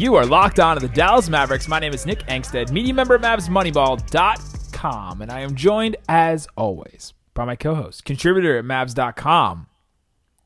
You 0.00 0.14
are 0.14 0.24
locked 0.24 0.58
on 0.58 0.80
to 0.80 0.80
the 0.80 0.88
Dallas 0.94 1.28
Mavericks. 1.28 1.68
My 1.68 1.78
name 1.78 1.92
is 1.92 2.06
Nick 2.06 2.20
Angstadt, 2.20 2.72
media 2.72 2.94
member 2.94 3.16
at 3.16 3.20
MavsMoneyball.com, 3.20 5.20
and 5.20 5.30
I 5.30 5.40
am 5.40 5.54
joined, 5.54 5.96
as 6.08 6.48
always, 6.56 7.12
by 7.34 7.44
my 7.44 7.54
co 7.54 7.74
host, 7.74 8.06
contributor 8.06 8.56
at 8.56 8.64
Mavs.com. 8.64 9.66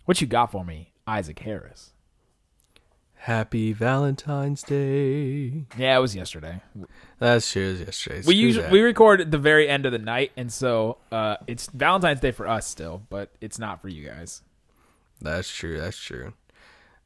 What 0.06 0.20
you 0.20 0.26
got 0.26 0.50
for 0.50 0.64
me, 0.64 0.90
Isaac 1.06 1.38
Harris? 1.38 1.92
Happy 3.14 3.72
Valentine's 3.72 4.64
Day. 4.64 5.66
Yeah, 5.78 5.98
it 5.98 6.00
was 6.00 6.16
yesterday. 6.16 6.60
That's 7.20 7.52
true. 7.52 7.68
It 7.68 7.70
was 7.70 7.80
yesterday. 7.82 8.22
We 8.26 8.34
usually 8.34 8.64
that. 8.64 8.72
we 8.72 8.80
record 8.80 9.20
at 9.20 9.30
the 9.30 9.38
very 9.38 9.68
end 9.68 9.86
of 9.86 9.92
the 9.92 9.98
night, 9.98 10.32
and 10.36 10.52
so 10.52 10.98
uh, 11.12 11.36
it's 11.46 11.68
Valentine's 11.68 12.18
Day 12.18 12.32
for 12.32 12.48
us 12.48 12.66
still, 12.66 13.02
but 13.08 13.30
it's 13.40 13.60
not 13.60 13.80
for 13.80 13.88
you 13.88 14.04
guys. 14.04 14.42
That's 15.22 15.48
true. 15.48 15.80
That's 15.80 15.96
true. 15.96 16.32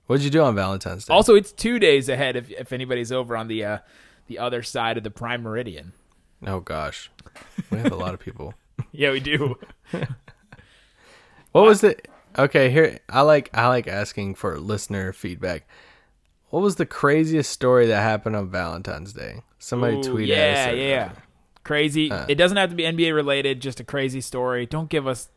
What'd 0.08 0.24
you 0.24 0.30
do 0.30 0.42
on 0.42 0.54
Valentine's 0.54 1.04
Day? 1.04 1.12
Also, 1.12 1.34
it's 1.34 1.52
two 1.52 1.78
days 1.78 2.08
ahead 2.08 2.34
if, 2.34 2.50
if 2.50 2.72
anybody's 2.72 3.12
over 3.12 3.36
on 3.36 3.46
the 3.46 3.62
uh, 3.62 3.78
the 4.26 4.38
other 4.38 4.62
side 4.62 4.96
of 4.96 5.04
the 5.04 5.10
prime 5.10 5.42
meridian. 5.42 5.92
oh 6.46 6.60
gosh, 6.60 7.10
we 7.70 7.78
have 7.78 7.92
a 7.92 7.96
lot 7.96 8.14
of 8.14 8.20
people. 8.20 8.54
Yeah, 8.92 9.10
we 9.10 9.20
do. 9.20 9.56
What 11.52 11.64
was 11.64 11.80
the? 11.82 11.96
Okay, 12.38 12.70
here 12.70 13.00
I 13.08 13.22
like 13.22 13.50
I 13.52 13.68
like 13.68 13.86
asking 13.86 14.36
for 14.36 14.58
listener 14.58 15.12
feedback. 15.12 15.68
What 16.50 16.62
was 16.62 16.76
the 16.76 16.86
craziest 16.86 17.50
story 17.50 17.86
that 17.86 18.00
happened 18.00 18.36
on 18.36 18.50
Valentine's 18.50 19.12
Day? 19.12 19.42
Somebody 19.58 19.96
Ooh, 19.96 20.02
tweeted. 20.02 20.26
yeah, 20.28 20.70
or- 20.70 20.74
yeah. 20.76 21.12
Crazy. 21.64 22.10
Uh. 22.10 22.24
it 22.28 22.36
doesn't 22.36 22.56
have 22.56 22.70
to 22.70 22.76
be 22.76 22.84
NBA 22.84 23.14
related, 23.14 23.60
just 23.60 23.80
a 23.80 23.84
crazy 23.84 24.22
story. 24.22 24.64
Don't 24.64 24.88
give 24.88 25.06
us. 25.06 25.28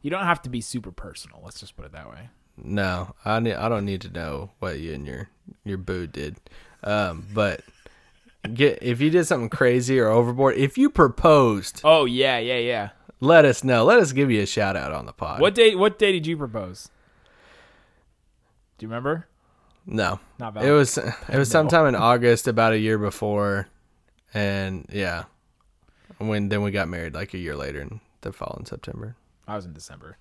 You 0.00 0.10
don't 0.10 0.24
have 0.24 0.42
to 0.42 0.50
be 0.50 0.60
super 0.60 0.92
personal. 0.92 1.40
Let's 1.42 1.58
just 1.58 1.76
put 1.76 1.86
it 1.86 1.92
that 1.92 2.08
way. 2.08 2.28
No, 2.56 3.14
I 3.24 3.40
need, 3.40 3.54
I 3.54 3.68
don't 3.68 3.84
need 3.84 4.00
to 4.02 4.10
know 4.12 4.50
what 4.58 4.78
you 4.78 4.92
and 4.94 5.06
your 5.06 5.28
your 5.64 5.78
boo 5.78 6.06
did. 6.06 6.36
Um, 6.84 7.26
but 7.32 7.62
get 8.54 8.78
if 8.82 9.00
you 9.00 9.10
did 9.10 9.26
something 9.26 9.48
crazy 9.48 9.98
or 9.98 10.08
overboard, 10.08 10.56
if 10.56 10.76
you 10.76 10.90
proposed, 10.90 11.80
Oh 11.84 12.04
yeah, 12.04 12.38
yeah, 12.38 12.58
yeah. 12.58 12.88
let 13.20 13.44
us 13.44 13.64
know. 13.64 13.84
Let 13.84 13.98
us 14.00 14.12
give 14.12 14.30
you 14.30 14.42
a 14.42 14.46
shout 14.46 14.76
out 14.76 14.92
on 14.92 15.06
the 15.06 15.12
pod. 15.12 15.40
What 15.40 15.54
day? 15.54 15.74
What 15.74 15.98
day 15.98 16.12
did 16.12 16.26
you 16.26 16.36
propose? 16.36 16.88
Do 18.78 18.84
you 18.84 18.88
remember? 18.88 19.26
No, 19.86 20.20
Not 20.38 20.54
valid. 20.54 20.68
it 20.70 20.72
was 20.72 20.98
it 20.98 21.36
was 21.36 21.50
sometime 21.50 21.86
in 21.86 21.94
August, 21.94 22.46
about 22.46 22.72
a 22.72 22.78
year 22.78 22.98
before, 22.98 23.68
and 24.32 24.86
yeah, 24.92 25.24
when 26.18 26.48
then 26.48 26.62
we 26.62 26.70
got 26.70 26.88
married 26.88 27.14
like 27.14 27.34
a 27.34 27.38
year 27.38 27.56
later 27.56 27.80
in 27.80 28.00
the 28.20 28.32
fall 28.32 28.56
in 28.60 28.66
September. 28.66 29.16
I 29.48 29.56
was 29.56 29.64
in 29.64 29.72
December. 29.72 30.18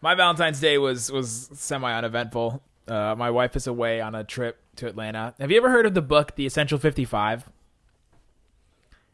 My 0.00 0.14
Valentine's 0.14 0.60
Day 0.60 0.78
was 0.78 1.10
was 1.12 1.50
semi 1.54 1.92
uneventful. 1.92 2.62
Uh, 2.88 3.14
my 3.16 3.30
wife 3.30 3.54
is 3.56 3.66
away 3.66 4.00
on 4.00 4.14
a 4.14 4.24
trip 4.24 4.58
to 4.76 4.86
Atlanta. 4.86 5.34
Have 5.38 5.50
you 5.50 5.56
ever 5.58 5.70
heard 5.70 5.86
of 5.86 5.94
the 5.94 6.02
book 6.02 6.34
The 6.36 6.46
Essential 6.46 6.78
Fifty 6.78 7.04
Five? 7.04 7.48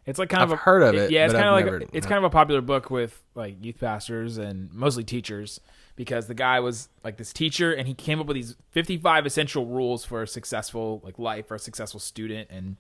It's 0.07 0.21
like 0.21 0.29
kind 0.29 0.43
I've 0.43 0.53
of 0.53 0.59
a, 0.61 0.63
heard 0.63 0.83
of 0.83 0.95
it, 0.95 1.11
Yeah, 1.11 1.25
it's 1.25 1.35
kind 1.35 1.47
of 1.47 1.55
I've 1.55 1.65
like 1.65 1.73
never- 1.73 1.85
it's 1.93 2.07
kind 2.07 2.19
of 2.19 2.25
a 2.25 2.31
popular 2.31 2.61
book 2.61 2.91
with 2.91 3.21
like 3.35 3.57
youth 3.65 3.81
pastors 3.81 4.39
and 4.39 4.73
mostly 4.73 5.03
teachers 5.03 5.61
because 5.97 6.29
the 6.29 6.35
guy 6.35 6.61
was 6.61 6.89
like 7.03 7.17
this 7.17 7.33
teacher 7.33 7.73
and 7.73 7.89
he 7.89 7.95
came 7.95 8.21
up 8.21 8.27
with 8.27 8.37
these 8.37 8.55
fifty 8.71 8.97
five 8.97 9.27
essential 9.27 9.67
rules 9.67 10.05
for 10.05 10.23
a 10.23 10.29
successful 10.29 11.01
like 11.05 11.19
life 11.19 11.49
for 11.49 11.57
a 11.57 11.59
successful 11.59 11.99
student 11.99 12.49
and 12.51 12.77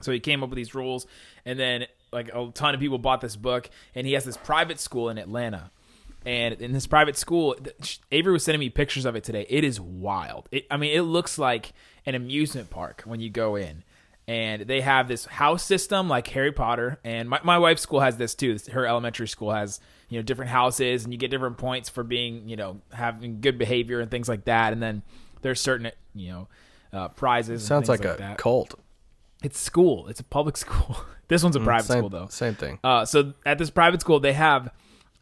so 0.00 0.10
he 0.12 0.20
came 0.20 0.44
up 0.44 0.50
with 0.50 0.56
these 0.56 0.76
rules, 0.76 1.08
and 1.44 1.58
then 1.58 1.86
like 2.12 2.28
a 2.32 2.50
ton 2.54 2.72
of 2.72 2.78
people 2.78 2.98
bought 2.98 3.20
this 3.20 3.34
book, 3.34 3.68
and 3.96 4.06
he 4.06 4.12
has 4.12 4.24
this 4.24 4.36
private 4.36 4.78
school 4.78 5.08
in 5.08 5.18
Atlanta. 5.18 5.72
And 6.28 6.60
in 6.60 6.72
this 6.72 6.86
private 6.86 7.16
school, 7.16 7.56
Avery 8.12 8.34
was 8.34 8.44
sending 8.44 8.60
me 8.60 8.68
pictures 8.68 9.06
of 9.06 9.16
it 9.16 9.24
today. 9.24 9.46
It 9.48 9.64
is 9.64 9.80
wild. 9.80 10.46
It, 10.52 10.66
I 10.70 10.76
mean, 10.76 10.94
it 10.94 11.00
looks 11.00 11.38
like 11.38 11.72
an 12.04 12.14
amusement 12.14 12.68
park 12.68 13.00
when 13.06 13.18
you 13.18 13.30
go 13.30 13.56
in. 13.56 13.82
And 14.26 14.66
they 14.66 14.82
have 14.82 15.08
this 15.08 15.24
house 15.24 15.62
system 15.62 16.06
like 16.06 16.26
Harry 16.26 16.52
Potter. 16.52 17.00
And 17.02 17.30
my, 17.30 17.40
my 17.42 17.56
wife's 17.56 17.80
school 17.80 18.00
has 18.00 18.18
this 18.18 18.34
too. 18.34 18.58
Her 18.70 18.86
elementary 18.86 19.26
school 19.26 19.52
has, 19.52 19.80
you 20.10 20.18
know, 20.18 20.22
different 20.22 20.50
houses 20.50 21.04
and 21.04 21.14
you 21.14 21.18
get 21.18 21.30
different 21.30 21.56
points 21.56 21.88
for 21.88 22.04
being, 22.04 22.46
you 22.46 22.56
know, 22.56 22.82
having 22.92 23.40
good 23.40 23.56
behavior 23.56 24.00
and 24.00 24.10
things 24.10 24.28
like 24.28 24.44
that. 24.44 24.74
And 24.74 24.82
then 24.82 25.02
there's 25.40 25.62
certain, 25.62 25.92
you 26.14 26.30
know, 26.30 26.48
uh, 26.92 27.08
prizes. 27.08 27.62
and 27.62 27.68
Sounds 27.68 27.88
things 27.88 28.04
like, 28.04 28.16
a 28.16 28.18
that. 28.18 28.36
cult. 28.36 28.74
It's 29.42 29.58
school. 29.58 30.08
It's 30.08 30.20
a 30.20 30.24
public 30.24 30.56
school. 30.58 30.94
this 31.28 31.42
one's 31.42 31.56
a 31.56 31.60
private 31.60 31.86
same, 31.86 32.00
school 32.00 32.10
though. 32.10 32.26
Same 32.26 32.54
thing. 32.54 32.78
Uh, 32.84 33.06
so 33.06 33.32
at 33.46 33.56
this 33.56 33.70
private 33.70 34.02
school, 34.02 34.20
they 34.20 34.34
have 34.34 34.70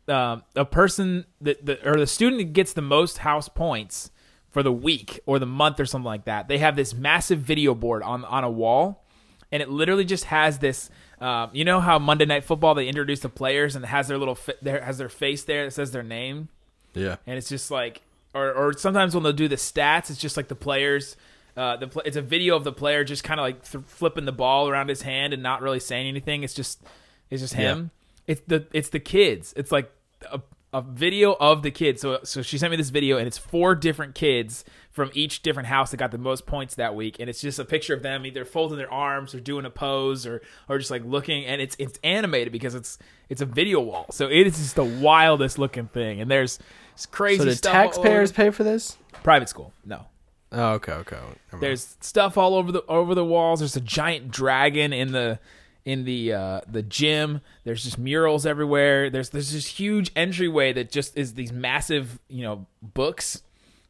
um, 0.08 0.42
a 0.54 0.64
person 0.64 1.24
that 1.40 1.64
the, 1.64 1.88
or 1.88 1.96
the 1.96 2.06
student 2.06 2.38
that 2.38 2.52
gets 2.52 2.72
the 2.72 2.82
most 2.82 3.18
house 3.18 3.48
points 3.48 4.10
for 4.50 4.62
the 4.62 4.72
week 4.72 5.20
or 5.26 5.38
the 5.38 5.46
month 5.46 5.80
or 5.80 5.86
something 5.86 6.06
like 6.06 6.24
that. 6.24 6.48
They 6.48 6.58
have 6.58 6.76
this 6.76 6.94
massive 6.94 7.40
video 7.40 7.74
board 7.74 8.02
on 8.02 8.24
on 8.24 8.44
a 8.44 8.50
wall, 8.50 9.04
and 9.52 9.62
it 9.62 9.68
literally 9.68 10.04
just 10.04 10.24
has 10.24 10.58
this. 10.58 10.90
Um, 11.18 11.50
you 11.54 11.64
know 11.64 11.80
how 11.80 11.98
Monday 11.98 12.26
Night 12.26 12.44
Football 12.44 12.74
they 12.74 12.88
introduce 12.88 13.20
the 13.20 13.30
players 13.30 13.74
and 13.74 13.82
it 13.82 13.88
has 13.88 14.06
their 14.08 14.18
little 14.18 14.34
fi- 14.34 14.54
there 14.60 14.82
has 14.82 14.98
their 14.98 15.08
face 15.08 15.44
there 15.44 15.64
that 15.64 15.70
says 15.70 15.90
their 15.90 16.02
name 16.02 16.50
yeah. 16.96 17.16
and 17.26 17.38
it's 17.38 17.48
just 17.48 17.70
like 17.70 18.02
or, 18.34 18.52
or 18.52 18.72
sometimes 18.72 19.14
when 19.14 19.22
they'll 19.22 19.32
do 19.32 19.48
the 19.48 19.56
stats 19.56 20.10
it's 20.10 20.18
just 20.18 20.36
like 20.36 20.48
the 20.48 20.54
players 20.54 21.16
uh, 21.56 21.76
the 21.76 21.88
pl- 21.88 22.02
it's 22.04 22.16
a 22.16 22.22
video 22.22 22.56
of 22.56 22.64
the 22.64 22.72
player 22.72 23.04
just 23.04 23.24
kind 23.24 23.40
of 23.40 23.44
like 23.44 23.70
th- 23.70 23.84
flipping 23.86 24.24
the 24.24 24.32
ball 24.32 24.68
around 24.68 24.88
his 24.88 25.02
hand 25.02 25.32
and 25.32 25.42
not 25.42 25.62
really 25.62 25.80
saying 25.80 26.06
anything 26.06 26.42
it's 26.42 26.54
just 26.54 26.82
it's 27.30 27.40
just 27.40 27.54
him 27.54 27.90
it's 28.26 28.42
the 28.46 28.66
it's 28.72 28.90
the 28.90 29.00
kids 29.00 29.54
it's 29.56 29.72
like 29.72 29.90
a, 30.32 30.42
a 30.72 30.82
video 30.82 31.36
of 31.40 31.62
the 31.62 31.70
kids. 31.70 32.00
So 32.02 32.20
so 32.22 32.42
she 32.42 32.58
sent 32.58 32.70
me 32.70 32.76
this 32.76 32.90
video 32.90 33.16
and 33.18 33.26
it's 33.26 33.38
four 33.38 33.74
different 33.74 34.14
kids 34.14 34.64
from 34.90 35.10
each 35.14 35.42
different 35.42 35.68
house 35.68 35.90
that 35.90 35.98
got 35.98 36.10
the 36.10 36.18
most 36.18 36.46
points 36.46 36.74
that 36.76 36.94
week. 36.94 37.16
And 37.20 37.28
it's 37.28 37.40
just 37.40 37.58
a 37.58 37.64
picture 37.64 37.94
of 37.94 38.02
them 38.02 38.26
either 38.26 38.44
folding 38.44 38.78
their 38.78 38.92
arms 38.92 39.34
or 39.34 39.40
doing 39.40 39.64
a 39.64 39.70
pose 39.70 40.26
or 40.26 40.42
or 40.68 40.78
just 40.78 40.90
like 40.90 41.04
looking. 41.04 41.44
And 41.44 41.60
it's 41.60 41.76
it's 41.78 41.98
animated 42.02 42.52
because 42.52 42.74
it's 42.74 42.98
it's 43.28 43.40
a 43.40 43.46
video 43.46 43.80
wall. 43.80 44.06
So 44.10 44.28
it 44.28 44.46
is 44.46 44.58
just 44.58 44.76
the 44.76 44.84
wildest 44.84 45.58
looking 45.58 45.88
thing. 45.88 46.20
And 46.20 46.30
there's 46.30 46.58
it's 46.94 47.06
crazy 47.06 47.38
So 47.38 47.44
did 47.44 47.58
stuff 47.58 47.72
taxpayers 47.72 48.32
pay 48.32 48.50
for 48.50 48.64
this? 48.64 48.96
private 49.22 49.48
school 49.48 49.72
no. 49.84 50.06
Oh, 50.52 50.74
okay, 50.74 50.92
okay. 50.92 51.16
There's 51.60 51.96
stuff 52.00 52.38
all 52.38 52.54
over 52.54 52.70
the 52.70 52.84
over 52.86 53.14
the 53.14 53.24
walls. 53.24 53.58
There's 53.58 53.76
a 53.76 53.80
giant 53.80 54.30
dragon 54.30 54.92
in 54.92 55.10
the 55.12 55.40
in 55.86 56.04
the 56.04 56.34
uh, 56.34 56.60
the 56.68 56.82
gym. 56.82 57.40
There's 57.64 57.82
just 57.82 57.96
murals 57.96 58.44
everywhere. 58.44 59.08
There's 59.08 59.30
there's 59.30 59.52
this 59.52 59.66
huge 59.66 60.10
entryway 60.14 60.74
that 60.74 60.90
just 60.90 61.16
is 61.16 61.32
these 61.34 61.52
massive 61.52 62.18
you 62.28 62.42
know 62.42 62.66
books, 62.82 63.42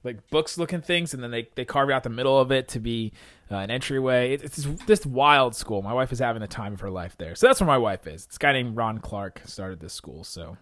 like 0.05 0.29
books 0.31 0.59
looking 0.59 0.83
things, 0.83 1.13
and 1.13 1.23
then 1.23 1.33
they 1.33 1.49
they 1.57 1.65
carve 1.65 1.91
out 1.91 2.05
the 2.05 2.11
middle 2.11 2.39
of 2.39 2.53
it 2.53 2.69
to 2.69 2.79
be 2.79 3.13
uh, 3.51 3.57
an 3.57 3.71
entryway. 3.71 4.35
It, 4.35 4.45
it's 4.45 4.63
this, 4.87 5.05
wild 5.05 5.57
school. 5.57 5.83
My 5.83 5.95
wife 5.95 6.13
is 6.13 6.19
having 6.21 6.43
the 6.43 6.47
time 6.47 6.75
of 6.75 6.81
her 6.81 6.91
life 6.91 7.17
there. 7.19 7.35
So 7.35 7.47
that's 7.47 7.61
where 7.61 7.67
my 7.67 7.79
wife 7.79 8.07
is. 8.07 8.27
This 8.27 8.39
guy 8.39 8.53
named 8.53 8.77
Ron 8.77 8.99
Clark 8.99 9.43
started 9.47 9.81
this 9.81 9.95
school. 9.95 10.23
So. 10.23 10.59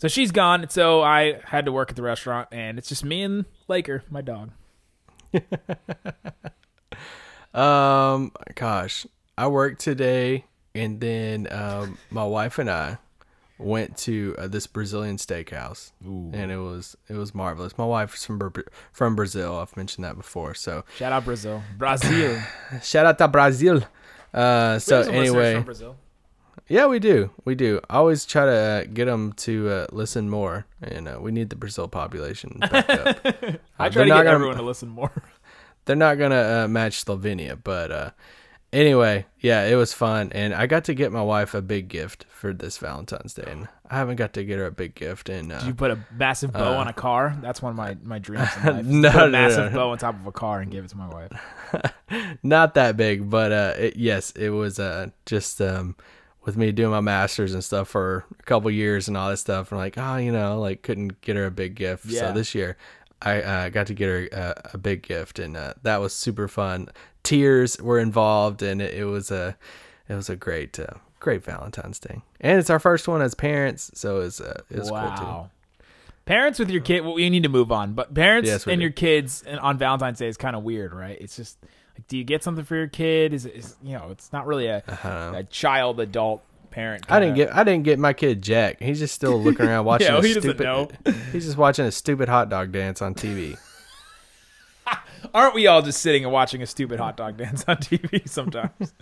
So 0.00 0.06
she's 0.06 0.30
gone, 0.30 0.68
so 0.68 1.02
I 1.02 1.40
had 1.42 1.64
to 1.64 1.72
work 1.72 1.90
at 1.90 1.96
the 1.96 2.04
restaurant, 2.04 2.46
and 2.52 2.78
it's 2.78 2.88
just 2.88 3.04
me 3.04 3.22
and 3.22 3.46
Laker, 3.66 4.04
my 4.08 4.20
dog. 4.20 4.52
Um, 7.54 8.32
gosh, 8.54 9.06
I 9.38 9.46
worked 9.46 9.80
today, 9.80 10.44
and 10.74 11.00
then 11.00 11.46
um, 11.50 11.98
my 12.10 12.24
wife 12.24 12.58
and 12.58 12.68
I 12.70 12.98
went 13.58 13.96
to 13.98 14.34
uh, 14.38 14.46
this 14.48 14.66
Brazilian 14.66 15.16
steakhouse, 15.16 15.92
and 16.04 16.50
it 16.52 16.58
was 16.58 16.96
it 17.08 17.14
was 17.14 17.34
marvelous. 17.34 17.76
My 17.78 17.84
wife's 17.86 18.24
from 18.26 18.52
from 18.92 19.16
Brazil. 19.16 19.58
I've 19.58 19.76
mentioned 19.76 20.04
that 20.04 20.16
before. 20.16 20.54
So 20.54 20.84
Shout 20.96 21.12
out 21.12 21.24
Brazil, 21.24 21.62
Brazil. 21.76 22.40
shout 22.82 23.06
out 23.06 23.18
to 23.18 23.28
Brazil. 23.28 23.82
Uh, 24.34 24.78
so 24.78 24.96
We 24.96 24.96
have 24.98 25.06
some 25.06 25.14
listeners 25.14 25.14
anyway, 25.14 25.54
from 25.54 25.64
Brazil. 25.64 25.96
yeah, 26.68 26.86
we 26.86 26.98
do, 26.98 27.30
we 27.44 27.54
do. 27.54 27.80
I 27.88 27.96
always 27.96 28.26
try 28.26 28.44
to 28.44 28.52
uh, 28.52 28.84
get 28.92 29.06
them 29.06 29.32
to 29.34 29.68
uh, 29.70 29.86
listen 29.92 30.28
more, 30.28 30.66
and 30.82 31.08
uh, 31.08 31.18
we 31.20 31.32
need 31.32 31.50
the 31.50 31.56
Brazil 31.56 31.88
population 31.88 32.58
back 32.60 32.88
up. 32.90 33.16
I 33.78 33.88
try 33.88 33.88
they're 33.88 33.90
to 33.90 34.04
get 34.04 34.08
gonna- 34.08 34.30
everyone 34.30 34.56
to 34.56 34.62
listen 34.62 34.88
more. 34.88 35.10
they're 35.86 35.96
not 35.96 36.18
gonna 36.18 36.64
uh, 36.64 36.68
match 36.68 37.04
Slovenia, 37.04 37.58
but 37.62 37.90
uh, 37.90 38.10
anyway, 38.72 39.26
yeah, 39.40 39.64
it 39.64 39.74
was 39.74 39.92
fun, 39.92 40.30
and 40.32 40.54
I 40.54 40.66
got 40.66 40.84
to 40.84 40.94
get 40.94 41.12
my 41.12 41.22
wife 41.22 41.54
a 41.54 41.62
big 41.62 41.88
gift 41.88 42.26
for 42.28 42.52
this 42.52 42.78
Valentine's 42.78 43.34
Day, 43.34 43.44
and 43.46 43.68
I 43.90 43.96
haven't 43.96 44.16
got 44.16 44.32
to 44.34 44.44
get 44.44 44.58
her 44.58 44.66
a 44.66 44.72
big 44.72 44.94
gift, 44.94 45.28
and 45.28 45.52
uh, 45.52 45.58
Did 45.60 45.68
you 45.68 45.74
put 45.74 45.90
a 45.90 45.98
massive 46.12 46.52
bow 46.52 46.74
on 46.76 46.88
a 46.88 46.92
car? 46.92 47.36
That's 47.40 47.62
one 47.62 47.70
of 47.70 47.76
my, 47.76 47.96
my 48.02 48.18
dreams 48.18 48.48
in 48.56 48.66
life. 48.76 48.84
No, 48.84 49.10
put 49.10 49.22
a 49.22 49.24
no, 49.26 49.30
massive 49.30 49.72
no. 49.72 49.78
bow 49.78 49.90
on 49.90 49.98
top 49.98 50.14
of 50.14 50.26
a 50.26 50.32
car 50.32 50.60
and 50.60 50.70
give 50.70 50.84
it 50.84 50.88
to 50.88 50.96
my 50.96 51.08
wife. 51.08 51.32
not 52.42 52.74
that 52.74 52.96
big, 52.96 53.30
but 53.30 53.52
uh, 53.52 53.74
it, 53.78 53.96
yes, 53.96 54.32
it 54.32 54.50
was 54.50 54.78
uh, 54.78 55.08
just 55.26 55.60
um, 55.60 55.96
with 56.44 56.56
me 56.56 56.72
doing 56.72 56.90
my 56.90 57.00
masters 57.00 57.54
and 57.54 57.62
stuff 57.64 57.88
for 57.88 58.24
a 58.38 58.42
couple 58.44 58.70
years 58.70 59.08
and 59.08 59.16
all 59.16 59.30
that 59.30 59.36
stuff. 59.38 59.70
And 59.70 59.78
like, 59.78 59.96
oh, 59.96 60.16
you 60.16 60.32
know, 60.32 60.60
like 60.60 60.82
couldn't 60.82 61.20
get 61.20 61.36
her 61.36 61.46
a 61.46 61.50
big 61.50 61.74
gift. 61.74 62.06
Yeah. 62.06 62.20
So 62.20 62.32
this 62.32 62.54
year, 62.54 62.76
I 63.20 63.42
uh, 63.42 63.68
got 63.70 63.88
to 63.88 63.94
get 63.94 64.08
her 64.08 64.28
a, 64.32 64.70
a 64.74 64.78
big 64.78 65.02
gift, 65.02 65.38
and 65.38 65.56
uh, 65.56 65.74
that 65.82 66.00
was 66.00 66.12
super 66.12 66.46
fun. 66.46 66.88
Tears 67.22 67.80
were 67.80 67.98
involved, 67.98 68.62
and 68.62 68.80
it, 68.80 68.94
it 68.94 69.04
was 69.04 69.30
a 69.30 69.56
it 70.08 70.14
was 70.14 70.28
a 70.30 70.36
great 70.36 70.78
uh, 70.78 70.86
great 71.20 71.44
Valentine's 71.44 71.98
Day, 71.98 72.22
and 72.40 72.58
it's 72.58 72.70
our 72.70 72.78
first 72.78 73.06
one 73.08 73.20
as 73.22 73.34
parents, 73.34 73.90
so 73.94 74.16
it 74.16 74.20
was 74.24 74.40
uh, 74.40 74.62
it 74.70 74.78
was 74.78 74.88
cool 74.90 74.98
too. 74.98 75.24
Wow. 75.24 75.50
Parents 76.24 76.58
with 76.58 76.68
your 76.70 76.82
kid, 76.82 77.00
well, 77.04 77.14
we 77.14 77.30
need 77.30 77.44
to 77.44 77.48
move 77.48 77.72
on. 77.72 77.94
But 77.94 78.12
parents 78.12 78.48
Yes, 78.48 78.66
and 78.66 78.76
do. 78.80 78.82
your 78.82 78.90
kids 78.92 79.42
and 79.46 79.58
on 79.60 79.78
Valentine's 79.78 80.18
Day 80.18 80.28
is 80.28 80.36
kind 80.36 80.54
of 80.54 80.62
weird, 80.62 80.92
right? 80.92 81.16
It's 81.18 81.36
just 81.36 81.56
like, 81.96 82.06
do 82.06 82.18
you 82.18 82.24
get 82.24 82.44
something 82.44 82.66
for 82.66 82.76
your 82.76 82.86
kid? 82.86 83.32
Is, 83.32 83.46
it- 83.46 83.54
is 83.56 83.76
you 83.82 83.94
know, 83.94 84.08
it's 84.10 84.30
not 84.30 84.46
really 84.46 84.66
a, 84.66 84.82
a 85.34 85.44
child 85.48 86.00
adult 86.00 86.42
parent. 86.70 87.04
Uh-huh. 87.04 87.16
I 87.16 87.20
didn't 87.20 87.34
get 87.36 87.54
I 87.54 87.64
didn't 87.64 87.84
get 87.84 87.98
my 87.98 88.12
kid 88.12 88.42
Jack. 88.42 88.78
He's 88.82 88.98
just 88.98 89.14
still 89.14 89.40
looking 89.40 89.64
around 89.66 89.84
watching. 89.86 90.08
Yeah, 90.08 90.20
he 90.20 90.34
doesn't 90.34 90.60
know. 90.60 90.90
He's 91.32 91.46
just 91.46 91.56
watching 91.56 91.86
a 91.86 91.90
stupid 91.92 92.28
hot 92.28 92.50
dog 92.50 92.72
dance 92.72 93.00
on 93.00 93.14
TV. 93.14 93.58
Aren't 95.34 95.54
we 95.54 95.66
all 95.66 95.82
just 95.82 96.00
sitting 96.00 96.24
and 96.24 96.32
watching 96.32 96.62
a 96.62 96.66
stupid 96.66 96.98
hot 96.98 97.16
dog 97.16 97.36
dance 97.36 97.64
on 97.68 97.76
TV 97.76 98.28
sometimes? 98.28 98.92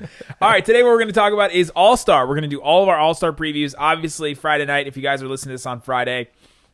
all 0.41 0.51
right, 0.51 0.65
today 0.65 0.83
what 0.83 0.91
we're 0.91 0.99
going 0.99 1.09
to 1.09 1.15
talk 1.15 1.33
about 1.33 1.53
is 1.53 1.71
All 1.71 1.97
Star. 1.97 2.27
We're 2.27 2.35
going 2.35 2.43
to 2.43 2.49
do 2.49 2.61
all 2.61 2.83
of 2.83 2.89
our 2.89 2.99
All 2.99 3.15
Star 3.15 3.33
previews. 3.33 3.75
Obviously, 3.79 4.35
Friday 4.35 4.65
night. 4.65 4.87
If 4.87 4.97
you 4.97 5.03
guys 5.03 5.23
are 5.23 5.29
listening 5.29 5.51
to 5.51 5.55
this 5.55 5.67
on 5.67 5.81
Friday 5.81 6.29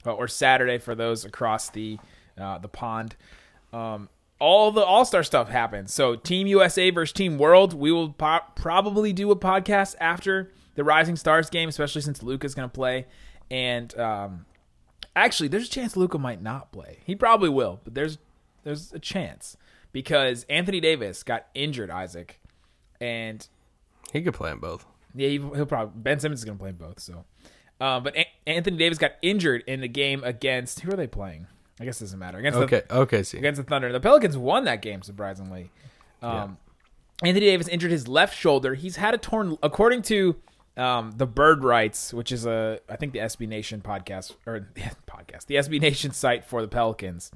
uh, 0.06 0.12
or 0.12 0.28
Saturday 0.28 0.78
for 0.78 0.94
those 0.94 1.24
across 1.24 1.70
the 1.70 1.98
uh, 2.38 2.58
the 2.58 2.68
pond, 2.68 3.16
um, 3.72 4.08
all 4.38 4.70
the 4.72 4.82
All 4.84 5.04
Star 5.04 5.22
stuff 5.22 5.48
happens. 5.48 5.92
So 5.92 6.16
Team 6.16 6.46
USA 6.46 6.90
versus 6.90 7.12
Team 7.12 7.38
World. 7.38 7.74
We 7.74 7.92
will 7.92 8.10
po- 8.10 8.40
probably 8.54 9.12
do 9.12 9.30
a 9.30 9.36
podcast 9.36 9.96
after 10.00 10.52
the 10.74 10.84
Rising 10.84 11.16
Stars 11.16 11.50
game, 11.50 11.68
especially 11.68 12.02
since 12.02 12.22
Luka's 12.22 12.54
going 12.54 12.68
to 12.68 12.72
play. 12.72 13.06
And 13.50 13.96
um, 13.98 14.46
actually, 15.14 15.48
there's 15.48 15.66
a 15.66 15.70
chance 15.70 15.96
Luka 15.96 16.18
might 16.18 16.42
not 16.42 16.72
play. 16.72 17.00
He 17.04 17.14
probably 17.14 17.50
will, 17.50 17.80
but 17.84 17.94
there's 17.94 18.18
there's 18.64 18.92
a 18.92 18.98
chance 18.98 19.56
because 19.92 20.44
Anthony 20.48 20.80
Davis 20.80 21.22
got 21.22 21.46
injured, 21.54 21.90
Isaac, 21.90 22.40
and 23.00 23.46
He 24.12 24.22
could 24.22 24.34
play 24.34 24.50
them 24.50 24.60
both. 24.60 24.84
yeah, 25.14 25.28
he, 25.28 25.38
he'll 25.38 25.66
probably 25.66 25.92
Ben 25.96 26.18
Simmons 26.20 26.40
is 26.40 26.44
going 26.44 26.56
to 26.58 26.62
play 26.62 26.70
them 26.70 26.78
both. 26.88 27.00
So, 27.00 27.24
um, 27.80 28.02
but 28.02 28.16
A- 28.16 28.28
Anthony 28.46 28.76
Davis 28.76 28.98
got 28.98 29.12
injured 29.22 29.64
in 29.66 29.80
the 29.80 29.88
game 29.88 30.22
against 30.24 30.80
who 30.80 30.92
are 30.92 30.96
they 30.96 31.06
playing? 31.06 31.46
I 31.80 31.84
guess 31.84 32.00
it 32.00 32.04
doesn't 32.04 32.18
matter 32.18 32.38
against 32.38 32.58
the, 32.58 32.64
Okay, 32.64 32.82
okay, 32.90 33.22
see. 33.22 33.38
against 33.38 33.58
the 33.58 33.64
Thunder. 33.64 33.90
The 33.92 33.98
Pelicans 34.00 34.36
won 34.36 34.64
that 34.64 34.82
game 34.82 35.02
surprisingly. 35.02 35.70
Um, 36.22 36.58
Anthony 37.24 37.46
Davis 37.46 37.66
injured 37.68 37.90
his 37.90 38.06
left 38.06 38.38
shoulder. 38.38 38.74
He's 38.74 38.96
had 38.96 39.14
a 39.14 39.18
torn, 39.18 39.56
according 39.62 40.02
to 40.02 40.36
um, 40.76 41.12
the 41.16 41.26
Bird 41.26 41.64
Writes, 41.64 42.12
which 42.14 42.30
is 42.30 42.46
a 42.46 42.78
I 42.88 42.96
think 42.96 43.12
the 43.12 43.18
SB 43.20 43.48
Nation 43.48 43.80
podcast 43.80 44.34
or 44.46 44.68
podcast, 45.08 45.46
the 45.46 45.56
SB 45.56 45.80
Nation 45.80 46.12
site 46.12 46.44
for 46.44 46.62
the 46.62 46.68
Pelicans. 46.68 47.30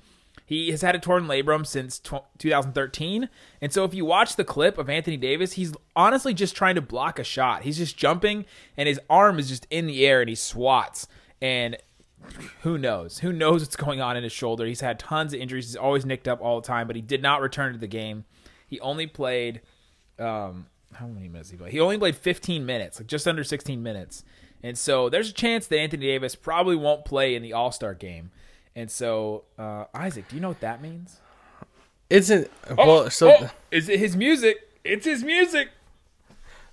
He 0.47 0.71
has 0.71 0.81
had 0.81 0.95
a 0.95 1.01
torn 1.01 1.27
labrum 1.27 1.67
since 1.67 1.99
tw 1.99 2.23
2013, 2.39 3.29
and 3.61 3.73
so 3.73 3.85
if 3.85 3.93
you 3.93 4.05
watch 4.05 4.37
the 4.37 4.45
clip 4.45 4.79
of 4.79 4.89
Anthony 4.89 5.17
Davis, 5.17 5.55
he's 5.55 5.75
honestly 5.97 6.33
just 6.33 6.55
trying 6.55 6.77
to 6.77 6.81
block 6.81 7.19
a 7.19 7.25
shot. 7.25 7.63
He's 7.63 7.79
just 7.79 7.97
jumping, 7.97 8.45
and 8.77 8.89
his 8.89 9.01
arm 9.11 9.39
is 9.41 9.49
just 9.49 9.67
in 9.71 9.87
the 9.87 10.07
air, 10.07 10.21
and 10.21 10.29
he 10.29 10.37
swats. 10.37 11.09
And 11.43 11.77
who 12.63 12.79
knows? 12.79 13.19
Who 13.19 13.33
knows 13.33 13.63
what's 13.63 13.77
going 13.77 14.01
on 14.01 14.17
in 14.17 14.23
his 14.23 14.33
shoulder? 14.33 14.67
He's 14.67 14.81
had 14.81 14.99
tons 14.99 15.35
of 15.35 15.41
injuries. 15.41 15.67
He's 15.67 15.77
always 15.77 16.07
nicked 16.07 16.29
up 16.29 16.41
all 16.41 16.61
the 16.61 16.67
time, 16.67 16.87
but 16.87 16.97
he 16.97 17.03
did 17.03 17.23
not 17.23 17.41
return 17.41 17.73
to 17.73 17.79
the 17.79 17.87
game. 17.87 18.25
He 18.67 18.81
only 18.81 19.07
played 19.07 19.61
um 20.19 20.67
how 20.95 21.07
many 21.07 21.29
minutes 21.29 21.51
he 21.51 21.57
play? 21.57 21.71
He 21.71 21.81
only 21.81 21.99
played 21.99 22.17
15 22.17 22.65
minutes, 22.65 22.99
like 22.99 23.07
just 23.07 23.29
under 23.29 23.45
16 23.45 23.83
minutes. 23.83 24.25
And 24.63 24.79
so 24.79 25.09
there's 25.09 25.29
a 25.31 25.35
chance 25.35 25.67
that 25.67 25.79
Anthony 25.79 26.07
Davis 26.07 26.35
probably 26.35 26.77
won't 26.77 27.05
play 27.05 27.35
in 27.35 27.43
the 27.43 27.53
All-Star 27.53 27.95
game. 27.95 28.31
And 28.77 28.89
so 28.91 29.43
uh 29.59 29.87
Isaac, 29.93 30.29
do 30.29 30.37
you 30.37 30.43
know 30.43 30.49
what 30.49 30.61
that 30.61 30.81
means? 30.81 31.21
Isn't 32.09 32.49
well? 32.77 33.11
So 33.11 33.33
oh, 33.33 33.51
is 33.73 33.89
it 33.89 33.99
his 33.99 34.17
music? 34.17 34.59
It's 34.85 35.05
his 35.05 35.25
music. 35.25 35.71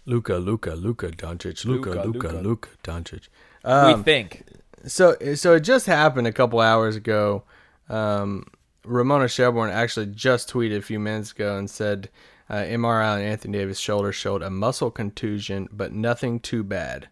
Luka, 0.06 0.36
Luka, 0.36 0.72
Luka 0.76 1.10
Doncic, 1.10 1.66
Luka, 1.66 1.90
Luca, 1.90 2.08
Luka. 2.08 2.28
Luca 2.42 2.70
Doncic. 2.84 3.30
we 3.66 4.04
think. 4.04 4.44
So 4.86 5.16
so 5.34 5.56
it 5.56 5.62
just 5.62 5.88
happened 5.88 6.28
a 6.28 6.34
couple 6.34 6.60
hours 6.60 6.96
ago. 6.96 7.44
Um, 7.90 8.46
Ramona 8.86 9.28
Shelburne 9.28 9.70
actually 9.72 10.08
just 10.08 10.52
tweeted 10.52 10.78
a 10.78 10.82
few 10.82 11.00
minutes 11.00 11.32
ago 11.32 11.58
and 11.58 11.70
said 11.70 12.10
uh, 12.50 12.56
MRI 12.56 13.16
on 13.16 13.22
Anthony 13.22 13.58
Davis' 13.58 13.80
shoulder 13.80 14.12
showed 14.12 14.42
a 14.42 14.50
muscle 14.50 14.92
contusion, 14.92 15.70
but 15.72 15.94
nothing 15.94 16.40
too 16.40 16.64
bad. 16.64 17.08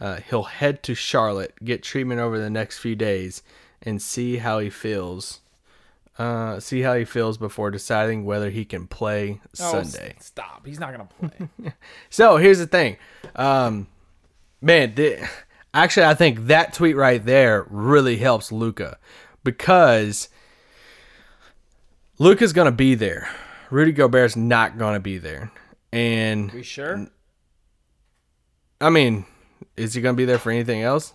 Uh, 0.00 0.16
he'll 0.28 0.42
head 0.42 0.82
to 0.82 0.94
Charlotte, 0.94 1.54
get 1.62 1.82
treatment 1.82 2.20
over 2.20 2.38
the 2.38 2.50
next 2.50 2.78
few 2.78 2.96
days, 2.96 3.42
and 3.82 4.00
see 4.00 4.36
how 4.38 4.58
he 4.58 4.70
feels. 4.70 5.40
Uh, 6.18 6.60
see 6.60 6.82
how 6.82 6.94
he 6.94 7.04
feels 7.06 7.38
before 7.38 7.70
deciding 7.70 8.24
whether 8.24 8.50
he 8.50 8.64
can 8.66 8.86
play 8.86 9.40
Oh, 9.58 9.82
Sunday. 9.82 10.14
s- 10.18 10.26
stop. 10.26 10.64
He's 10.66 10.78
not 10.78 10.94
going 10.94 11.08
to 11.08 11.14
play. 11.38 11.72
So 12.10 12.36
here's 12.36 12.58
the 12.58 12.66
thing, 12.66 12.98
um, 13.34 13.86
man. 14.60 14.94
The, 14.94 15.26
actually, 15.72 16.04
I 16.06 16.14
think 16.14 16.46
that 16.48 16.74
tweet 16.74 16.96
right 16.96 17.24
there 17.24 17.66
really 17.70 18.18
helps 18.18 18.52
Luka 18.52 18.98
because 19.42 20.28
Luka's 22.18 22.52
gonna 22.52 22.70
be 22.72 22.94
there. 22.94 23.28
Rudy 23.70 23.92
Gobert's 23.92 24.36
not 24.36 24.76
gonna 24.78 25.00
be 25.00 25.16
there, 25.18 25.50
and 25.92 26.52
Are 26.52 26.56
we 26.56 26.62
sure? 26.62 27.06
I 28.80 28.90
mean, 28.90 29.24
is 29.76 29.94
he 29.94 30.02
gonna 30.02 30.16
be 30.16 30.26
there 30.26 30.38
for 30.38 30.50
anything 30.50 30.82
else? 30.82 31.14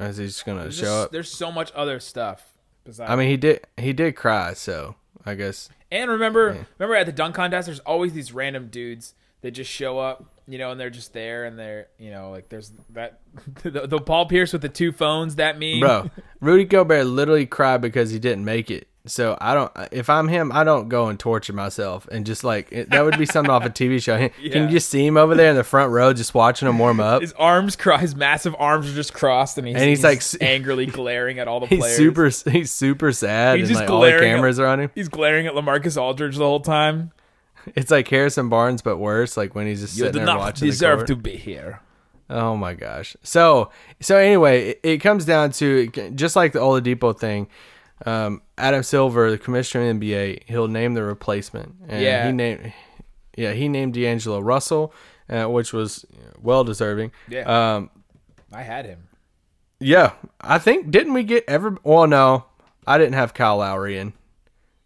Is 0.00 0.16
he 0.18 0.26
just 0.26 0.44
gonna 0.46 0.62
There's, 0.62 0.76
show 0.76 0.82
just- 0.84 1.04
up? 1.06 1.10
there's 1.12 1.30
so 1.32 1.50
much 1.52 1.72
other 1.74 2.00
stuff 2.00 2.54
besides 2.84 3.10
I 3.10 3.16
mean, 3.16 3.28
he 3.28 3.36
did 3.36 3.66
he 3.76 3.92
did 3.92 4.16
cry, 4.16 4.54
so 4.54 4.94
I 5.26 5.34
guess 5.34 5.68
And 5.90 6.10
remember, 6.10 6.66
remember 6.78 6.96
at 6.96 7.06
the 7.06 7.12
dunk 7.12 7.34
contest, 7.34 7.66
there's 7.66 7.80
always 7.80 8.12
these 8.12 8.32
random 8.32 8.68
dudes 8.68 9.14
that 9.40 9.52
just 9.52 9.70
show 9.70 9.98
up, 9.98 10.24
you 10.48 10.58
know, 10.58 10.70
and 10.72 10.80
they're 10.80 10.90
just 10.90 11.12
there, 11.12 11.44
and 11.44 11.56
they're, 11.58 11.86
you 11.98 12.10
know, 12.10 12.30
like 12.30 12.48
there's 12.48 12.72
that 12.90 13.20
the, 13.62 13.86
the 13.86 13.98
Paul 14.00 14.26
Pierce 14.26 14.52
with 14.52 14.62
the 14.62 14.68
two 14.68 14.90
phones 14.92 15.36
that 15.36 15.58
meme, 15.58 15.80
bro, 15.80 16.10
Rudy 16.40 16.64
Gobert 16.64 17.06
literally 17.06 17.46
cried 17.46 17.80
because 17.80 18.10
he 18.10 18.18
didn't 18.18 18.44
make 18.44 18.70
it. 18.70 18.88
So 19.08 19.36
I 19.40 19.54
don't. 19.54 19.72
Uh, 19.74 19.88
if 19.90 20.08
I'm 20.08 20.28
him, 20.28 20.52
I 20.52 20.62
don't 20.64 20.88
go 20.88 21.08
and 21.08 21.18
torture 21.18 21.52
myself 21.52 22.06
and 22.12 22.24
just 22.26 22.44
like 22.44 22.68
it, 22.70 22.90
that 22.90 23.04
would 23.04 23.18
be 23.18 23.26
something 23.26 23.50
off 23.50 23.64
a 23.64 23.70
TV 23.70 24.00
show. 24.02 24.16
Can 24.16 24.30
Yeah. 24.40 24.62
you 24.64 24.68
just 24.68 24.88
see 24.90 25.04
him 25.04 25.16
over 25.16 25.34
there 25.34 25.50
in 25.50 25.56
the 25.56 25.64
front 25.64 25.90
row, 25.92 26.12
just 26.12 26.34
watching 26.34 26.68
him 26.68 26.78
warm 26.78 27.00
up? 27.00 27.22
His 27.22 27.32
arms, 27.32 27.74
cro- 27.74 27.96
his 27.96 28.14
massive 28.14 28.54
arms 28.58 28.88
are 28.90 28.94
just 28.94 29.14
crossed, 29.14 29.58
and 29.58 29.66
he's, 29.66 29.76
And 29.76 29.84
he's, 29.88 30.04
like, 30.04 30.22
angrily 30.40 30.86
glaring 30.86 31.38
at 31.38 31.48
all 31.48 31.60
the 31.60 31.66
He's 31.66 31.80
players. 31.80 31.96
super. 31.96 32.50
He's 32.50 32.70
super 32.70 33.10
sad, 33.12 33.58
He's 33.58 33.68
and 33.68 33.74
just 33.76 33.80
like 33.82 33.90
all 33.90 34.00
the 34.02 34.08
glaring 34.10 34.30
at- 34.30 34.34
cameras 34.36 34.60
are 34.60 34.66
on 34.66 34.80
him. 34.80 34.90
He's 34.94 35.08
glaring 35.08 35.46
at 35.46 35.54
Lamarcus 35.54 36.00
Aldridge 36.00 36.36
the 36.36 36.44
whole 36.44 36.60
time. 36.60 37.10
It's 37.74 37.90
like 37.90 38.08
Harrison 38.08 38.48
Barnes, 38.48 38.82
but 38.82 38.98
worse. 38.98 39.36
Like 39.36 39.54
when 39.54 39.66
he's 39.66 39.80
just 39.80 39.96
You 39.96 40.04
sitting 40.04 40.12
do 40.12 40.18
there 40.20 40.26
not 40.26 40.38
watching 40.38 40.68
deserve 40.68 41.04
to 41.06 41.16
be 41.16 41.36
here. 41.36 41.80
Oh 42.30 42.56
my 42.56 42.74
gosh. 42.74 43.16
So 43.22 43.70
so 44.00 44.16
anyway, 44.16 44.68
it, 44.70 44.80
it 44.82 44.98
comes 44.98 45.24
down 45.24 45.50
to 45.52 45.88
just 46.14 46.36
like 46.36 46.52
the 46.52 46.60
Oladipo 46.60 47.18
thing. 47.18 47.48
Um, 48.06 48.42
Adam 48.56 48.82
Silver, 48.82 49.30
the 49.30 49.38
commissioner 49.38 49.88
of 49.90 49.98
the 50.00 50.12
NBA, 50.12 50.42
he'll 50.46 50.68
name 50.68 50.94
the 50.94 51.02
replacement. 51.02 51.74
And 51.88 52.02
Yeah. 52.02 52.26
he 52.26 52.32
named 52.32 52.72
yeah 53.36 53.52
he 53.52 53.68
named 53.68 53.94
D'Angelo 53.94 54.40
Russell, 54.40 54.92
uh, 55.28 55.44
which 55.46 55.72
was 55.72 56.04
well 56.40 56.64
deserving. 56.64 57.12
Yeah. 57.28 57.74
Um, 57.76 57.90
I 58.52 58.62
had 58.62 58.86
him. 58.86 59.08
yeah, 59.80 60.12
I 60.40 60.58
think 60.58 60.90
didn't 60.90 61.12
we 61.12 61.22
get 61.24 61.44
ever? 61.48 61.76
Well, 61.84 62.06
no, 62.06 62.44
I 62.86 62.98
didn't 62.98 63.14
have 63.14 63.34
Kyle 63.34 63.58
Lowry 63.58 63.98
in. 63.98 64.12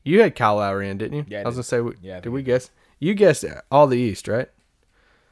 You 0.04 0.20
had 0.22 0.34
Kyle 0.34 0.56
Lowry 0.56 0.88
in, 0.88 0.98
didn't 0.98 1.16
you? 1.18 1.24
Yeah, 1.28 1.38
I 1.38 1.42
I 1.42 1.44
was 1.44 1.54
did. 1.54 1.58
gonna 1.58 1.64
say, 1.64 1.80
we- 1.80 1.96
Yeah, 2.08 2.20
did 2.20 2.30
we 2.30 2.42
guess? 2.42 2.70
You 2.98 3.14
guessed 3.14 3.44
all 3.70 3.86
the 3.86 3.98
East, 3.98 4.26
right? 4.28 4.48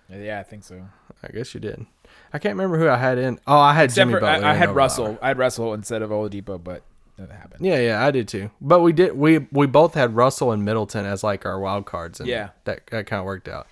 Yeah, 0.08 0.38
I 0.40 0.42
think 0.42 0.64
so. 0.64 0.86
I 1.22 1.28
guess 1.28 1.54
you 1.54 1.60
did. 1.60 1.86
I 2.32 2.38
can't 2.38 2.54
remember 2.56 2.78
who 2.78 2.88
I 2.88 2.96
had 2.96 3.18
in. 3.18 3.38
Oh, 3.46 3.58
I 3.58 3.74
had 3.74 3.84
Except 3.86 3.96
Jimmy 3.96 4.14
for 4.14 4.20
Butler. 4.20 4.46
I, 4.46 4.52
I 4.52 4.54
had 4.54 4.74
Russell. 4.74 5.04
Lowry. 5.06 5.18
I 5.22 5.28
had 5.28 5.38
Russell 5.38 5.74
instead 5.74 6.02
of 6.02 6.10
Oladipo, 6.10 6.62
but 6.62 6.82
that 7.20 7.30
happened. 7.30 7.64
Yeah, 7.64 7.78
yeah, 7.80 8.04
I 8.04 8.10
did 8.10 8.28
too. 8.28 8.50
But 8.60 8.80
we 8.80 8.92
did 8.92 9.16
we 9.16 9.38
we 9.52 9.66
both 9.66 9.94
had 9.94 10.14
Russell 10.16 10.52
and 10.52 10.64
Middleton 10.64 11.04
as 11.06 11.22
like 11.22 11.44
our 11.46 11.58
wild 11.60 11.86
cards, 11.86 12.20
and 12.20 12.28
Yeah. 12.28 12.50
that 12.64 12.86
that 12.88 13.06
kind 13.06 13.20
of 13.20 13.26
worked 13.26 13.48
out. 13.48 13.66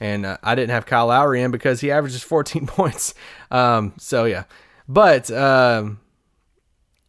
And 0.00 0.24
uh, 0.26 0.36
I 0.44 0.54
didn't 0.54 0.70
have 0.70 0.86
Kyle 0.86 1.06
Lowry 1.08 1.42
in 1.42 1.50
because 1.50 1.80
he 1.80 1.90
averages 1.90 2.22
14 2.22 2.66
points. 2.68 3.14
Um, 3.50 3.94
so 3.98 4.24
yeah, 4.26 4.44
but 4.88 5.30
um, 5.30 6.00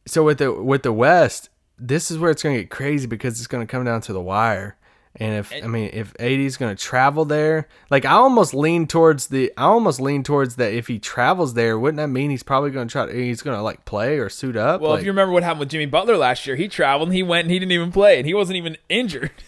so 0.08 0.24
with 0.24 0.40
the 0.40 0.52
with 0.52 0.84
the 0.84 0.94
West, 0.94 1.50
this 1.78 2.10
is 2.10 2.18
where 2.18 2.32
it's 2.32 2.42
going 2.44 2.56
to 2.56 2.62
get 2.62 2.70
crazy 2.72 3.06
because 3.08 3.38
it's 3.40 3.48
going 3.48 3.66
to 3.66 3.70
come 3.72 3.86
down 3.86 4.02
to 4.02 4.14
the 4.14 4.22
wire. 4.22 4.76
And 5.20 5.36
if 5.36 5.52
I 5.54 5.68
mean 5.68 5.90
if 5.92 6.14
AD's 6.20 6.56
going 6.56 6.76
to 6.76 6.82
travel 6.82 7.26
there, 7.26 7.68
like 7.90 8.06
I 8.06 8.14
almost 8.14 8.54
lean 8.54 8.88
towards 8.88 9.28
the 9.28 9.52
I 9.58 9.64
almost 9.64 10.00
lean 10.00 10.24
towards 10.24 10.56
that 10.56 10.74
if 10.74 10.88
he 10.88 10.98
travels 10.98 11.56
there, 11.56 11.78
wouldn't 11.78 11.98
that 11.98 12.08
mean 12.08 12.30
he's 12.30 12.44
probably 12.44 12.72
going 12.72 12.88
to 12.88 12.92
try 12.92 13.06
to, 13.06 13.14
he's 13.14 13.42
going 13.42 13.58
to 13.58 13.62
like 13.62 13.84
play 13.84 14.18
or 14.18 14.30
suit 14.30 14.56
up? 14.56 14.80
Well, 14.80 14.92
like, 14.92 15.00
if 15.00 15.06
you 15.06 15.12
remember 15.12 15.34
what 15.34 15.44
happened 15.44 15.60
with 15.60 15.70
Jimmy 15.70 15.88
Butler 15.88 16.16
last 16.16 16.48
year, 16.48 16.56
he 16.56 16.70
traveled 16.70 17.10
and 17.10 17.16
he 17.16 17.24
went 17.24 17.46
and 17.46 17.52
he 17.52 17.60
didn't 17.60 17.74
even 17.74 17.92
play 17.92 18.18
and 18.18 18.26
he 18.26 18.34
wasn't 18.34 18.56
even 18.56 18.78
injured. 18.88 19.32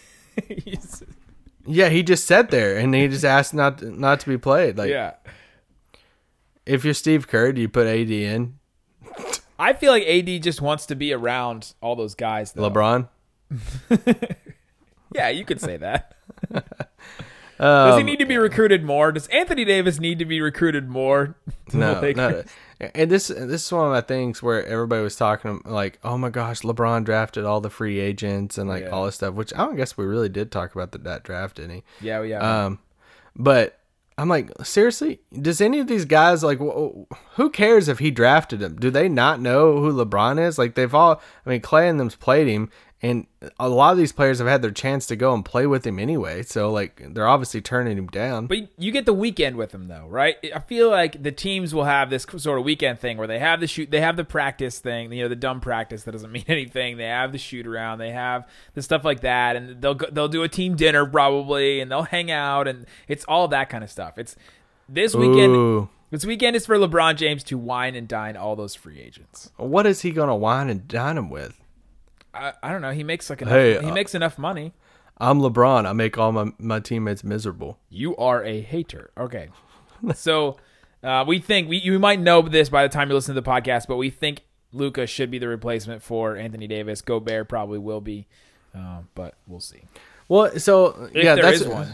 Yeah, 1.66 1.88
he 1.90 2.02
just 2.02 2.26
sat 2.26 2.50
there 2.50 2.76
and 2.76 2.94
he 2.94 3.06
just 3.08 3.24
asked 3.24 3.54
not 3.54 3.82
not 3.82 4.20
to 4.20 4.28
be 4.28 4.38
played. 4.38 4.76
Like 4.76 4.90
yeah. 4.90 5.14
if 6.66 6.84
you're 6.84 6.94
Steve 6.94 7.28
Kerr, 7.28 7.52
do 7.52 7.60
you 7.60 7.68
put 7.68 7.86
AD 7.86 8.10
in? 8.10 8.58
I 9.58 9.72
feel 9.72 9.92
like 9.92 10.04
AD 10.04 10.42
just 10.42 10.60
wants 10.60 10.86
to 10.86 10.96
be 10.96 11.12
around 11.12 11.74
all 11.80 11.94
those 11.94 12.14
guys. 12.14 12.52
Though. 12.52 12.68
LeBron? 12.68 13.08
Yeah, 15.14 15.28
you 15.28 15.44
could 15.44 15.60
say 15.60 15.76
that. 15.78 16.14
Does 17.58 17.92
Um, 17.92 17.98
he 17.98 18.02
need 18.04 18.18
to 18.18 18.26
be 18.26 18.38
recruited 18.38 18.82
more? 18.82 19.12
Does 19.12 19.28
Anthony 19.28 19.64
Davis 19.64 20.00
need 20.00 20.18
to 20.18 20.24
be 20.24 20.40
recruited 20.40 20.88
more? 20.88 21.36
No, 21.74 21.98
not 22.12 22.44
and 22.94 23.10
this 23.10 23.28
this 23.28 23.64
is 23.64 23.72
one 23.72 23.86
of 23.86 23.92
my 23.92 24.02
things 24.02 24.42
where 24.42 24.62
everybody 24.66 25.02
was 25.02 25.16
talking 25.16 25.62
like, 25.64 25.98
oh 26.04 26.18
my 26.18 26.28
gosh, 26.28 26.60
LeBron 26.60 27.04
drafted 27.04 27.46
all 27.46 27.62
the 27.62 27.70
free 27.70 27.98
agents 27.98 28.58
and 28.58 28.68
like 28.68 28.82
Yeah. 28.82 28.90
all 28.90 29.06
this 29.06 29.14
stuff, 29.14 29.32
which 29.34 29.54
I 29.54 29.58
don't 29.58 29.76
guess 29.76 29.96
we 29.96 30.04
really 30.04 30.28
did 30.28 30.52
talk 30.52 30.74
about 30.74 30.92
the, 30.92 30.98
that 30.98 31.22
draft, 31.22 31.56
didn't 31.56 31.76
he? 31.76 31.82
Yeah, 32.02 32.20
yeah. 32.24 32.64
Um, 32.66 32.78
but 33.34 33.78
I'm 34.18 34.28
like, 34.28 34.50
seriously, 34.62 35.20
does 35.40 35.62
any 35.62 35.78
of 35.78 35.86
these 35.86 36.04
guys 36.04 36.44
like, 36.44 36.58
wh- 36.58 37.04
who 37.36 37.48
cares 37.48 37.88
if 37.88 38.00
he 38.00 38.10
drafted 38.10 38.60
him? 38.60 38.76
Do 38.76 38.90
they 38.90 39.08
not 39.08 39.40
know 39.40 39.78
who 39.80 39.90
LeBron 39.90 40.38
is? 40.38 40.58
Like 40.58 40.74
they've 40.74 40.94
all, 40.94 41.22
I 41.46 41.48
mean, 41.48 41.62
Klay 41.62 41.88
and 41.88 41.98
them's 41.98 42.16
played 42.16 42.48
him, 42.48 42.68
and 43.04 43.26
a 43.58 43.68
lot 43.68 43.90
of 43.90 43.98
these 43.98 44.12
players 44.12 44.38
have 44.38 44.46
had 44.46 44.62
their 44.62 44.70
chance 44.70 45.06
to 45.06 45.16
go 45.16 45.34
and 45.34 45.44
play 45.44 45.66
with 45.66 45.84
him 45.84 45.98
anyway. 45.98 46.44
So 46.44 46.70
like, 46.70 47.02
they're 47.12 47.26
obviously 47.26 47.60
turning 47.60 47.98
him 47.98 48.06
down. 48.06 48.46
But 48.46 48.58
you 48.78 48.92
get 48.92 49.06
the 49.06 49.12
weekend 49.12 49.56
with 49.56 49.74
him, 49.74 49.88
though, 49.88 50.06
right? 50.06 50.36
I 50.54 50.60
feel 50.60 50.88
like 50.88 51.20
the 51.20 51.32
teams 51.32 51.74
will 51.74 51.82
have 51.82 52.10
this 52.10 52.24
sort 52.36 52.60
of 52.60 52.64
weekend 52.64 53.00
thing 53.00 53.18
where 53.18 53.26
they 53.26 53.40
have 53.40 53.58
the 53.58 53.66
shoot, 53.66 53.90
they 53.90 54.00
have 54.00 54.16
the 54.16 54.24
practice 54.24 54.78
thing, 54.78 55.12
you 55.12 55.24
know, 55.24 55.28
the 55.28 55.34
dumb 55.34 55.60
practice 55.60 56.04
that 56.04 56.12
doesn't 56.12 56.30
mean 56.32 56.44
anything. 56.46 56.96
They 56.96 57.06
have 57.06 57.32
the 57.32 57.38
shoot 57.38 57.66
around, 57.66 57.98
they 57.98 58.12
have 58.12 58.46
the 58.74 58.82
stuff 58.82 59.04
like 59.04 59.22
that, 59.22 59.56
and 59.56 59.82
they'll 59.82 59.94
go, 59.94 60.06
they'll 60.08 60.28
do 60.28 60.44
a 60.44 60.48
team 60.48 60.76
dinner 60.76 61.04
probably, 61.04 61.80
and 61.80 61.90
they'll 61.90 62.02
hang 62.02 62.30
out, 62.30 62.68
and 62.68 62.86
it's 63.08 63.24
all 63.24 63.48
that 63.48 63.68
kind 63.68 63.82
of 63.82 63.90
stuff. 63.90 64.16
It's 64.16 64.36
this 64.88 65.14
weekend. 65.14 65.56
Ooh. 65.56 65.88
This 66.10 66.26
weekend 66.26 66.54
is 66.54 66.66
for 66.66 66.76
LeBron 66.76 67.16
James 67.16 67.42
to 67.44 67.56
wine 67.56 67.94
and 67.94 68.06
dine 68.06 68.36
all 68.36 68.54
those 68.54 68.74
free 68.74 69.00
agents. 69.00 69.50
What 69.56 69.86
is 69.86 70.02
he 70.02 70.10
gonna 70.10 70.36
wine 70.36 70.68
and 70.68 70.86
dine 70.86 71.16
him 71.16 71.30
with? 71.30 71.61
I, 72.34 72.52
I 72.62 72.70
don't 72.70 72.82
know. 72.82 72.92
He 72.92 73.04
makes 73.04 73.28
like 73.30 73.42
enough. 73.42 73.52
Hey, 73.52 73.78
he 73.80 73.90
uh, 73.90 73.94
makes 73.94 74.14
enough 74.14 74.38
money. 74.38 74.72
I'm 75.18 75.40
LeBron. 75.40 75.86
I 75.86 75.92
make 75.92 76.18
all 76.18 76.32
my, 76.32 76.52
my 76.58 76.80
teammates 76.80 77.22
miserable. 77.22 77.78
You 77.90 78.16
are 78.16 78.42
a 78.44 78.60
hater. 78.60 79.10
Okay. 79.16 79.48
so 80.14 80.56
uh, 81.02 81.24
we 81.26 81.38
think 81.38 81.68
we 81.68 81.78
you 81.78 81.98
might 81.98 82.20
know 82.20 82.42
this 82.42 82.68
by 82.68 82.82
the 82.82 82.88
time 82.88 83.08
you 83.08 83.14
listen 83.14 83.34
to 83.34 83.40
the 83.40 83.48
podcast, 83.48 83.86
but 83.86 83.96
we 83.96 84.10
think 84.10 84.42
Luka 84.72 85.06
should 85.06 85.30
be 85.30 85.38
the 85.38 85.48
replacement 85.48 86.02
for 86.02 86.36
Anthony 86.36 86.66
Davis. 86.66 87.02
Gobert 87.02 87.48
probably 87.48 87.78
will 87.78 88.00
be, 88.00 88.26
uh, 88.74 89.00
but 89.14 89.34
we'll 89.46 89.60
see. 89.60 89.82
Well, 90.28 90.58
so 90.58 91.08
If 91.12 91.24
yeah, 91.24 91.34
there 91.34 91.44
that's 91.44 91.60
is 91.60 91.68
one. 91.68 91.88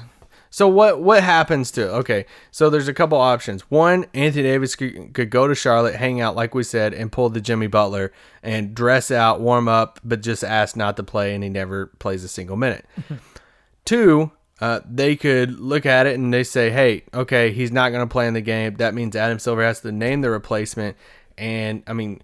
So 0.50 0.68
what 0.68 1.00
what 1.02 1.22
happens 1.22 1.70
to 1.72 1.90
okay? 1.96 2.24
So 2.50 2.70
there's 2.70 2.88
a 2.88 2.94
couple 2.94 3.18
options. 3.18 3.62
One, 3.70 4.06
Anthony 4.14 4.44
Davis 4.44 4.76
could, 4.76 5.12
could 5.14 5.30
go 5.30 5.46
to 5.46 5.54
Charlotte, 5.54 5.96
hang 5.96 6.20
out 6.20 6.36
like 6.36 6.54
we 6.54 6.62
said, 6.62 6.94
and 6.94 7.12
pull 7.12 7.28
the 7.28 7.40
Jimmy 7.40 7.66
Butler 7.66 8.12
and 8.42 8.74
dress 8.74 9.10
out, 9.10 9.40
warm 9.40 9.68
up, 9.68 10.00
but 10.04 10.22
just 10.22 10.42
ask 10.42 10.76
not 10.76 10.96
to 10.96 11.02
play, 11.02 11.34
and 11.34 11.44
he 11.44 11.50
never 11.50 11.86
plays 11.98 12.24
a 12.24 12.28
single 12.28 12.56
minute. 12.56 12.86
Two, 13.84 14.32
uh, 14.60 14.80
they 14.88 15.16
could 15.16 15.60
look 15.60 15.86
at 15.86 16.06
it 16.06 16.18
and 16.18 16.32
they 16.32 16.44
say, 16.44 16.70
hey, 16.70 17.04
okay, 17.14 17.52
he's 17.52 17.70
not 17.70 17.90
going 17.90 18.06
to 18.06 18.10
play 18.10 18.26
in 18.26 18.34
the 18.34 18.40
game. 18.40 18.74
That 18.76 18.94
means 18.94 19.14
Adam 19.14 19.38
Silver 19.38 19.62
has 19.62 19.80
to 19.80 19.92
name 19.92 20.20
the 20.20 20.30
replacement. 20.30 20.96
And 21.36 21.82
I 21.86 21.92
mean, 21.92 22.22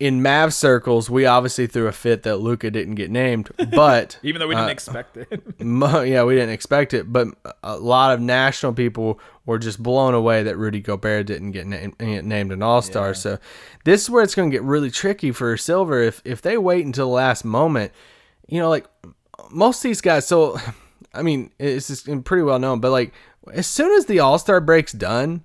in 0.00 0.22
Mav 0.22 0.54
circles, 0.54 1.10
we 1.10 1.26
obviously 1.26 1.66
threw 1.66 1.86
a 1.86 1.92
fit 1.92 2.22
that 2.22 2.38
Luka 2.38 2.70
didn't 2.70 2.94
get 2.94 3.10
named, 3.10 3.50
but 3.70 4.18
Even 4.22 4.40
though 4.40 4.48
we 4.48 4.54
didn't 4.54 4.70
uh, 4.70 4.72
expect 4.72 5.18
it. 5.18 5.60
Mo- 5.60 6.00
yeah, 6.00 6.24
we 6.24 6.34
didn't 6.34 6.54
expect 6.54 6.94
it, 6.94 7.12
but 7.12 7.28
a 7.62 7.76
lot 7.76 8.14
of 8.14 8.20
national 8.20 8.72
people 8.72 9.20
were 9.44 9.58
just 9.58 9.80
blown 9.80 10.14
away 10.14 10.42
that 10.42 10.56
Rudy 10.56 10.80
Gobert 10.80 11.26
didn't 11.26 11.52
get 11.52 11.66
na- 11.66 11.90
named 11.98 12.50
an 12.50 12.62
All 12.62 12.80
Star. 12.80 13.12
So 13.12 13.38
this 13.84 14.02
is 14.02 14.10
where 14.10 14.22
it's 14.22 14.34
going 14.34 14.50
to 14.50 14.54
get 14.54 14.62
really 14.62 14.90
tricky 14.90 15.32
for 15.32 15.54
Silver 15.58 16.00
if 16.00 16.22
if 16.24 16.40
they 16.40 16.56
wait 16.56 16.86
until 16.86 17.08
the 17.08 17.14
last 17.14 17.44
moment. 17.44 17.92
You 18.48 18.58
know, 18.58 18.70
like 18.70 18.86
most 19.50 19.78
of 19.78 19.82
these 19.90 20.00
guys. 20.00 20.26
So, 20.26 20.58
I 21.14 21.22
mean, 21.22 21.50
it's 21.58 21.88
just 21.88 22.24
pretty 22.24 22.42
well 22.42 22.58
known, 22.58 22.80
but 22.80 22.90
like 22.90 23.12
as 23.52 23.66
soon 23.66 23.92
as 23.98 24.06
the 24.06 24.20
All 24.20 24.38
Star 24.38 24.62
break's 24.62 24.92
done. 24.92 25.44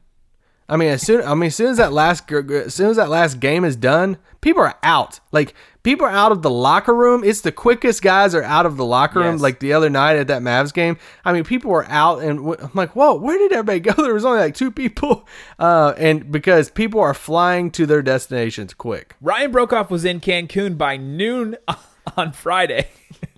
I 0.67 0.77
mean, 0.77 0.89
as 0.89 1.03
soon 1.03 1.21
I 1.21 1.33
mean, 1.35 1.47
as 1.47 1.55
soon 1.55 1.67
as 1.67 1.77
that 1.77 1.93
last 1.93 2.31
as 2.31 2.73
soon 2.73 2.89
as 2.89 2.95
that 2.97 3.09
last 3.09 3.39
game 3.39 3.63
is 3.63 3.75
done, 3.75 4.17
people 4.41 4.63
are 4.63 4.75
out. 4.81 5.19
Like 5.31 5.53
people 5.83 6.07
are 6.07 6.11
out 6.11 6.31
of 6.31 6.41
the 6.41 6.49
locker 6.49 6.93
room. 6.93 7.23
It's 7.23 7.41
the 7.41 7.51
quickest 7.51 8.01
guys 8.01 8.33
are 8.33 8.41
out 8.41 8.65
of 8.65 8.75
the 8.75 8.85
locker 8.85 9.19
room. 9.19 9.35
Yes. 9.35 9.41
Like 9.41 9.59
the 9.59 9.73
other 9.73 9.91
night 9.91 10.15
at 10.17 10.27
that 10.27 10.41
Mavs 10.41 10.73
game, 10.73 10.97
I 11.23 11.33
mean, 11.33 11.43
people 11.43 11.69
were 11.69 11.85
out, 11.87 12.23
and 12.23 12.39
w- 12.39 12.57
I'm 12.59 12.71
like, 12.73 12.95
whoa, 12.95 13.13
where 13.15 13.37
did 13.37 13.51
everybody 13.53 13.79
go? 13.79 13.93
There 14.05 14.13
was 14.13 14.25
only 14.25 14.39
like 14.39 14.55
two 14.55 14.71
people, 14.71 15.27
uh, 15.59 15.93
and 15.97 16.31
because 16.31 16.71
people 16.71 16.99
are 16.99 17.13
flying 17.13 17.69
to 17.71 17.85
their 17.85 18.01
destinations 18.01 18.73
quick. 18.73 19.15
Ryan 19.21 19.51
Broekhoff 19.51 19.89
was 19.91 20.03
in 20.03 20.19
Cancun 20.19 20.77
by 20.77 20.97
noon 20.97 21.57
on 22.17 22.31
Friday 22.31 22.87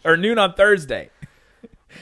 or 0.05 0.15
noon 0.15 0.37
on 0.39 0.53
Thursday. 0.53 1.09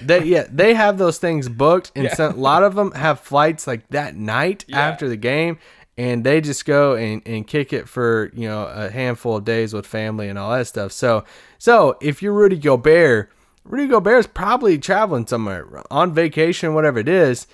They 0.04 0.24
yeah, 0.26 0.46
they 0.52 0.74
have 0.74 0.98
those 0.98 1.18
things 1.18 1.48
booked, 1.50 1.92
and 1.96 2.06
Yeah. 2.06 2.14
some, 2.16 2.34
a 2.34 2.38
lot 2.38 2.64
of 2.64 2.76
them 2.76 2.92
have 2.94 3.20
flights 3.20 3.68
like 3.68 3.88
that 3.90 4.16
night 4.16 4.66
Yeah. 4.68 4.80
after 4.80 5.08
the 5.10 5.18
game, 5.18 5.58
and 5.98 6.24
they 6.24 6.42
just 6.42 6.66
go 6.66 6.96
and, 6.96 7.22
and 7.26 7.48
kick 7.48 7.72
it 7.74 7.88
for 7.88 8.32
you 8.34 8.48
know 8.48 8.66
a 8.66 8.90
handful 8.90 9.38
of 9.38 9.46
days 9.46 9.74
with 9.74 9.86
family 9.86 10.28
and 10.30 10.38
all 10.40 10.52
that 10.52 10.68
stuff. 10.68 10.92
So 10.92 11.24
so 11.58 11.98
if 12.02 12.22
you're 12.22 12.34
Rudy 12.34 12.58
Gobert, 12.58 13.32
Rudy 13.64 13.88
Gobert's 13.88 14.28
probably 14.28 14.78
traveling 14.78 15.26
somewhere 15.28 15.68
on 15.90 16.14
vacation, 16.14 16.74
whatever 16.74 17.00
it 17.00 17.10
is. 17.10 17.48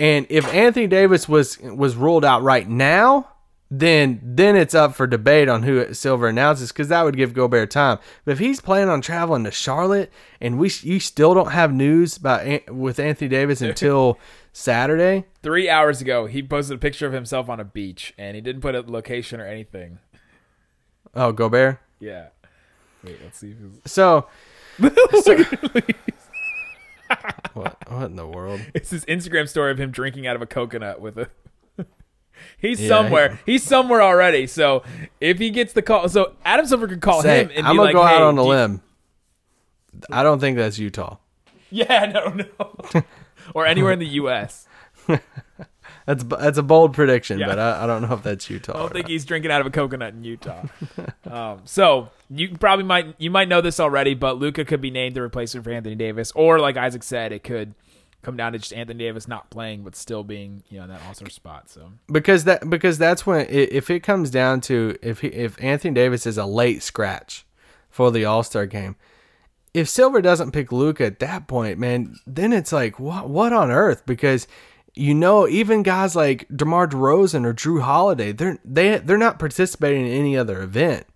And 0.00 0.26
if 0.28 0.46
Anthony 0.54 0.86
Davis 0.86 1.28
was 1.28 1.58
was 1.60 1.96
ruled 1.96 2.24
out 2.24 2.42
right 2.42 2.68
now, 2.68 3.28
then 3.70 4.20
then 4.22 4.56
it's 4.56 4.74
up 4.74 4.94
for 4.94 5.06
debate 5.06 5.48
on 5.48 5.62
who 5.62 5.92
Silver 5.92 6.28
announces 6.28 6.72
because 6.72 6.88
that 6.88 7.02
would 7.04 7.16
give 7.16 7.34
Gobert 7.34 7.70
time. 7.70 7.98
But 8.24 8.32
if 8.32 8.38
he's 8.38 8.60
planning 8.60 8.88
on 8.88 9.00
traveling 9.02 9.44
to 9.44 9.50
Charlotte 9.50 10.10
and 10.40 10.58
we 10.58 10.70
you 10.82 11.00
still 11.00 11.34
don't 11.34 11.52
have 11.52 11.72
news 11.72 12.16
about 12.16 12.70
with 12.72 12.98
Anthony 12.98 13.28
Davis 13.28 13.60
until 13.62 14.18
Saturday, 14.52 15.26
Three 15.42 15.68
hours 15.68 16.00
ago, 16.00 16.26
he 16.26 16.42
posted 16.42 16.76
a 16.76 16.80
picture 16.80 17.06
of 17.06 17.12
himself 17.12 17.48
on 17.48 17.60
a 17.60 17.64
beach, 17.64 18.12
and 18.18 18.34
he 18.34 18.40
didn't 18.40 18.62
put 18.62 18.74
a 18.74 18.80
location 18.80 19.40
or 19.40 19.46
anything. 19.46 19.98
oh 21.14 21.32
Gobert. 21.32 21.78
Yeah. 22.00 22.28
Wait, 23.04 23.18
let's 23.22 23.38
see. 23.38 23.50
If 23.50 23.56
it's, 23.84 23.92
So, 23.92 24.26
what 27.54 27.76
what 27.88 28.04
in 28.04 28.16
the 28.16 28.26
world? 28.26 28.60
it's 28.74 28.90
his 28.90 29.04
Instagram 29.06 29.48
story 29.48 29.70
of 29.70 29.78
him 29.78 29.90
drinking 29.90 30.26
out 30.26 30.36
of 30.36 30.42
a 30.42 30.46
coconut 30.46 31.00
with 31.00 31.18
a. 31.18 31.28
He's 32.58 32.80
Yeah, 32.80 32.88
somewhere. 32.88 33.38
He's 33.46 33.62
somewhere 33.62 34.02
already. 34.02 34.46
So 34.46 34.82
if 35.20 35.38
he 35.38 35.50
gets 35.50 35.72
the 35.72 35.82
call, 35.82 36.08
so 36.08 36.34
Adam 36.44 36.66
Silver 36.66 36.88
could 36.88 37.00
call 37.00 37.22
Say, 37.22 37.42
him 37.44 37.50
and 37.54 37.66
I'm 37.66 37.76
gonna 37.76 37.82
like, 37.86 37.94
go 37.94 38.06
hey, 38.06 38.14
out 38.14 38.22
on 38.22 38.34
a 38.38 38.42
do 38.42 38.42
you- 38.44 38.48
limb. 38.54 38.82
I 40.10 40.22
don't 40.22 40.38
think 40.38 40.56
that's 40.56 40.78
Utah. 40.78 41.16
Yeah, 41.70 42.06
no, 42.14 42.28
no. 42.30 43.02
or 43.54 43.66
anywhere 43.66 43.92
in 43.92 43.98
the 43.98 44.06
U.S. 44.06 44.66
That's 46.06 46.24
that's 46.24 46.56
a 46.56 46.62
bold 46.62 46.94
prediction, 46.94 47.38
Yeah. 47.38 47.48
but 47.48 47.58
I, 47.58 47.84
I 47.84 47.86
don't 47.86 48.00
know 48.00 48.14
if 48.14 48.22
that's 48.22 48.48
Utah. 48.48 48.72
I 48.74 48.78
don't 48.78 48.92
think 48.94 49.04
not. 49.04 49.10
he's 49.10 49.26
drinking 49.26 49.50
out 49.50 49.60
of 49.60 49.66
a 49.66 49.70
coconut 49.70 50.14
in 50.14 50.24
Utah. 50.24 50.62
um, 51.30 51.60
so 51.66 52.08
you 52.30 52.56
probably 52.56 52.86
might 52.86 53.14
you 53.18 53.30
might 53.30 53.46
know 53.46 53.60
this 53.60 53.78
already, 53.78 54.14
but 54.14 54.38
Luka 54.38 54.64
could 54.64 54.80
be 54.80 54.90
named 54.90 55.14
the 55.16 55.20
replacement 55.20 55.64
for 55.64 55.70
Anthony 55.70 55.96
Davis, 55.96 56.32
or 56.34 56.60
like 56.60 56.78
Isaac 56.78 57.02
said, 57.02 57.32
it 57.32 57.44
could 57.44 57.74
come 58.22 58.36
down 58.36 58.52
to 58.52 58.58
just 58.58 58.72
Anthony 58.72 58.98
Davis 59.04 59.28
not 59.28 59.50
playing 59.50 59.84
but 59.84 59.94
still 59.94 60.24
being 60.24 60.62
you 60.68 60.78
know 60.78 60.84
in 60.84 60.90
that 60.90 61.00
All 61.06 61.14
Star 61.14 61.30
spot. 61.30 61.70
So 61.70 61.92
because 62.10 62.44
that 62.44 62.68
because 62.68 62.98
that's 62.98 63.26
when 63.26 63.46
if 63.48 63.90
it 63.90 64.00
comes 64.00 64.30
down 64.30 64.60
to 64.62 64.96
if 65.02 65.20
he, 65.20 65.28
if 65.28 65.62
Anthony 65.62 65.94
Davis 65.94 66.26
is 66.26 66.38
a 66.38 66.46
late 66.46 66.82
scratch 66.82 67.46
for 67.90 68.10
the 68.10 68.24
All 68.24 68.42
Star 68.42 68.66
game, 68.66 68.96
if 69.74 69.88
Silver 69.88 70.20
doesn't 70.20 70.52
pick 70.52 70.72
Luka 70.72 71.06
at 71.06 71.20
that 71.20 71.46
point, 71.46 71.78
man, 71.78 72.16
then 72.26 72.52
it's 72.52 72.72
like 72.72 72.98
what 72.98 73.28
what 73.28 73.52
on 73.52 73.70
earth? 73.70 74.04
Because 74.06 74.46
you 74.94 75.14
know, 75.14 75.46
even 75.46 75.84
guys 75.84 76.16
like 76.16 76.46
DeMar 76.54 76.88
DeRozan 76.88 77.46
or 77.46 77.54
Jrue 77.54 77.82
Holiday, 77.82 78.32
they're 78.32 78.58
they 78.64 78.98
they're 78.98 79.16
not 79.16 79.38
participating 79.38 80.06
in 80.06 80.12
any 80.12 80.36
other 80.36 80.60
event, 80.60 81.06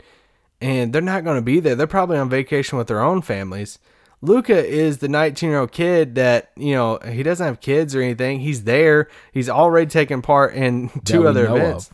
and 0.60 0.92
they're 0.92 1.02
not 1.02 1.24
going 1.24 1.36
to 1.36 1.42
be 1.42 1.58
there. 1.58 1.74
They're 1.74 1.88
probably 1.88 2.16
on 2.16 2.30
vacation 2.30 2.78
with 2.78 2.86
their 2.86 3.00
own 3.00 3.22
families. 3.22 3.80
Luka 4.24 4.64
is 4.64 4.98
the 4.98 5.08
19 5.08 5.50
year 5.50 5.58
old 5.58 5.72
kid 5.72 6.14
that 6.14 6.52
you 6.56 6.74
know 6.74 6.98
he 7.06 7.22
doesn't 7.22 7.44
have 7.44 7.60
kids 7.60 7.94
or 7.94 8.00
anything. 8.00 8.40
He's 8.40 8.64
there. 8.64 9.08
He's 9.32 9.48
already 9.48 9.90
taken 9.90 10.22
part 10.22 10.54
in 10.54 10.88
two 11.04 11.26
other 11.28 11.46
know 11.48 11.56
events. 11.56 11.90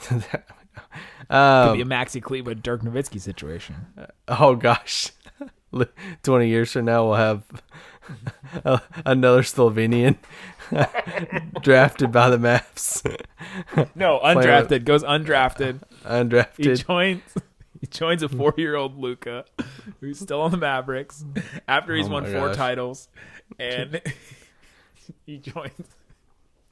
could 0.08 0.24
Um, 1.30 1.76
be 1.76 1.82
a 1.82 1.84
Maxi 1.84 2.20
Kleber 2.20 2.54
Dirk 2.54 2.82
Nowitzki 2.82 3.20
situation. 3.20 3.76
Oh 4.26 4.56
gosh. 4.56 5.12
Twenty 6.24 6.48
years 6.48 6.72
from 6.72 6.86
now, 6.86 7.04
we'll 7.06 7.14
have 7.14 7.44
another 9.06 9.42
Slovenian 9.42 10.16
drafted 11.62 12.10
by 12.10 12.30
the 12.30 12.36
Mavs. 12.38 13.04
No, 13.94 14.18
undrafted 14.18 14.84
goes 14.84 15.04
undrafted. 15.04 15.80
He 16.02 16.04
undrafted. 16.08 16.84
joins. 16.86 17.22
He 17.80 17.86
joins 17.86 18.22
a 18.22 18.28
four-year-old 18.28 18.98
Luka, 18.98 19.44
who's 20.00 20.18
still 20.20 20.42
on 20.42 20.50
the 20.50 20.56
Mavericks 20.58 21.24
after 21.66 21.94
he's 21.94 22.08
Oh 22.08 22.12
won 22.12 22.24
four 22.24 22.48
gosh. 22.48 22.56
titles, 22.56 23.08
and 23.58 24.00
he 25.26 25.38
joins. 25.38 25.72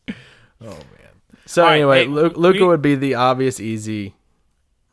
Oh 0.09 0.15
man. 0.61 0.77
So 1.47 1.63
right, 1.63 1.75
anyway, 1.77 2.05
hey, 2.05 2.09
Luka 2.09 2.67
would 2.67 2.83
be 2.83 2.95
the 2.95 3.15
obvious, 3.15 3.59
easy 3.61 4.15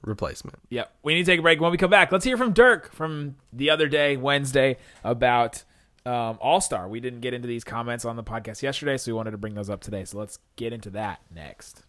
replacement. 0.03 0.59
Yep. 0.69 0.93
We 1.03 1.15
need 1.15 1.25
to 1.25 1.31
take 1.31 1.39
a 1.39 1.43
break. 1.43 1.59
When 1.59 1.71
we 1.71 1.77
come 1.77 1.89
back, 1.89 2.11
let's 2.11 2.23
hear 2.23 2.37
from 2.37 2.53
Dirk 2.53 2.93
from 2.93 3.35
the 3.51 3.69
other 3.71 3.87
day, 3.87 4.15
Wednesday, 4.17 4.77
about 5.03 5.63
um, 6.05 6.37
All 6.39 6.61
Star. 6.61 6.87
We 6.87 6.99
didn't 6.99 7.21
get 7.21 7.33
into 7.33 7.47
these 7.47 7.63
comments 7.63 8.05
on 8.05 8.15
the 8.15 8.23
podcast 8.23 8.61
yesterday, 8.61 8.97
so 8.97 9.11
we 9.11 9.15
wanted 9.17 9.31
to 9.31 9.37
bring 9.37 9.55
those 9.55 9.69
up 9.69 9.81
today. 9.81 10.05
So 10.05 10.17
let's 10.19 10.39
get 10.55 10.71
into 10.71 10.91
that 10.91 11.19
next. 11.33 11.84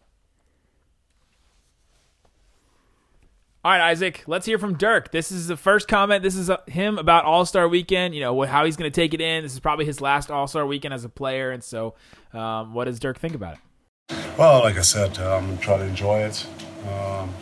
All 3.66 3.72
right, 3.72 3.90
Isaac, 3.90 4.22
let's 4.28 4.46
hear 4.46 4.60
from 4.60 4.76
Dirk. 4.76 5.10
This 5.10 5.32
is 5.32 5.48
the 5.48 5.56
first 5.56 5.88
comment. 5.88 6.22
This 6.22 6.36
is 6.36 6.48
uh, 6.48 6.58
him 6.68 6.98
about 6.98 7.24
All 7.24 7.44
Star 7.44 7.66
Weekend. 7.66 8.14
You 8.14 8.20
know, 8.20 8.42
how 8.42 8.64
he's 8.64 8.76
going 8.76 8.88
to 8.88 8.94
take 8.94 9.12
it 9.12 9.20
in. 9.20 9.42
This 9.42 9.54
is 9.54 9.58
probably 9.58 9.84
his 9.84 10.00
last 10.00 10.30
All 10.30 10.46
Star 10.46 10.64
Weekend 10.64 10.94
as 10.94 11.04
a 11.04 11.08
player. 11.08 11.50
And 11.50 11.64
so, 11.64 11.96
um, 12.32 12.74
what 12.74 12.84
does 12.84 13.00
Dirk 13.00 13.18
think 13.18 13.34
about 13.34 13.54
it? 13.54 14.16
Well, 14.38 14.60
like 14.60 14.78
I 14.78 14.82
said, 14.82 15.18
I'm 15.18 15.50
um, 15.50 15.58
try 15.58 15.78
to 15.78 15.82
enjoy 15.82 16.20
it, 16.20 16.46
um, 16.88 17.34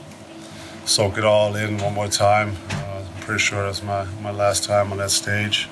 soak 0.87 1.19
it 1.19 1.27
all 1.27 1.55
in 1.57 1.77
one 1.77 1.93
more 1.93 2.09
time. 2.09 2.57
Uh, 2.71 3.05
I'm 3.07 3.23
pretty 3.23 3.41
sure 3.41 3.63
that's 3.63 3.83
my, 3.83 4.07
my 4.23 4.31
last 4.31 4.65
time 4.65 4.93
on 4.93 4.97
that 4.97 5.11
stage. 5.11 5.69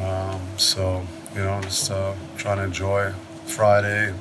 Um, 0.00 0.40
so, 0.56 1.06
you 1.34 1.42
know, 1.42 1.60
just 1.60 1.90
uh, 1.90 2.14
trying 2.38 2.56
to 2.56 2.64
enjoy 2.64 3.12
Friday, 3.44 4.14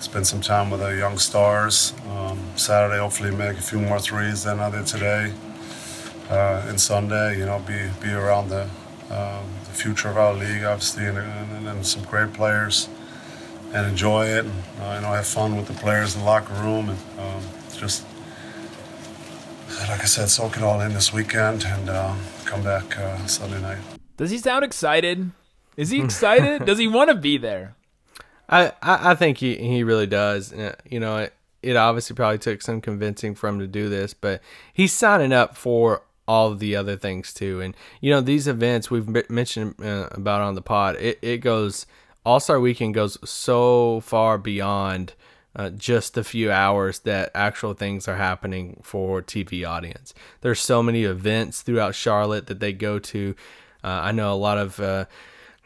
spend 0.00 0.26
some 0.26 0.40
time 0.40 0.70
with 0.70 0.80
the 0.80 0.96
young 0.96 1.18
stars. 1.18 1.92
Um, 2.10 2.38
Saturday, 2.56 2.98
hopefully, 2.98 3.30
make 3.30 3.58
a 3.58 3.62
few 3.62 3.80
more 3.80 3.98
threes 4.00 4.44
than 4.44 4.60
I 4.60 4.70
did 4.70 4.86
today. 4.86 5.32
Uh, 6.30 6.66
and 6.68 6.80
Sunday, 6.80 7.38
you 7.38 7.46
know, 7.46 7.58
be 7.60 7.88
be 8.00 8.12
around 8.12 8.48
the, 8.48 8.62
um, 9.10 9.44
the 9.64 9.74
future 9.74 10.08
of 10.08 10.16
our 10.16 10.32
league, 10.32 10.64
obviously, 10.64 11.06
and, 11.06 11.18
and, 11.18 11.68
and 11.68 11.86
some 11.86 12.02
great 12.04 12.32
players 12.32 12.88
and 13.72 13.86
enjoy 13.86 14.26
it. 14.26 14.44
And, 14.44 14.62
uh, 14.80 14.94
you 14.94 15.00
know, 15.02 15.12
have 15.12 15.26
fun 15.26 15.56
with 15.56 15.66
the 15.66 15.74
players 15.74 16.14
in 16.14 16.20
the 16.20 16.26
locker 16.26 16.54
room, 16.54 16.90
and 16.90 16.98
um, 17.18 17.42
just 17.76 18.06
like 19.88 20.00
I 20.00 20.06
said, 20.06 20.28
soak 20.28 20.56
it 20.56 20.62
all 20.62 20.80
in 20.80 20.94
this 20.94 21.12
weekend, 21.12 21.64
and 21.64 21.90
um, 21.90 22.18
come 22.44 22.62
back 22.62 22.98
uh, 22.98 23.26
Sunday 23.26 23.60
night. 23.60 23.78
Does 24.16 24.30
he 24.30 24.38
sound 24.38 24.64
excited? 24.64 25.32
Is 25.76 25.90
he 25.90 26.00
excited? 26.00 26.64
does 26.66 26.78
he 26.78 26.88
want 26.88 27.10
to 27.10 27.16
be 27.16 27.36
there? 27.36 27.74
I, 28.48 28.72
I, 28.82 29.14
think 29.14 29.38
he, 29.38 29.56
he 29.56 29.82
really 29.84 30.06
does. 30.06 30.52
You 30.88 31.00
know, 31.00 31.16
it, 31.18 31.32
it 31.62 31.76
obviously 31.76 32.14
probably 32.14 32.38
took 32.38 32.62
some 32.62 32.80
convincing 32.80 33.34
for 33.34 33.48
him 33.48 33.58
to 33.58 33.66
do 33.66 33.88
this, 33.88 34.14
but 34.14 34.42
he's 34.72 34.92
signing 34.92 35.32
up 35.32 35.56
for 35.56 36.02
all 36.28 36.54
the 36.54 36.76
other 36.76 36.96
things 36.96 37.32
too. 37.32 37.60
And, 37.60 37.74
you 38.00 38.10
know, 38.10 38.20
these 38.20 38.46
events 38.46 38.90
we've 38.90 39.08
mentioned 39.30 39.76
uh, 39.82 40.08
about 40.12 40.42
on 40.42 40.54
the 40.54 40.62
pod, 40.62 40.96
it, 40.96 41.18
it 41.22 41.38
goes, 41.38 41.86
All 42.24 42.40
Star 42.40 42.60
Weekend 42.60 42.94
goes 42.94 43.18
so 43.28 44.00
far 44.00 44.38
beyond 44.38 45.14
uh, 45.56 45.70
just 45.70 46.14
the 46.14 46.24
few 46.24 46.50
hours 46.50 47.00
that 47.00 47.30
actual 47.34 47.74
things 47.74 48.08
are 48.08 48.16
happening 48.16 48.80
for 48.82 49.22
TV 49.22 49.66
audience. 49.68 50.12
There's 50.40 50.60
so 50.60 50.82
many 50.82 51.04
events 51.04 51.62
throughout 51.62 51.94
Charlotte 51.94 52.46
that 52.48 52.60
they 52.60 52.72
go 52.72 52.98
to. 52.98 53.34
Uh, 53.82 54.00
I 54.02 54.12
know 54.12 54.32
a 54.32 54.34
lot 54.34 54.58
of 54.58 54.80
uh, 54.80 55.04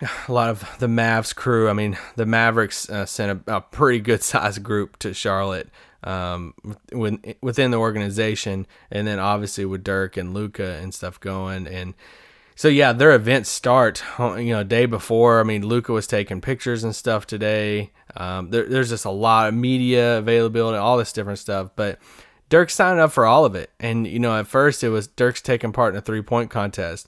a 0.01 0.33
lot 0.33 0.51
of 0.51 0.77
the 0.79 0.87
Mavs 0.87 1.35
crew. 1.35 1.69
I 1.69 1.73
mean, 1.73 1.99
the 2.17 2.27
Mavericks 2.27 2.89
uh, 2.89 3.07
sent 3.07 3.43
a, 3.47 3.57
a 3.57 3.61
pretty 3.61 4.01
good 4.01 4.23
sized 4.23 4.63
group 4.63 4.99
to 5.01 5.15
Charlotte 5.15 5.69
um, 6.05 6.55
when, 6.93 7.23
within 7.41 7.71
the 7.71 7.79
organization, 7.79 8.67
and 8.91 9.07
then 9.07 9.19
obviously 9.19 9.65
with 9.65 9.85
Dirk 9.85 10.17
and 10.17 10.35
Luka 10.35 10.75
and 10.75 10.95
stuff 10.95 11.19
going. 11.19 11.67
And 11.67 11.95
so 12.55 12.69
yeah, 12.69 12.93
their 12.93 13.13
events 13.13 13.51
start 13.51 14.03
uh, 14.19 14.35
you 14.35 14.53
know 14.53 14.65
day 14.65 14.87
before. 14.87 15.41
I 15.41 15.43
mean, 15.43 15.67
Luka 15.67 15.93
was 15.93 16.07
taking 16.07 16.41
pictures 16.41 16.85
and 16.85 16.95
stuff 16.95 17.27
today. 17.27 17.93
Um, 18.17 18.51
there, 18.51 18.69
there's 18.69 18.91
just 18.91 19.05
a 19.05 19.11
lot 19.11 19.49
of 19.49 19.55
media 19.55 20.19
availability, 20.19 20.79
all 20.79 20.99
this 20.99 21.13
different 21.13 21.39
stuff, 21.39 21.71
but. 21.77 21.99
Dirk 22.51 22.71
signed 22.71 22.99
up 22.99 23.13
for 23.13 23.27
all 23.27 23.45
of 23.45 23.55
it. 23.55 23.69
And, 23.79 24.07
you 24.07 24.19
know, 24.19 24.35
at 24.35 24.47
first 24.47 24.83
it 24.83 24.89
was 24.89 25.07
Dirk's 25.07 25.43
taking 25.43 25.71
part 25.71 25.93
in 25.93 25.99
a 25.99 26.01
three 26.01 26.23
point 26.23 26.51
contest. 26.51 27.07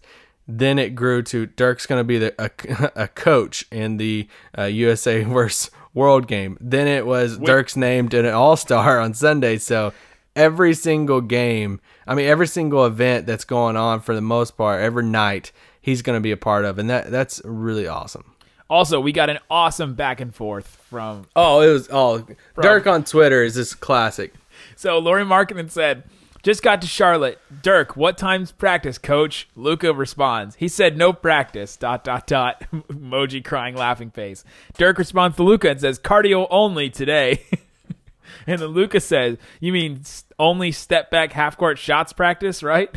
Then 0.49 0.79
it 0.79 0.95
grew 0.95 1.23
to 1.25 1.47
Dirk's 1.47 1.87
going 1.87 2.01
to 2.01 2.05
be 2.05 2.19
the, 2.19 2.35
a, 2.39 2.91
a 3.05 3.09
coach 3.09 3.67
in 3.71 3.97
the 3.99 4.29
uh, 4.57 4.65
USA 4.65 5.23
versus 5.25 5.71
World 5.93 6.29
game. 6.29 6.57
Then 6.61 6.87
it 6.87 7.05
was 7.05 7.37
Dirk's 7.39 7.77
named 7.77 8.15
an 8.15 8.27
All 8.27 8.57
Star 8.57 9.01
on 9.01 9.13
Sunday. 9.13 9.59
So 9.59 9.93
every 10.37 10.75
single 10.75 11.21
game, 11.21 11.81
I 12.07 12.15
mean, 12.15 12.27
every 12.27 12.47
single 12.47 12.87
event 12.87 13.27
that's 13.27 13.45
going 13.45 13.77
on 13.77 14.01
for 14.01 14.15
the 14.15 14.21
most 14.21 14.57
part, 14.57 14.81
every 14.83 15.05
night, 15.05 15.51
he's 15.81 16.03
going 16.03 16.17
to 16.17 16.21
be 16.21 16.31
a 16.31 16.37
part 16.37 16.65
of. 16.65 16.79
And 16.79 16.89
that 16.91 17.11
that's 17.11 17.43
really 17.45 17.89
awesome. 17.89 18.35
Also, 18.69 19.01
we 19.01 19.11
got 19.11 19.29
an 19.31 19.41
awesome 19.51 19.95
back 19.95 20.21
and 20.21 20.33
forth 20.33 20.67
from 20.67 21.27
Oh, 21.35 21.61
it 21.61 21.73
was 21.73 21.89
oh 21.91 22.25
Dirk 22.61 22.87
on 22.87 23.03
Twitter 23.03 23.43
is 23.43 23.55
just 23.55 23.81
classic. 23.81 24.33
So 24.77 24.99
Lauri 24.99 25.25
Markkanen 25.25 25.71
said, 25.71 26.05
just 26.43 26.63
got 26.63 26.81
to 26.83 26.87
Charlotte. 26.87 27.39
Dirk, 27.63 27.97
what 27.97 28.17
time's 28.17 28.53
practice, 28.53 28.99
coach? 28.99 29.49
Luka 29.55 29.93
responds. 29.93 30.57
He 30.57 30.69
said 30.69 30.97
no 30.97 31.13
practice. 31.13 31.77
Dot 31.77 32.05
dot 32.05 32.27
dot. 32.27 32.65
Emoji 32.73 33.45
crying 33.45 33.77
laughing 33.77 34.11
face. 34.11 34.45
Dirk 34.77 34.99
responds 34.99 35.37
to 35.37 35.43
Luka 35.43 35.71
and 35.71 35.81
says 35.81 35.99
cardio 35.99 36.47
only 36.51 36.89
today. 36.91 37.45
and 38.47 38.61
then 38.61 38.69
Luka 38.69 39.01
says, 39.01 39.37
"You 39.61 39.73
mean 39.73 40.03
only 40.39 40.73
step 40.73 41.11
back 41.11 41.33
half 41.33 41.57
court 41.57 41.79
shots 41.79 42.13
practice, 42.13 42.63
right?" 42.63 42.95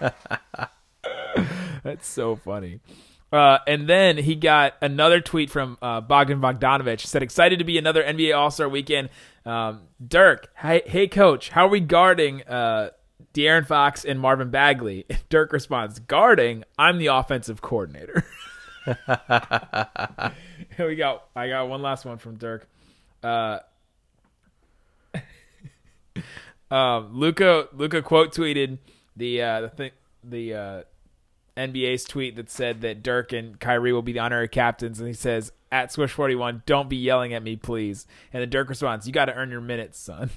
That's 1.82 2.06
so 2.06 2.36
funny. 2.36 2.80
Uh, 3.32 3.58
and 3.66 3.88
then 3.88 4.16
he 4.16 4.34
got 4.34 4.74
another 4.80 5.20
tweet 5.20 5.50
from 5.50 5.78
uh, 5.80 6.00
Bogdan 6.00 6.40
Bogdanovich. 6.40 7.06
Said, 7.06 7.22
"Excited 7.22 7.58
to 7.58 7.64
be 7.64 7.78
another 7.78 8.02
NBA 8.02 8.36
All 8.36 8.50
Star 8.50 8.68
Weekend." 8.68 9.08
Um, 9.46 9.82
Dirk, 10.06 10.52
hey, 10.56 10.82
hey, 10.84 11.08
coach, 11.08 11.50
how 11.50 11.66
are 11.66 11.70
we 11.70 11.80
guarding 11.80 12.42
uh, 12.42 12.90
De'Aaron 13.32 13.66
Fox 13.66 14.04
and 14.04 14.20
Marvin 14.20 14.50
Bagley? 14.50 15.06
Dirk 15.28 15.52
responds, 15.52 15.98
"Guarding? 15.98 16.64
I'm 16.78 16.98
the 16.98 17.06
offensive 17.06 17.62
coordinator." 17.62 18.24
Here 20.76 20.86
we 20.86 20.96
go. 20.96 21.22
I 21.34 21.48
got 21.48 21.68
one 21.68 21.82
last 21.82 22.04
one 22.04 22.18
from 22.18 22.36
Dirk. 22.36 22.68
Uh, 23.22 23.60
um, 26.70 27.10
Luka 27.12 27.68
Luka 27.72 28.02
quote 28.02 28.34
tweeted 28.34 28.78
the 29.16 29.42
uh, 29.42 29.60
the 29.62 29.68
thing 29.68 29.90
the 30.22 30.54
uh, 30.54 30.82
NBA's 31.56 32.04
tweet 32.04 32.36
that 32.36 32.50
said 32.50 32.82
that 32.82 33.02
Dirk 33.02 33.32
and 33.32 33.58
Kyrie 33.58 33.92
will 33.92 34.02
be 34.02 34.12
the 34.12 34.20
honorary 34.20 34.48
captains, 34.48 34.98
and 34.98 35.08
he 35.08 35.14
says 35.14 35.52
at 35.72 35.92
Swish 35.92 36.12
forty 36.12 36.34
one, 36.34 36.62
"Don't 36.66 36.88
be 36.88 36.96
yelling 36.96 37.32
at 37.34 37.42
me, 37.42 37.56
please." 37.56 38.06
And 38.32 38.40
then 38.42 38.50
Dirk 38.50 38.68
responds, 38.68 39.06
"You 39.06 39.12
got 39.12 39.26
to 39.26 39.34
earn 39.34 39.50
your 39.50 39.60
minutes, 39.60 39.98
son." 39.98 40.30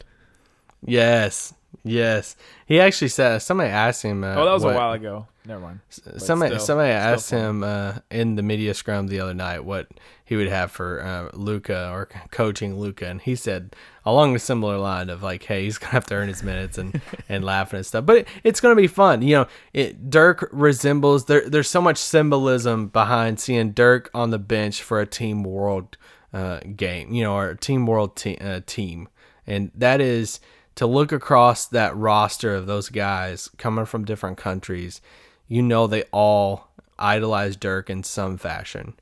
Yes, 0.86 1.54
yes. 1.84 2.36
He 2.66 2.80
actually 2.80 3.08
said 3.08 3.38
somebody 3.40 3.70
asked 3.70 4.04
him. 4.04 4.24
Uh, 4.24 4.36
Oh, 4.36 4.46
that 4.46 4.52
was 4.52 4.64
what- 4.64 4.76
a 4.76 4.78
while 4.78 4.92
ago. 4.94 5.28
Never 5.46 5.60
mind. 5.62 5.80
But 6.06 6.22
somebody 6.22 6.56
still- 6.56 6.66
somebody 6.66 6.92
still 6.92 7.00
asked 7.02 7.30
him 7.32 7.64
uh, 7.64 7.96
in 8.10 8.36
the 8.36 8.42
media 8.44 8.74
scrum 8.74 9.08
the 9.08 9.20
other 9.20 9.34
night 9.34 9.66
what 9.66 9.88
he 10.34 10.38
would 10.38 10.50
have 10.50 10.72
for 10.72 11.00
uh, 11.00 11.30
Luka 11.38 11.92
or 11.92 12.10
coaching 12.32 12.80
Luka, 12.80 13.06
and 13.06 13.22
he 13.22 13.36
said 13.36 13.76
along 14.04 14.36
a 14.36 14.40
similar 14.40 14.80
line 14.80 15.12
of 15.12 15.22
like, 15.22 15.44
"Hey, 15.44 15.66
he's 15.66 15.78
gonna 15.80 15.92
have 15.92 16.08
to 16.08 16.16
earn 16.16 16.28
his 16.28 16.42
minutes 16.42 16.80
and 16.80 17.00
and 17.30 17.46
laughing 17.46 17.78
and 17.78 17.86
stuff." 17.86 18.04
But 18.04 18.18
it, 18.18 18.28
it's 18.44 18.60
gonna 18.60 18.76
be 18.76 18.88
fun, 18.88 19.22
you 19.22 19.36
know. 19.36 19.48
It 19.74 20.10
Dirk 20.10 20.50
resembles 20.52 21.26
there. 21.26 21.48
There's 21.48 21.70
so 21.70 21.82
much 21.82 21.98
symbolism 21.98 22.88
behind 22.88 23.40
seeing 23.40 23.74
Dirk 23.74 24.10
on 24.12 24.32
the 24.32 24.40
bench 24.40 24.82
for 24.82 25.00
a 25.00 25.06
Team 25.06 25.44
World 25.44 25.98
uh, 26.34 26.62
game, 26.76 27.14
you 27.14 27.24
know, 27.24 27.36
or 27.36 27.50
a 27.52 27.58
Team 27.58 27.86
World 27.86 28.16
te- 28.16 28.40
uh, 28.40 28.62
team, 28.66 29.08
and 29.46 29.70
that 29.76 30.02
is 30.02 30.40
to 30.76 30.88
look 30.88 31.12
across 31.12 31.68
that 31.68 31.96
roster 31.96 32.56
of 32.56 32.66
those 32.66 32.90
guys 32.90 33.52
coming 33.60 33.86
from 33.86 34.04
different 34.04 34.38
countries 34.38 35.00
you 35.48 35.62
know 35.62 35.86
they 35.86 36.04
all 36.12 36.70
idolize 36.98 37.56
Dirk 37.56 37.90
in 37.90 38.04
some 38.04 38.38
fashion. 38.38 38.94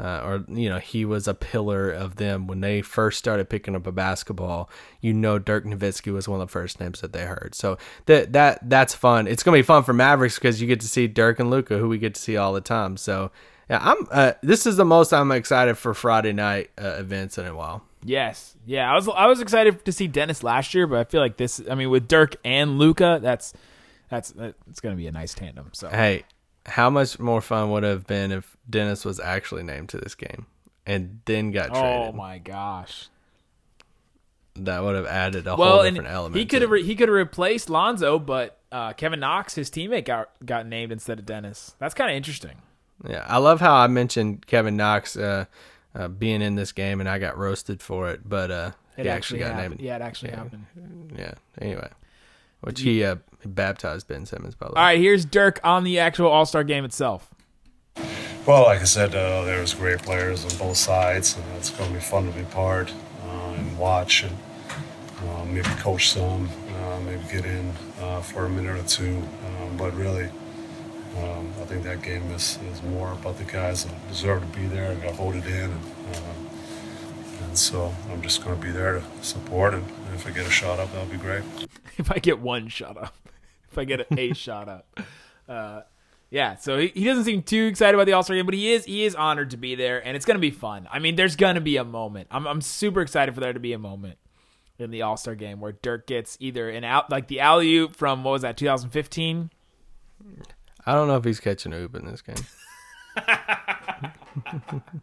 Uh, 0.00 0.22
or 0.24 0.44
you 0.48 0.70
know 0.70 0.78
he 0.78 1.04
was 1.04 1.28
a 1.28 1.34
pillar 1.34 1.90
of 1.90 2.16
them 2.16 2.46
when 2.46 2.62
they 2.62 2.80
first 2.80 3.18
started 3.18 3.50
picking 3.50 3.76
up 3.76 3.86
a 3.86 3.92
basketball. 3.92 4.70
You 5.02 5.12
know 5.12 5.38
Dirk 5.38 5.66
Nowitzki 5.66 6.10
was 6.10 6.26
one 6.26 6.40
of 6.40 6.48
the 6.48 6.52
first 6.52 6.80
names 6.80 7.02
that 7.02 7.12
they 7.12 7.26
heard. 7.26 7.54
So 7.54 7.76
that 8.06 8.32
that 8.32 8.70
that's 8.70 8.94
fun. 8.94 9.26
It's 9.26 9.42
gonna 9.42 9.58
be 9.58 9.62
fun 9.62 9.82
for 9.82 9.92
Mavericks 9.92 10.36
because 10.36 10.60
you 10.62 10.66
get 10.66 10.80
to 10.80 10.88
see 10.88 11.06
Dirk 11.06 11.38
and 11.38 11.50
Luka, 11.50 11.76
who 11.76 11.88
we 11.88 11.98
get 11.98 12.14
to 12.14 12.20
see 12.20 12.38
all 12.38 12.54
the 12.54 12.62
time. 12.62 12.96
So 12.96 13.30
yeah, 13.68 13.80
I'm. 13.82 14.08
Uh, 14.10 14.32
this 14.42 14.64
is 14.64 14.76
the 14.76 14.86
most 14.86 15.12
I'm 15.12 15.30
excited 15.32 15.76
for 15.76 15.92
Friday 15.92 16.32
night 16.32 16.70
uh, 16.80 16.96
events 16.98 17.36
in 17.36 17.44
a 17.46 17.54
while. 17.54 17.82
Yes, 18.02 18.56
yeah. 18.64 18.90
I 18.90 18.94
was 18.94 19.06
I 19.08 19.26
was 19.26 19.42
excited 19.42 19.84
to 19.84 19.92
see 19.92 20.06
Dennis 20.06 20.42
last 20.42 20.72
year, 20.72 20.86
but 20.86 20.98
I 20.98 21.04
feel 21.04 21.20
like 21.20 21.36
this. 21.36 21.60
I 21.70 21.74
mean, 21.74 21.90
with 21.90 22.08
Dirk 22.08 22.36
and 22.42 22.78
Luka, 22.78 23.20
that's 23.22 23.52
That's 24.08 24.32
that's 24.32 24.80
gonna 24.80 24.96
be 24.96 25.06
a 25.06 25.12
nice 25.12 25.34
tandem. 25.34 25.70
So 25.72 25.88
Hey, 25.88 26.24
how 26.66 26.90
much 26.90 27.18
more 27.18 27.40
fun 27.40 27.70
would 27.70 27.84
it 27.84 27.88
have 27.88 28.06
been 28.06 28.30
if 28.32 28.56
Dennis 28.68 29.04
was 29.04 29.18
actually 29.20 29.62
named 29.62 29.88
to 29.90 29.98
this 29.98 30.14
game 30.14 30.46
and 30.86 31.20
then 31.24 31.50
got 31.52 31.70
oh 31.70 31.80
traded? 31.80 32.08
Oh 32.08 32.12
my 32.12 32.38
gosh. 32.38 33.08
That 34.56 34.82
would 34.82 34.96
have 34.96 35.06
added 35.06 35.46
a 35.46 35.54
Well, 35.56 35.76
whole 35.76 35.82
different 35.84 36.08
element. 36.10 36.36
he 36.36 36.44
could 36.44 36.62
have 36.62 36.70
re- 36.70 36.82
he 36.82 36.94
could 36.96 37.08
have 37.08 37.14
replaced 37.16 37.70
Lonzo, 37.70 38.18
but 38.18 38.58
uh, 38.72 38.92
Kevin 38.92 39.20
Knox, 39.20 39.54
his 39.54 39.70
teammate, 39.70 40.04
got 40.04 40.30
got 40.44 40.66
named 40.66 40.92
instead 40.92 41.18
of 41.18 41.24
Dennis. 41.26 41.74
That's 41.78 41.94
kind 41.94 42.10
of 42.10 42.16
interesting. 42.16 42.56
Yeah, 43.08 43.24
I 43.26 43.38
love 43.38 43.60
how 43.60 43.74
I 43.74 43.86
mentioned 43.86 44.46
Kevin 44.46 44.76
Knox 44.76 45.16
uh, 45.16 45.46
uh, 45.94 46.08
being 46.08 46.42
in 46.42 46.56
this 46.56 46.72
game, 46.72 47.00
and 47.00 47.08
I 47.08 47.18
got 47.18 47.38
roasted 47.38 47.80
for 47.80 48.10
it, 48.10 48.28
but 48.28 48.50
uh, 48.50 48.72
It 48.98 49.04
he 49.04 49.08
actually, 49.08 49.10
actually 49.10 49.38
got 49.38 49.54
happened. 49.54 49.70
named. 49.78 49.80
Yeah, 49.80 49.96
it 49.96 50.02
actually 50.02 50.30
happened. 50.32 50.66
Yeah. 51.16 51.34
Anyway, 51.60 51.88
which 52.60 52.80
he 52.80 53.04
uh, 53.44 53.48
baptized 53.48 54.08
Ben 54.08 54.26
Simmons 54.26 54.54
by 54.54 54.66
the 54.66 54.72
way. 54.72 54.80
All 54.80 54.86
right, 54.86 54.98
here's 54.98 55.24
Dirk 55.24 55.60
on 55.64 55.84
the 55.84 55.98
actual 55.98 56.28
All 56.28 56.46
Star 56.46 56.64
game 56.64 56.84
itself. 56.84 57.30
Well, 58.46 58.62
like 58.62 58.80
I 58.80 58.84
said, 58.84 59.14
uh, 59.14 59.44
there's 59.44 59.74
great 59.74 59.98
players 60.00 60.44
on 60.44 60.58
both 60.58 60.78
sides, 60.78 61.36
and 61.36 61.44
it's 61.56 61.70
going 61.70 61.90
to 61.90 61.94
be 61.94 62.00
fun 62.00 62.26
to 62.26 62.36
be 62.36 62.44
part 62.46 62.90
uh, 63.26 63.54
and 63.54 63.78
watch 63.78 64.22
and 64.22 64.36
uh, 65.28 65.44
maybe 65.44 65.68
coach 65.78 66.08
some, 66.08 66.48
uh, 66.76 67.00
maybe 67.00 67.22
get 67.30 67.44
in 67.44 67.72
uh, 68.00 68.22
for 68.22 68.46
a 68.46 68.48
minute 68.48 68.78
or 68.78 68.88
two. 68.88 69.22
Um, 69.44 69.76
but 69.76 69.94
really, 69.94 70.30
um, 71.18 71.52
I 71.60 71.64
think 71.66 71.84
that 71.84 72.02
game 72.02 72.30
is, 72.30 72.58
is 72.72 72.82
more 72.82 73.12
about 73.12 73.36
the 73.36 73.44
guys 73.44 73.84
that 73.84 74.08
deserve 74.08 74.40
to 74.40 74.58
be 74.58 74.66
there 74.66 74.90
and 74.90 75.02
got 75.02 75.14
voted 75.16 75.44
in. 75.46 75.70
And, 75.70 76.16
um, 76.16 76.50
and 77.42 77.58
so 77.58 77.94
I'm 78.10 78.22
just 78.22 78.42
going 78.42 78.58
to 78.58 78.62
be 78.64 78.72
there 78.72 79.00
to 79.00 79.24
support, 79.24 79.74
and 79.74 79.84
if 80.14 80.26
I 80.26 80.30
get 80.30 80.46
a 80.46 80.50
shot 80.50 80.78
up, 80.78 80.92
that'll 80.92 81.08
be 81.08 81.18
great. 81.18 81.42
if 81.98 82.10
I 82.10 82.18
get 82.18 82.38
one 82.38 82.68
shot 82.68 82.96
up, 82.96 83.14
if 83.70 83.78
I 83.78 83.84
get 83.84 84.06
a 84.16 84.32
shot 84.34 84.68
up. 84.68 85.00
Uh, 85.48 85.82
yeah, 86.30 86.56
so 86.56 86.78
he, 86.78 86.88
he 86.88 87.04
doesn't 87.04 87.24
seem 87.24 87.42
too 87.42 87.66
excited 87.66 87.94
about 87.94 88.06
the 88.06 88.12
All 88.12 88.22
Star 88.22 88.36
game, 88.36 88.46
but 88.46 88.54
he 88.54 88.72
is 88.72 88.84
he 88.84 89.04
is 89.04 89.14
honored 89.14 89.50
to 89.50 89.56
be 89.56 89.74
there, 89.74 90.04
and 90.06 90.16
it's 90.16 90.24
gonna 90.24 90.38
be 90.38 90.50
fun. 90.50 90.88
I 90.90 90.98
mean, 90.98 91.16
there's 91.16 91.36
gonna 91.36 91.60
be 91.60 91.76
a 91.76 91.84
moment. 91.84 92.28
I'm 92.30 92.46
I'm 92.46 92.60
super 92.60 93.00
excited 93.00 93.34
for 93.34 93.40
there 93.40 93.52
to 93.52 93.60
be 93.60 93.72
a 93.72 93.78
moment 93.78 94.18
in 94.78 94.90
the 94.90 95.02
All 95.02 95.16
Star 95.16 95.34
game 95.34 95.60
where 95.60 95.72
Dirk 95.72 96.06
gets 96.06 96.36
either 96.40 96.70
an 96.70 96.84
out 96.84 97.10
like 97.10 97.28
the 97.28 97.40
alley 97.40 97.76
oop 97.76 97.96
from 97.96 98.24
what 98.24 98.32
was 98.32 98.42
that 98.42 98.56
2015. 98.56 99.50
I 100.86 100.94
don't 100.94 101.08
know 101.08 101.16
if 101.16 101.24
he's 101.24 101.40
catching 101.40 101.72
a 101.72 101.78
oop 101.78 101.96
in 101.96 102.06
this 102.06 102.22
game. 102.22 102.36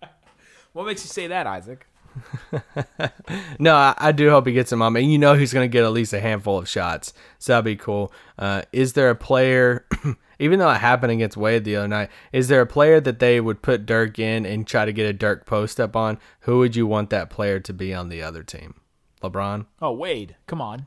What 0.77 0.86
makes 0.86 1.03
you 1.03 1.10
say 1.10 1.25
that, 1.25 1.47
Isaac? 1.47 1.88
No, 3.60 3.75
I, 3.75 3.93
I 3.97 4.12
do 4.12 4.30
hope 4.30 4.47
he 4.47 4.53
gets 4.53 4.71
him 4.71 4.82
on. 4.82 4.95
And 4.95 5.12
you 5.12 5.17
know 5.17 5.34
he's 5.34 5.53
going 5.53 5.63
to 5.69 5.71
get 5.71 5.84
at 5.84 5.91
least 5.91 6.13
a 6.13 6.19
handful 6.19 6.58
of 6.60 6.69
shots. 6.69 7.13
So 7.39 7.53
that'd 7.53 7.65
be 7.65 7.75
cool. 7.75 8.12
Uh, 8.38 8.62
is 8.71 8.93
there 8.93 9.10
a 9.10 9.15
player, 9.15 9.86
even 10.39 10.60
though 10.60 10.69
it 10.69 10.77
happened 10.77 11.12
against 11.12 11.38
Wade 11.38 11.63
the 11.63 11.75
other 11.75 11.88
night, 11.88 12.10
is 12.32 12.47
there 12.47 12.62
a 12.62 12.65
player 12.67 12.99
that 13.01 13.19
they 13.19 13.41
would 13.41 13.62
put 13.62 13.86
Dirk 13.86 14.19
in 14.19 14.45
and 14.45 14.65
try 14.67 14.86
to 14.86 14.93
get 14.93 15.08
a 15.08 15.13
Dirk 15.13 15.45
post 15.45 15.80
up 15.80 15.95
on? 15.95 16.17
Who 16.41 16.60
would 16.60 16.75
you 16.75 16.86
want 16.88 17.10
that 17.10 17.30
player 17.30 17.60
to 17.60 17.73
be 17.73 17.93
on 17.93 18.10
the 18.10 18.21
other 18.21 18.43
team? 18.43 18.75
LeBron? 19.23 19.65
Oh 19.82 19.91
Wade, 19.93 20.36
come 20.45 20.62
on. 20.62 20.86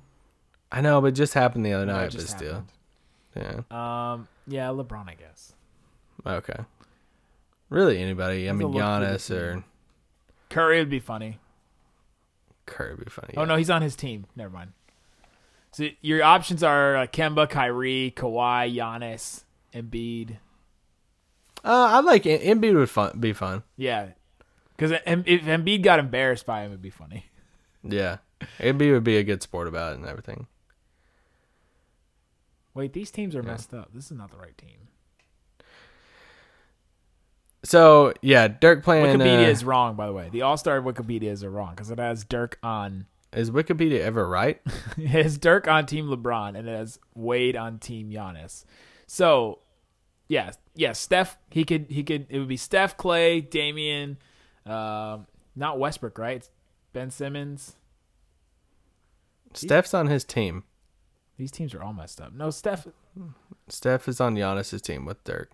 I 0.72 0.80
know, 0.80 1.00
but 1.00 1.08
it 1.08 1.12
just 1.12 1.34
happened 1.34 1.66
the 1.66 1.72
other 1.72 1.86
No, 1.86 1.94
night, 1.94 2.10
but 2.12 2.20
just 2.20 2.28
still. 2.36 2.64
happened. 3.34 3.64
Yeah. 3.70 4.12
Um, 4.12 4.28
yeah, 4.46 4.68
LeBron, 4.68 5.08
I 5.08 5.14
guess. 5.14 5.52
Okay. 6.24 6.64
Really, 7.70 8.00
anybody? 8.00 8.48
I 8.48 8.52
mean, 8.52 8.68
Giannis 8.68 9.30
or 9.30 9.64
Curry 10.50 10.78
would 10.80 10.90
be 10.90 11.00
funny. 11.00 11.38
Curry 12.66 12.94
would 12.94 13.04
be 13.04 13.10
funny. 13.10 13.34
Oh 13.36 13.42
yeah. 13.42 13.46
no, 13.46 13.56
he's 13.56 13.70
on 13.70 13.82
his 13.82 13.96
team. 13.96 14.26
Never 14.36 14.50
mind. 14.52 14.72
So 15.72 15.88
your 16.02 16.22
options 16.22 16.62
are 16.62 16.96
uh, 16.96 17.06
Kemba, 17.06 17.48
Kyrie, 17.48 18.12
Kawhi, 18.16 18.74
Giannis, 18.74 19.44
Embiid. 19.72 20.32
Uh, 21.64 21.88
I 21.92 22.00
like 22.00 22.24
Embiid 22.24 22.74
would 22.74 22.90
fun, 22.90 23.18
be 23.20 23.32
fun. 23.32 23.62
Yeah, 23.76 24.08
because 24.76 24.90
if 24.92 25.02
Embiid 25.44 25.82
got 25.82 25.98
embarrassed 25.98 26.46
by 26.46 26.62
him, 26.62 26.72
it'd 26.72 26.82
be 26.82 26.90
funny. 26.90 27.24
Yeah. 27.82 28.18
Embiid 28.58 28.92
would 28.92 29.04
be 29.04 29.16
a 29.16 29.22
good 29.22 29.42
sport 29.42 29.66
about 29.66 29.92
it 29.94 30.00
and 30.00 30.06
everything. 30.06 30.46
Wait, 32.74 32.92
these 32.92 33.10
teams 33.10 33.34
are 33.34 33.42
messed 33.42 33.72
up. 33.72 33.88
This 33.94 34.10
is 34.10 34.18
not 34.18 34.30
the 34.30 34.36
right 34.36 34.56
team. 34.58 34.88
So 37.62 38.14
yeah, 38.22 38.48
Dirk 38.48 38.82
playing. 38.82 39.18
Wikipedia 39.18 39.46
uh, 39.46 39.50
is 39.50 39.64
wrong, 39.64 39.96
by 39.96 40.06
the 40.06 40.12
way. 40.12 40.28
The 40.30 40.42
All 40.42 40.56
Star 40.56 40.80
Wikipedias 40.80 41.44
are 41.44 41.50
wrong 41.50 41.70
because 41.70 41.90
it 41.90 41.98
has 41.98 42.24
Dirk 42.24 42.58
on. 42.62 43.06
Is 43.32 43.50
Wikipedia 43.50 44.00
ever 44.00 44.26
right? 44.26 44.60
It 44.96 45.08
has 45.08 45.38
Dirk 45.38 45.68
on 45.68 45.86
Team 45.86 46.08
LeBron 46.08 46.58
and 46.58 46.68
it 46.68 46.76
has 46.76 46.98
Wade 47.14 47.56
on 47.56 47.78
Team 47.78 48.10
Giannis. 48.10 48.64
So, 49.06 49.60
yeah, 50.28 50.52
yeah, 50.74 50.92
Steph. 50.92 51.38
He 51.50 51.64
could, 51.64 51.86
he 51.90 52.02
could. 52.02 52.26
It 52.28 52.38
would 52.38 52.48
be 52.48 52.56
Steph, 52.56 52.96
Klay, 52.96 53.48
Damian, 53.48 54.18
um, 54.66 55.26
not 55.54 55.78
Westbrook, 55.78 56.18
right? 56.18 56.36
It's 56.38 56.50
ben 56.92 57.10
Simmons. 57.10 57.76
Steph's 59.52 59.94
on 59.94 60.06
his 60.06 60.24
team. 60.24 60.64
These 61.36 61.50
teams 61.50 61.74
are 61.74 61.82
all 61.82 61.92
messed 61.92 62.20
up. 62.20 62.32
No, 62.32 62.50
Steph. 62.50 62.86
Steph 63.68 64.08
is 64.08 64.20
on 64.20 64.34
Giannis's 64.34 64.82
team 64.82 65.04
with 65.04 65.22
Dirk. 65.24 65.50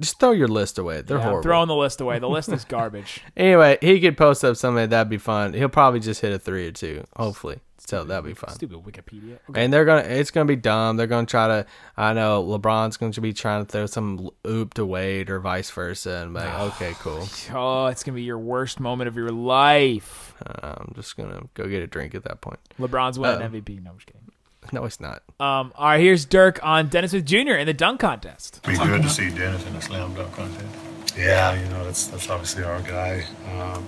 Just 0.00 0.18
throw 0.18 0.32
your 0.32 0.48
list 0.48 0.78
away. 0.78 1.02
They're 1.02 1.18
Yeah, 1.18 1.22
I'm 1.24 1.28
horrible. 1.28 1.42
throwing 1.42 1.68
the 1.68 1.76
list 1.76 2.00
away. 2.00 2.18
The 2.18 2.28
list 2.28 2.48
is 2.50 2.64
garbage. 2.64 3.20
Anyway, 3.36 3.78
he 3.80 4.00
could 4.00 4.16
post 4.16 4.44
up 4.44 4.56
something 4.56 4.88
that'd 4.90 5.08
be 5.08 5.18
fun. 5.18 5.52
He'll 5.54 5.68
probably 5.68 6.00
just 6.00 6.20
hit 6.20 6.32
a 6.32 6.38
three 6.38 6.66
or 6.66 6.72
two. 6.72 7.04
Hopefully, 7.16 7.60
so 7.78 8.02
that'd 8.04 8.24
be 8.24 8.34
fun. 8.34 8.50
Stupid 8.54 8.78
Wikipedia. 8.78 9.38
Okay. 9.48 9.62
And 9.64 9.72
they're 9.72 9.84
gonna, 9.84 10.02
it's 10.02 10.30
gonna 10.30 10.46
be 10.46 10.56
dumb. 10.56 10.96
They're 10.96 11.06
gonna 11.06 11.26
try 11.26 11.46
to. 11.48 11.66
I 11.96 12.12
know 12.14 12.42
LeBron's 12.42 12.96
gonna 12.96 13.12
be 13.12 13.32
trying 13.32 13.64
to 13.64 13.70
throw 13.70 13.86
some 13.86 14.30
oop 14.46 14.74
to 14.74 14.84
Wade 14.84 15.30
or 15.30 15.38
vice 15.40 15.70
versa, 15.70 16.22
and 16.24 16.34
be 16.34 16.40
like, 16.40 16.60
okay, 16.74 16.94
cool. 17.00 17.26
Oh, 17.52 17.86
it's 17.86 18.02
gonna 18.02 18.16
be 18.16 18.22
your 18.22 18.38
worst 18.38 18.80
moment 18.80 19.08
of 19.08 19.16
your 19.16 19.30
life. 19.30 20.34
Uh, 20.44 20.74
I'm 20.78 20.92
just 20.94 21.16
gonna 21.16 21.42
go 21.54 21.66
get 21.68 21.82
a 21.82 21.86
drink 21.86 22.14
at 22.14 22.24
that 22.24 22.40
point. 22.40 22.58
LeBron's 22.80 23.18
winning 23.18 23.42
Uh-oh. 23.42 23.48
MVP. 23.50 23.82
No, 23.82 23.90
I'm 23.92 23.96
just 23.98 24.06
kidding. 24.06 24.21
No, 24.70 24.84
it's 24.84 25.00
not. 25.00 25.22
Um, 25.40 25.72
all 25.74 25.86
right, 25.86 26.00
here's 26.00 26.24
Dirk 26.24 26.60
on 26.62 26.88
Dennis 26.88 27.10
Smith 27.10 27.24
Jr. 27.24 27.54
in 27.54 27.66
the 27.66 27.74
dunk 27.74 28.00
contest. 28.00 28.60
Be 28.66 28.76
good 28.76 29.02
to 29.02 29.08
see 29.08 29.30
Dennis 29.30 29.66
in 29.66 29.74
a 29.74 29.82
slam 29.82 30.14
dunk 30.14 30.32
contest. 30.34 30.66
Yeah, 31.16 31.60
you 31.60 31.68
know 31.68 31.84
that's 31.84 32.06
that's 32.06 32.30
obviously 32.30 32.64
our 32.64 32.80
guy. 32.80 33.24
Um, 33.50 33.86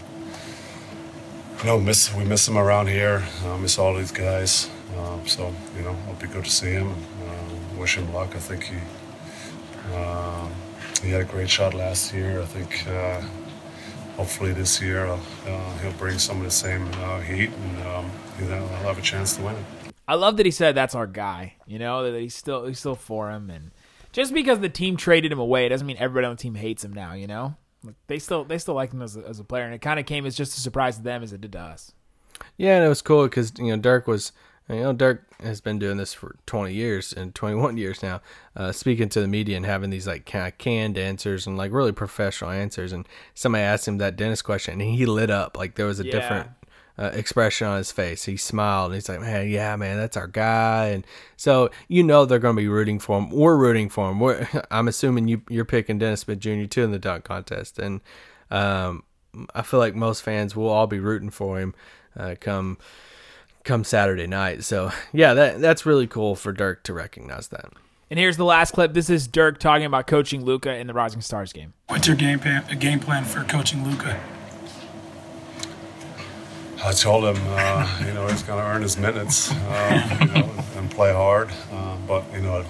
you 1.61 1.65
know, 1.65 1.81
miss 1.81 2.13
we 2.15 2.25
miss 2.25 2.47
him 2.49 2.59
around 2.59 2.89
here. 2.89 3.25
Uh, 3.47 3.57
miss 3.59 3.79
all 3.79 3.95
these 3.95 4.13
guys. 4.13 4.69
Um, 4.99 5.27
so 5.27 5.55
you 5.77 5.83
know, 5.83 5.97
it'll 6.05 6.21
be 6.21 6.27
good 6.27 6.45
to 6.45 6.51
see 6.51 6.73
him. 6.73 6.91
Uh, 6.91 7.79
wish 7.79 7.97
him 7.97 8.13
luck. 8.13 8.35
I 8.35 8.39
think 8.39 8.65
he 8.65 8.77
um 9.95 10.53
he 11.03 11.11
had 11.11 11.21
a 11.21 11.25
great 11.25 11.49
shot 11.51 11.75
last 11.75 12.13
year. 12.13 12.41
I 12.43 12.47
think 12.47 12.87
uh, 12.89 13.21
hopefully 14.17 14.53
this 14.53 14.81
year 14.81 15.07
uh, 15.07 15.19
uh, 15.47 15.79
he'll 15.79 15.93
bring 15.93 16.19
some 16.19 16.39
of 16.39 16.45
the 16.45 16.51
same 16.51 16.89
uh, 16.95 17.21
heat 17.21 17.51
and 17.51 17.87
um, 17.87 18.11
he'll 18.39 18.49
he'll 18.49 18.67
have 18.89 18.99
a 18.99 19.03
chance 19.03 19.37
to 19.37 19.43
win 19.43 19.55
it. 19.57 19.65
I 20.07 20.14
love 20.14 20.37
that 20.37 20.47
he 20.47 20.53
said 20.53 20.75
that's 20.75 20.95
our 20.95 21.07
guy. 21.07 21.55
You 21.67 21.79
know 21.79 22.11
that 22.11 22.19
he's 22.21 22.35
still 22.35 22.67
he's 22.67 22.79
still 22.79 22.95
for 22.95 23.31
him, 23.31 23.51
and 23.51 23.71
just 24.12 24.35
because 24.35 24.61
the 24.61 24.69
team 24.69 24.97
traded 24.97 25.33
him 25.33 25.38
away, 25.38 25.67
it 25.67 25.71
doesn't 25.71 25.87
mean 25.87 25.97
everybody 25.99 26.27
on 26.27 26.37
the 26.37 26.43
team 26.43 26.55
hates 26.55 26.85
him 26.85 26.93
now. 26.93 27.14
You 27.14 27.27
know, 27.27 27.57
like, 27.83 27.97
they 28.07 28.19
still 28.19 28.45
they 28.45 28.59
still 28.59 28.75
like 28.75 28.93
him 28.93 29.03
as 29.03 29.17
a, 29.17 29.21
as 29.27 29.40
a 29.40 29.45
player, 29.45 29.64
and 29.64 29.75
it 29.75 29.81
kind 29.81 29.99
of 29.99 30.07
came 30.07 30.27
as 30.27 30.37
just 30.37 30.57
a 30.59 30.61
surprise 30.61 30.97
to 30.99 31.03
them 31.03 31.23
as 31.23 31.33
it 31.33 31.40
did 31.40 31.53
to 31.53 31.59
us. 31.61 31.93
Yeah, 32.57 32.77
and 32.77 32.85
it 32.85 32.88
was 32.88 33.01
cool 33.03 33.25
because 33.25 33.53
you 33.59 33.67
know 33.67 33.77
Dirk 33.77 34.07
was, 34.07 34.33
you 34.69 34.77
know 34.77 34.93
Dirk 34.93 35.25
has 35.40 35.61
been 35.61 35.79
doing 35.79 35.97
this 35.97 36.12
for 36.12 36.37
20 36.47 36.75
years 36.75 37.12
and 37.12 37.35
21 37.35 37.77
years 37.77 38.03
now, 38.03 38.21
uh, 38.57 38.73
speaking 38.73 39.09
to 39.11 39.21
the 39.21 39.29
media 39.29 39.57
and 39.57 39.64
having 39.64 39.90
these 39.90 40.07
like 40.07 40.27
kind 40.27 40.49
of 40.49 40.59
canned 40.59 40.99
answers 40.99 41.47
and 41.47 41.57
like 41.57 41.73
really 41.73 41.93
professional 41.93 42.51
answers. 42.51 42.93
And 42.93 43.09
somebody 43.35 43.62
asked 43.62 43.88
him 43.88 43.99
that 43.99 44.17
Dennis 44.17 44.43
question, 44.43 44.81
and 44.81 44.90
he 44.90 45.07
lit 45.07 45.31
up 45.31 45.57
like 45.57 45.77
there 45.77 45.87
was 45.87 46.01
a 46.01 46.05
Yeah. 46.05 46.12
different 46.12 46.51
uh, 46.99 47.11
expression 47.13 47.67
on 47.67 47.79
his 47.79 47.91
face. 47.91 48.25
He 48.25 48.37
smiled 48.37 48.87
and 48.87 48.95
he's 48.95 49.09
like, 49.09 49.21
"Man, 49.21 49.49
yeah, 49.49 49.75
man, 49.77 49.97
that's 49.97 50.17
our 50.17 50.27
guy." 50.27 50.87
And 50.89 51.07
so 51.37 51.71
you 51.89 52.03
know 52.03 52.25
they're 52.25 52.39
going 52.39 52.57
to 52.57 52.63
be 52.63 52.69
rooting 52.69 52.99
for 52.99 53.19
him. 53.19 53.31
We're 53.31 53.57
rooting 53.57 53.89
for 53.89 54.11
him. 54.11 54.21
We're, 54.21 54.47
I'm 54.71 54.89
assuming 54.89 55.29
you 55.29 55.43
you're 55.49 55.65
picking 55.65 55.99
Dennis 55.99 56.21
Smith 56.21 56.41
Jr. 56.41 56.65
too 56.65 56.85
in 56.85 56.93
the 56.93 56.99
dunk 56.99 57.25
contest, 57.25 57.79
and 57.79 58.01
um, 58.51 59.03
I 59.55 59.63
feel 59.63 59.81
like 59.81 59.95
most 59.95 60.23
fans 60.23 60.55
will 60.55 60.69
all 60.69 60.87
be 60.87 61.01
rooting 61.01 61.31
for 61.31 61.59
him 61.59 61.75
uh, 62.17 62.37
come 62.41 62.79
come 63.65 63.85
Saturday 63.85 64.27
night. 64.27 64.65
So 64.65 64.93
yeah, 65.13 65.35
that 65.35 65.61
that's 65.61 65.85
really 65.87 66.07
cool 66.07 66.37
for 66.37 66.53
Dirk 66.53 66.83
to 66.85 66.93
recognize 66.93 67.49
that. 67.49 67.73
And 68.11 68.19
here's 68.19 68.37
the 68.37 68.45
last 68.45 68.73
clip. 68.73 68.93
This 68.93 69.11
is 69.11 69.27
Dirk 69.27 69.59
talking 69.59 69.87
about 69.87 70.07
coaching 70.07 70.45
Luka 70.45 70.75
in 70.77 70.87
the 70.87 70.93
Rising 70.93 71.23
Stars 71.23 71.53
game. 71.53 71.73
What's 71.89 72.07
your 72.07 72.17
game 72.17 72.39
plan, 72.39 72.65
game 72.79 73.01
plan 73.01 73.25
for 73.25 73.43
coaching 73.45 73.83
Luka? 73.83 74.21
I 76.85 76.92
told 76.92 77.25
him, 77.25 77.42
uh, 77.49 78.03
you 78.07 78.12
know, 78.12 78.27
he's 78.27 78.42
going 78.42 78.62
to 78.62 78.68
earn 78.68 78.83
his 78.83 78.99
minutes, 78.99 79.51
uh, 79.51 80.18
you 80.20 80.27
know, 80.27 80.51
and 80.77 80.90
play 80.90 81.14
hard. 81.14 81.49
Uh, 81.73 81.97
but 82.07 82.31
you 82.35 82.42
know, 82.42 82.62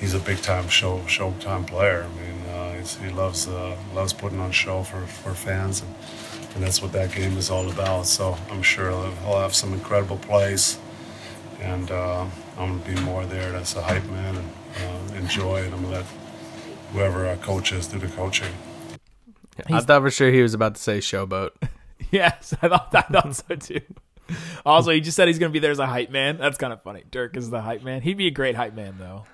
he's 0.00 0.14
a 0.14 0.18
big 0.18 0.38
time 0.40 0.68
show 0.68 1.00
showtime 1.00 1.66
player. 1.66 2.06
I 2.08 2.22
mean, 2.22 2.40
uh, 2.48 2.86
he 3.02 3.10
loves 3.10 3.46
uh, 3.46 3.76
loves 3.92 4.14
putting 4.14 4.40
on 4.40 4.52
show 4.52 4.84
for, 4.84 5.02
for 5.06 5.34
fans, 5.34 5.82
and, 5.82 5.94
and 6.54 6.64
that's 6.64 6.80
what 6.80 6.92
that 6.92 7.12
game 7.12 7.36
is 7.36 7.50
all 7.50 7.70
about. 7.70 8.06
So 8.06 8.38
I'm 8.50 8.62
sure 8.62 8.88
he'll 8.88 9.38
have 9.38 9.54
some 9.54 9.74
incredible 9.74 10.16
plays, 10.16 10.78
and 11.60 11.90
uh, 11.90 12.24
I'm 12.56 12.80
gonna 12.80 12.96
be 12.96 12.98
more 13.02 13.26
there. 13.26 13.52
That's 13.52 13.76
a 13.76 13.82
hype 13.82 14.06
man 14.06 14.42
and 14.78 15.10
enjoy, 15.14 15.64
and 15.64 15.74
I'm 15.74 15.82
gonna 15.82 15.96
let 15.96 16.06
whoever 16.94 17.26
our 17.26 17.36
coach 17.36 17.70
is 17.70 17.86
do 17.86 17.98
the 17.98 18.08
coaching. 18.08 18.54
I 19.70 19.80
thought 19.80 20.00
for 20.00 20.10
sure 20.10 20.30
he 20.30 20.40
was 20.40 20.54
about 20.54 20.76
to 20.76 20.80
say 20.80 21.00
showboat. 21.00 21.50
Yes, 22.14 22.54
I 22.62 22.68
thought 22.68 22.94
I 22.94 23.00
thought 23.02 23.34
so 23.34 23.56
too. 23.56 23.80
Also, 24.64 24.92
he 24.92 25.00
just 25.00 25.16
said 25.16 25.26
he's 25.26 25.40
gonna 25.40 25.50
be 25.50 25.58
there 25.58 25.72
as 25.72 25.80
a 25.80 25.86
hype 25.86 26.10
man. 26.10 26.38
That's 26.38 26.56
kind 26.56 26.72
of 26.72 26.80
funny. 26.80 27.02
Dirk 27.10 27.36
is 27.36 27.50
the 27.50 27.60
hype 27.60 27.82
man. 27.82 28.02
He'd 28.02 28.16
be 28.16 28.28
a 28.28 28.30
great 28.30 28.54
hype 28.54 28.74
man 28.74 28.94
though. 28.98 29.24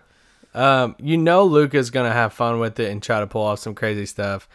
Um, 0.53 0.97
you 0.99 1.19
know 1.19 1.45
Luka's 1.45 1.91
gonna 1.91 2.13
have 2.13 2.33
fun 2.33 2.59
with 2.59 2.81
it 2.81 2.91
and 2.91 3.03
try 3.03 3.21
to 3.21 3.27
pull 3.27 3.43
off 3.43 3.59
some 3.59 3.75
crazy 3.75 4.07
stuff. 4.07 4.49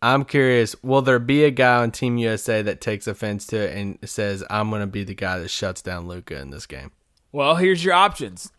I'm 0.00 0.24
curious, 0.24 0.80
will 0.84 1.02
there 1.02 1.18
be 1.18 1.42
a 1.42 1.50
guy 1.50 1.82
on 1.82 1.90
Team 1.90 2.16
USA 2.18 2.62
that 2.62 2.80
takes 2.80 3.08
offense 3.08 3.44
to 3.48 3.56
it 3.56 3.76
and 3.76 3.98
says, 4.08 4.44
I'm 4.48 4.70
gonna 4.70 4.86
be 4.86 5.02
the 5.02 5.14
guy 5.14 5.40
that 5.40 5.48
shuts 5.48 5.82
down 5.82 6.06
Luka 6.06 6.40
in 6.40 6.50
this 6.50 6.66
game? 6.66 6.92
Well, 7.32 7.56
here's 7.56 7.84
your 7.84 7.94
options: 7.94 8.52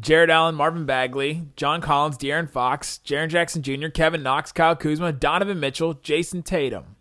Jarrett 0.00 0.30
Allen, 0.30 0.54
Marvin 0.54 0.86
Bagley, 0.86 1.42
John 1.56 1.82
Collins, 1.82 2.16
De'Aaron 2.16 2.48
Fox, 2.48 3.00
Jaren 3.04 3.28
Jackson 3.28 3.62
Jr., 3.62 3.88
Kevin 3.88 4.22
Knox, 4.22 4.50
Kyle 4.50 4.74
Kuzma, 4.74 5.12
Donovan 5.12 5.60
Mitchell, 5.60 5.94
Jayson 5.94 6.42
Tatum. 6.42 6.96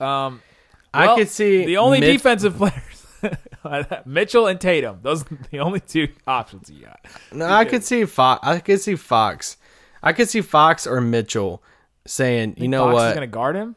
Um, 0.00 0.40
I 0.94 1.14
could 1.16 1.28
see 1.28 1.64
the 1.66 1.76
only 1.78 2.00
Mitch- 2.00 2.14
defensive 2.16 2.56
players. 2.58 3.06
Mitchell 4.06 4.46
and 4.46 4.60
Tatum. 4.60 5.00
Those 5.02 5.22
are 5.30 5.38
the 5.50 5.58
only 5.60 5.80
two 5.80 6.08
options 6.26 6.70
you 6.70 6.86
got. 6.86 7.00
No, 7.32 7.46
I 7.46 7.64
could 7.64 7.84
see 7.84 8.04
Fox. 8.04 8.46
I 8.46 8.58
could 8.60 8.80
see 8.80 8.94
Fox. 8.96 9.56
I 10.02 10.12
could 10.12 10.28
see 10.28 10.40
Fox 10.40 10.86
or 10.86 11.00
Mitchell 11.00 11.62
saying, 12.06 12.54
you 12.56 12.68
know 12.68 12.86
what? 12.86 12.92
Fox 12.92 12.94
what? 13.02 13.08
is 13.08 13.14
going 13.14 13.28
to 13.28 13.32
guard 13.32 13.56
him. 13.56 13.74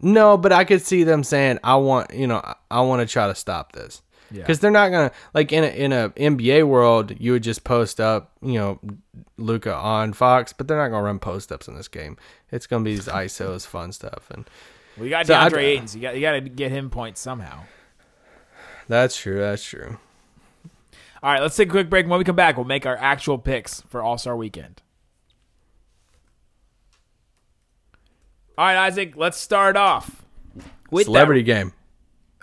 No, 0.00 0.36
but 0.36 0.52
I 0.52 0.64
could 0.64 0.82
see 0.82 1.04
them 1.04 1.22
saying, 1.22 1.60
"I 1.62 1.76
want, 1.76 2.12
you 2.12 2.26
know, 2.26 2.38
I- 2.42 2.56
I 2.70 2.80
want 2.80 3.06
to 3.06 3.10
try 3.10 3.28
to 3.28 3.34
stop 3.36 3.72
this." 3.72 4.02
Yeah. 4.32 4.40
Because 4.40 4.58
they're 4.60 4.70
not 4.70 4.88
gonna 4.90 5.12
like 5.34 5.52
in 5.52 5.62
a 5.62 5.66
in 5.68 5.92
a 5.92 6.08
NBA 6.10 6.66
world, 6.66 7.12
you 7.20 7.32
would 7.32 7.42
just 7.44 7.62
post 7.64 8.00
up, 8.00 8.32
you 8.42 8.54
know, 8.54 8.80
Luka 9.36 9.72
on 9.74 10.12
Fox, 10.12 10.52
but 10.52 10.66
they're 10.66 10.78
not 10.78 10.88
gonna 10.88 11.04
run 11.04 11.18
post 11.20 11.52
ups 11.52 11.68
in 11.68 11.76
this 11.76 11.86
game. 11.86 12.16
It's 12.50 12.66
gonna 12.66 12.82
be 12.82 12.94
these 12.94 13.06
ISOs, 13.08 13.64
fun 13.66 13.92
stuff, 13.92 14.28
and 14.30 14.48
You 15.00 15.08
got 15.08 15.26
So 15.26 15.34
DeAndre 15.34 15.62
Ayton. 15.62 15.88
You 15.94 16.00
got 16.00 16.14
you 16.14 16.20
got 16.20 16.32
to 16.32 16.40
get 16.40 16.70
him 16.70 16.90
points 16.90 17.20
somehow. 17.20 17.60
that's 18.88 19.16
true. 19.16 19.38
That's 19.38 19.64
true. 19.64 19.98
All 21.22 21.30
right, 21.30 21.40
let's 21.40 21.54
take 21.56 21.68
a 21.68 21.70
quick 21.70 21.88
break. 21.88 22.08
When 22.08 22.18
we 22.18 22.24
come 22.24 22.34
back, 22.36 22.56
we'll 22.56 22.66
make 22.66 22.84
our 22.84 22.96
actual 22.96 23.38
picks 23.38 23.80
for 23.82 24.02
All 24.02 24.18
Star 24.18 24.36
Weekend. 24.36 24.82
All 28.58 28.66
right, 28.66 28.76
Isaac, 28.76 29.14
let's 29.16 29.38
start 29.38 29.76
off 29.76 30.22
with 30.90 31.04
Celebrity 31.06 31.42
game. 31.42 31.72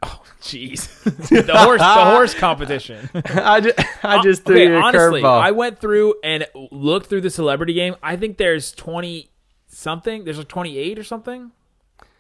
Oh, 0.02 0.24
jeez, 0.42 0.88
the 1.46 1.58
horse, 1.58 1.82
the 1.82 2.06
horse 2.06 2.34
competition. 2.40 3.10
I 3.14 3.60
just, 3.60 3.78
I 4.02 4.20
uh, 4.20 4.24
just 4.24 4.46
threw 4.46 4.56
okay, 4.56 4.74
honestly, 4.74 5.22
curveball. 5.22 5.42
I 5.42 5.52
went 5.52 5.80
through 5.82 6.16
and 6.24 6.48
looked 6.72 7.08
through 7.08 7.20
the 7.20 7.30
celebrity 7.30 7.74
game. 7.74 7.98
I 8.02 8.16
think 8.16 8.38
there's 8.38 8.72
twenty 8.72 9.30
something. 9.68 10.24
There's 10.24 10.38
like 10.38 10.48
twenty 10.48 10.78
eight 10.78 10.98
or 10.98 11.04
something. 11.04 11.52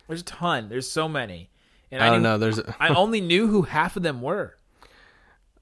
There's 0.09 0.19
a 0.21 0.25
ton. 0.25 0.67
There's 0.67 0.91
so 0.91 1.07
many, 1.07 1.49
and 1.91 2.03
I, 2.03 2.07
I 2.07 2.09
don't 2.09 2.21
know. 2.23 2.37
There's 2.37 2.57
a- 2.59 2.75
I 2.79 2.89
only 2.95 3.21
knew 3.21 3.47
who 3.47 3.61
half 3.61 3.95
of 3.95 4.03
them 4.03 4.21
were. 4.21 4.57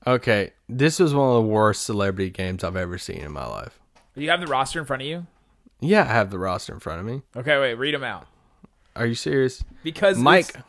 okay. 0.05 0.53
This 0.69 0.99
was 0.99 1.13
one 1.13 1.29
of 1.29 1.35
the 1.35 1.41
worst 1.49 1.83
celebrity 1.83 2.29
games 2.29 2.63
I've 2.63 2.75
ever 2.75 2.97
seen 2.97 3.19
in 3.19 3.31
my 3.31 3.45
life. 3.45 3.79
Do 4.15 4.21
you 4.21 4.29
have 4.31 4.41
the 4.41 4.47
roster 4.47 4.79
in 4.79 4.85
front 4.85 5.01
of 5.03 5.07
you? 5.07 5.27
Yeah, 5.79 6.01
I 6.01 6.05
have 6.07 6.31
the 6.31 6.39
roster 6.39 6.73
in 6.73 6.79
front 6.79 6.99
of 6.99 7.05
me. 7.05 7.21
Okay, 7.35 7.57
wait, 7.59 7.75
read 7.75 7.93
them 7.93 8.03
out 8.03 8.25
Are 8.95 9.05
you 9.05 9.13
serious? 9.15 9.63
because 9.83 10.17
Mike, 10.17 10.49
it's- 10.49 10.63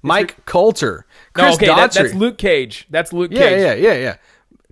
Mike 0.00 0.44
Colter, 0.46 1.06
No, 1.36 1.42
Chris 1.44 1.56
okay, 1.56 1.66
that, 1.66 1.92
that's 1.92 2.14
Luke 2.14 2.38
Cage. 2.38 2.86
That's 2.88 3.12
Luke 3.12 3.32
Yeah, 3.32 3.40
Cage. 3.48 3.60
yeah, 3.60 3.74
yeah, 3.74 3.94
yeah. 3.98 4.16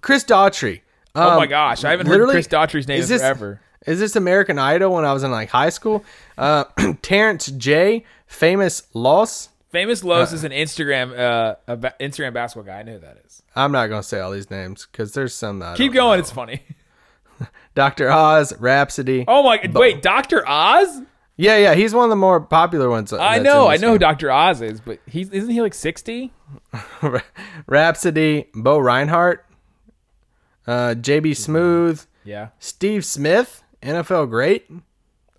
Chris 0.00 0.24
Daughtry. 0.24 0.82
Oh 1.16 1.30
Um, 1.30 1.36
my 1.38 1.46
gosh, 1.46 1.82
I 1.84 1.90
haven't 1.90 2.06
heard 2.06 2.28
Chris 2.28 2.46
Daughtry's 2.46 2.86
name 2.86 3.00
is 3.00 3.08
this, 3.08 3.20
forever. 3.22 3.60
Is 3.86 3.98
this 4.00 4.16
American 4.16 4.58
Idol 4.58 4.92
when 4.94 5.04
I 5.04 5.12
was 5.12 5.22
in 5.22 5.30
like 5.30 5.48
high 5.50 5.70
school? 5.70 6.04
Uh, 6.36 6.64
Terrence 7.02 7.46
J, 7.46 8.04
Famous 8.26 8.82
Los. 8.94 9.50
Famous 9.70 10.02
Los 10.04 10.32
is 10.32 10.42
an 10.44 10.52
Instagram 10.52 11.16
uh 11.18 11.54
a 11.66 11.76
ba- 11.76 11.94
Instagram 12.00 12.32
basketball 12.32 12.72
guy. 12.72 12.80
I 12.80 12.82
know 12.82 12.92
who 12.94 12.98
that 13.00 13.18
is. 13.26 13.42
I'm 13.54 13.72
not 13.72 13.88
gonna 13.88 14.02
say 14.02 14.20
all 14.20 14.30
these 14.30 14.50
names 14.50 14.86
because 14.90 15.12
there's 15.12 15.34
some. 15.34 15.58
That 15.58 15.74
I 15.74 15.76
Keep 15.76 15.92
going. 15.92 16.16
know. 16.18 16.20
It's 16.20 16.30
funny. 16.30 16.62
Dr. 17.74 18.10
Oz, 18.10 18.56
Rhapsody. 18.58 19.24
Oh 19.28 19.42
my! 19.42 19.60
Wait, 19.72 20.00
Doctor 20.02 20.48
Oz? 20.48 21.02
Yeah, 21.38 21.58
yeah, 21.58 21.74
he's 21.74 21.92
one 21.92 22.04
of 22.04 22.10
the 22.10 22.16
more 22.16 22.40
popular 22.40 22.88
ones. 22.88 23.12
uh, 23.12 23.18
I 23.18 23.38
know, 23.40 23.68
I 23.68 23.76
know 23.76 23.92
who. 23.92 23.98
Doctor 23.98 24.30
Oz 24.30 24.62
is, 24.62 24.80
but 24.80 25.00
he's 25.06 25.28
isn't 25.30 25.50
he 25.50 25.60
like 25.60 25.74
sixty? 25.74 26.32
Rhapsody, 27.66 28.46
Bo 28.54 28.78
Rinehart, 28.78 29.38
uh, 30.66 30.94
JB 30.96 31.30
Smoove, 31.32 32.06
Yeah. 32.24 32.48
Steve 32.58 33.04
Smith, 33.04 33.62
NFL 33.86 34.28
great. 34.30 34.68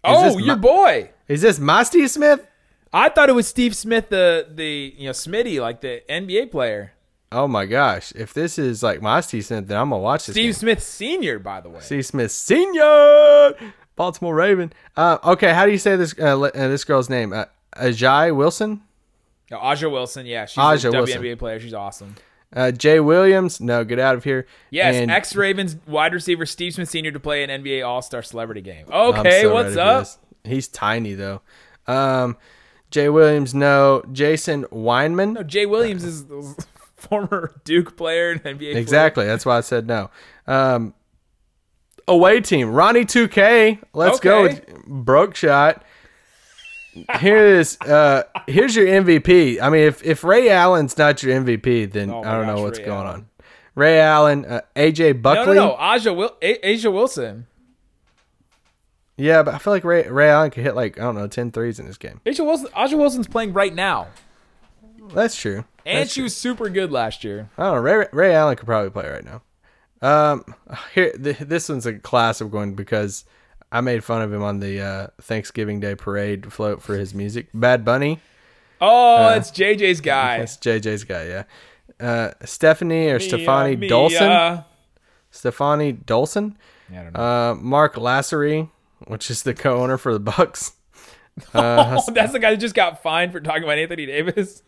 Oh, 0.04 0.38
your 0.38 0.56
my- 0.56 0.62
boy. 0.62 1.10
Is 1.28 1.42
this 1.42 1.60
my 1.60 1.84
Steve 1.84 2.10
Smith? 2.10 2.46
I 2.94 3.10
thought 3.10 3.28
it 3.30 3.34
was 3.34 3.48
Steve 3.48 3.76
Smith, 3.76 4.10
the 4.10 4.48
the 4.50 4.94
you 4.98 5.06
know 5.06 5.12
Smitty, 5.12 5.60
like 5.60 5.82
the 5.82 6.02
NBA 6.10 6.52
player. 6.52 6.94
Oh 7.30 7.46
my 7.48 7.66
gosh! 7.66 8.14
If 8.16 8.34
this 8.34 8.58
is 8.58 8.82
like 8.82 9.02
my 9.02 9.20
Steve 9.20 9.44
Smith, 9.46 9.68
then 9.68 9.78
I'm 9.78 9.90
gonna 9.90 10.02
watch 10.02 10.26
this. 10.28 10.34
Steve 10.36 10.46
game. 10.46 10.54
Smith 10.54 10.82
Senior, 10.82 11.40
by 11.40 11.60
the 11.60 11.70
way. 11.70 11.82
Steve 11.82 12.06
Smith 12.06 12.32
Senior, 12.32 13.54
Baltimore 13.98 14.34
Raven. 14.34 14.72
Uh, 14.96 15.18
okay, 15.26 15.54
how 15.54 15.66
do 15.66 15.72
you 15.74 15.78
say 15.78 15.98
this 15.98 16.16
uh, 16.18 16.40
uh, 16.40 16.50
this 16.54 16.86
girl's 16.86 17.10
name? 17.10 17.34
Uh, 17.34 17.46
Ajay 17.76 18.34
Wilson, 18.34 18.82
No, 19.52 19.58
Aja 19.60 19.90
Wilson, 19.90 20.26
yeah, 20.26 20.46
she's 20.46 20.58
Aja 20.58 20.88
a 20.88 20.92
Wilson. 20.92 21.22
WNBA 21.22 21.38
player. 21.38 21.60
She's 21.60 21.74
awesome. 21.74 22.16
Uh, 22.56 22.72
Jay 22.72 23.00
Williams. 23.00 23.60
No, 23.60 23.84
get 23.84 24.00
out 24.00 24.16
of 24.16 24.24
here. 24.24 24.48
Yes, 24.70 24.96
And 24.96 25.12
ex 25.12 25.36
Ravens 25.36 25.76
wide 25.88 26.14
receiver 26.14 26.46
Steve 26.46 26.74
Smith 26.74 26.90
Senior 26.90 27.12
to 27.12 27.20
play 27.20 27.44
an 27.44 27.50
NBA 27.64 27.86
All 27.88 28.02
Star 28.02 28.22
celebrity 28.22 28.62
game. 28.62 28.86
Okay, 28.92 29.42
so 29.42 29.54
what's 29.54 29.76
up? 29.78 30.08
He's 30.44 30.68
tiny 30.68 31.14
though. 31.14 31.42
Um, 31.88 32.38
Jay 32.90 33.10
Williams. 33.10 33.54
No, 33.54 34.04
Jason 34.12 34.64
Weinman. 34.66 35.34
No, 35.34 35.44
Jay 35.44 35.66
Williams 35.66 36.04
is 36.04 36.26
the 36.28 36.66
former 36.96 37.60
Duke 37.66 37.98
player 37.98 38.32
and 38.32 38.42
NBA. 38.44 38.58
player. 38.60 38.78
Exactly. 38.78 39.26
That's 39.26 39.46
why 39.46 39.58
I 39.58 39.62
said 39.62 39.88
no. 39.88 40.10
Um, 40.48 40.94
away 42.08 42.40
team, 42.42 42.70
Ronnie 42.72 43.04
2K. 43.06 43.80
Let's 43.94 44.20
go 44.20 44.46
Okay. 44.46 44.62
with 44.70 44.86
broke 44.86 45.36
shot. 45.36 45.84
Here 47.20 47.46
is 47.46 47.78
uh 47.82 48.24
here's 48.48 48.76
your 48.76 48.86
MVP. 48.88 49.62
I 49.62 49.70
mean, 49.70 49.84
if 49.84 50.04
if 50.04 50.24
Ray 50.24 50.50
Allen's 50.50 50.98
not 50.98 51.22
your 51.24 51.40
MVP, 51.42 51.92
then 51.92 52.10
Oh 52.12 52.22
I 52.24 52.32
don't 52.34 52.48
know 52.48 52.62
what's 52.62 52.80
Ray 52.80 52.86
going 52.86 53.06
Allen. 53.08 53.16
on. 53.22 53.30
Ray 53.76 54.00
Allen, 54.00 54.46
uh, 54.46 54.62
AJ 54.76 55.22
Buckley. 55.22 55.56
no, 55.56 55.68
no. 55.68 55.76
Aja, 55.76 56.12
Wil- 56.12 56.36
A- 56.42 56.68
Asia 56.68 56.90
Wilson. 56.90 57.46
Yeah, 59.18 59.42
but 59.44 59.54
I 59.56 59.58
feel 59.58 59.74
like 59.74 59.84
Ray, 59.84 60.08
Ray 60.08 60.30
Allen 60.30 60.52
could 60.52 60.64
hit 60.64 60.76
like 60.76 60.98
I 61.00 61.04
don't 61.04 61.16
know 61.16 61.28
10 61.28 61.52
threes 61.52 61.80
in 61.80 61.88
this 61.88 61.98
game. 61.98 62.22
Asia 62.26 62.44
Wilson. 62.44 62.68
Aja 62.76 62.96
Wilson's 62.98 63.28
playing 63.28 63.54
right 63.54 63.74
now, 63.74 64.08
That's 65.14 65.36
true. 65.36 65.66
and 65.86 66.00
That's 66.02 66.12
she 66.14 66.22
was 66.22 66.36
super 66.36 66.70
good 66.70 66.92
last 66.92 67.24
year. 67.24 67.50
I 67.58 67.64
don't 67.64 67.76
know. 67.76 67.82
Ray, 67.82 68.08
Ray 68.12 68.34
Allen 68.36 68.56
could 68.56 68.66
probably 68.68 68.90
play 68.92 69.10
right 69.10 69.26
now. 69.26 69.42
Um, 70.00 70.44
here, 70.94 71.12
th- 71.14 71.40
this 71.40 71.70
one's 71.70 71.88
a 71.88 71.94
classic 71.94 72.54
one 72.54 72.74
because 72.74 73.26
I 73.72 73.82
made 73.82 74.04
fun 74.04 74.22
of 74.22 74.32
him 74.32 74.44
on 74.44 74.60
the 74.60 74.82
uh, 74.82 75.08
Thanksgiving 75.22 75.80
Day 75.80 75.96
parade 75.96 76.52
float 76.54 76.82
for 76.82 76.96
his 76.98 77.14
music. 77.14 77.48
Bad 77.54 77.84
Bunny, 77.84 78.20
Oh, 78.80 79.30
it's 79.34 79.52
JJ's 79.52 80.02
guy. 80.02 80.38
that's 80.40 80.58
JJ's 80.58 81.04
guy. 81.04 81.26
Yeah. 81.26 81.44
Uh, 82.00 82.32
Stephanie 82.46 83.10
or 83.10 83.20
Stefani 83.20 83.76
Mia, 83.76 83.90
Dolson. 83.90 84.66
Stefani 85.32 85.94
Dolson. 85.94 86.56
Yeah, 86.92 87.02
I 87.02 87.04
don't 87.04 87.14
know. 87.14 87.20
Uh, 87.20 87.56
Marc 87.56 87.96
Lasry, 87.96 88.70
which 89.08 89.30
is 89.32 89.44
the 89.44 89.54
co-owner 89.54 89.98
for 89.98 90.14
the 90.14 90.20
Bucks. 90.20 90.74
Uh, 91.54 92.00
oh, 92.00 92.12
that's 92.14 92.34
the 92.34 92.40
guy 92.40 92.50
that 92.50 92.58
just 92.58 92.74
got 92.74 93.04
fined 93.04 93.32
for 93.32 93.40
talking 93.40 93.62
about 93.64 93.78
Anthony 93.78 94.08
Davis. 94.08 94.64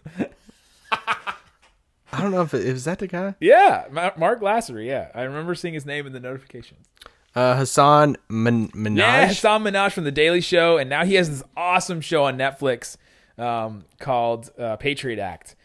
I 2.11 2.21
don't 2.21 2.29
know 2.31 2.41
if 2.43 2.53
it, 2.53 2.63
is 2.63 2.85
that 2.85 2.99
the 2.99 3.07
guy. 3.07 3.33
yeah, 3.39 3.85
Marc 3.91 4.39
Lasry. 4.41 4.85
Yeah, 4.87 5.09
I 5.15 5.23
remember 5.23 5.55
seeing 5.55 5.73
his 5.73 5.85
name 5.85 6.05
in 6.07 6.13
the 6.13 6.19
notifications. 6.19 6.87
Uh, 7.35 7.55
Hasan 7.57 8.17
Min- 8.29 8.69
Minhaj. 8.69 8.97
Yeah, 8.97 9.27
Hasan 9.27 9.63
Minhaj 9.63 9.91
from 9.93 10.03
The 10.03 10.11
Daily 10.11 10.41
Show, 10.41 10.77
and 10.77 10.89
now 10.89 11.05
he 11.05 11.15
has 11.15 11.29
this 11.29 11.43
awesome 11.55 12.01
show 12.01 12.23
on 12.23 12.37
Netflix 12.37 12.97
um, 13.37 13.85
called 13.99 14.49
uh, 14.57 14.75
Patriot 14.77 15.19
Act, 15.19 15.55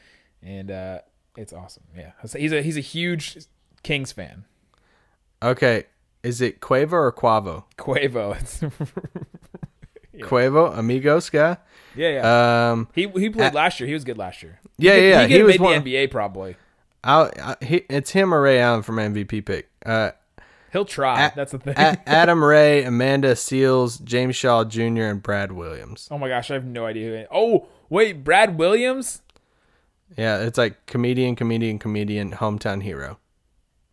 and 0.43 0.71
uh, 0.71 0.99
it's 1.37 1.53
awesome. 1.53 1.85
Yeah, 1.97 2.13
he's 2.37 2.53
a 2.53 2.63
he's 2.63 2.77
a 2.77 2.81
huge 2.81 3.39
Kings 3.83 4.13
fan. 4.13 4.45
Okay, 5.43 5.85
is 6.23 6.41
it 6.41 6.61
Quavo 6.61 6.93
or 6.93 7.13
Quavo? 7.13 7.65
Quavo. 7.79 8.37
It's, 10.15 10.23
Quavo, 10.29 10.79
Amigos 10.79 11.29
guy. 11.29 11.57
yeah, 11.97 12.09
yeah. 12.23 12.71
Um, 12.71 12.89
he 12.95 13.09
he 13.09 13.31
played 13.31 13.53
last 13.53 13.81
year. 13.81 13.89
He 13.89 13.95
was 13.95 14.05
good 14.05 14.17
last 14.17 14.43
year. 14.45 14.61
yeah, 14.79 14.95
He, 14.97 15.09
yeah, 15.09 15.27
he, 15.27 15.33
he, 15.33 15.39
could 15.41 15.47
was 15.47 15.59
made 15.59 15.61
one. 15.61 15.85
the 15.85 15.95
NBA 15.95 16.11
probably. 16.13 16.57
I, 17.03 17.31
I, 17.43 17.65
he, 17.65 17.77
it's 17.91 18.11
him 18.13 18.33
or 18.33 18.41
Ray 18.41 18.61
Allen 18.61 18.83
from 18.83 18.97
MVP 18.97 19.45
pick. 19.45 19.71
Uh, 19.85 20.13
He'll 20.75 20.85
try. 20.85 21.27
A- 21.29 21.33
That's 21.35 21.53
the 21.53 21.59
thing. 21.59 21.75
A- 21.79 21.97
Adam 22.07 22.45
Ray, 22.45 22.85
Amanda 22.85 23.33
Seales, 23.35 24.03
James 24.05 24.37
Shaw 24.37 24.65
Jr., 24.65 25.05
and 25.05 25.23
Brad 25.23 25.53
Williams. 25.53 26.07
oh 26.11 26.19
my 26.19 26.29
gosh, 26.29 26.51
I 26.51 26.55
have 26.55 26.67
no 26.67 26.85
idea 26.85 27.27
who. 27.31 27.35
Oh 27.35 27.67
wait, 27.89 28.23
Brad 28.25 28.59
Williams. 28.59 29.23
Yeah, 30.19 30.41
it's 30.43 30.59
like 30.59 30.85
comedian, 30.87 31.35
comedian, 31.37 31.79
comedian, 31.79 32.33
hometown 32.33 32.83
hero. 32.83 33.19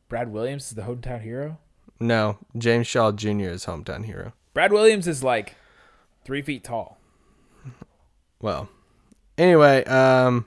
Brad 0.09 0.31
Williams 0.33 0.65
is 0.65 0.71
the 0.71 0.81
hometown 0.81 1.21
hero. 1.21 1.57
No, 1.99 2.37
James 2.57 2.85
Shaw 2.87 3.11
Jr. 3.11 3.49
is 3.49 3.65
hometown 3.65 4.05
hero. 4.05 4.33
Brad 4.53 4.73
Williams 4.73 5.07
is 5.07 5.23
like 5.23 5.55
three 6.25 6.41
feet 6.41 6.63
tall. 6.63 6.97
Well, 8.41 8.69
anyway, 9.37 9.83
um, 9.85 10.45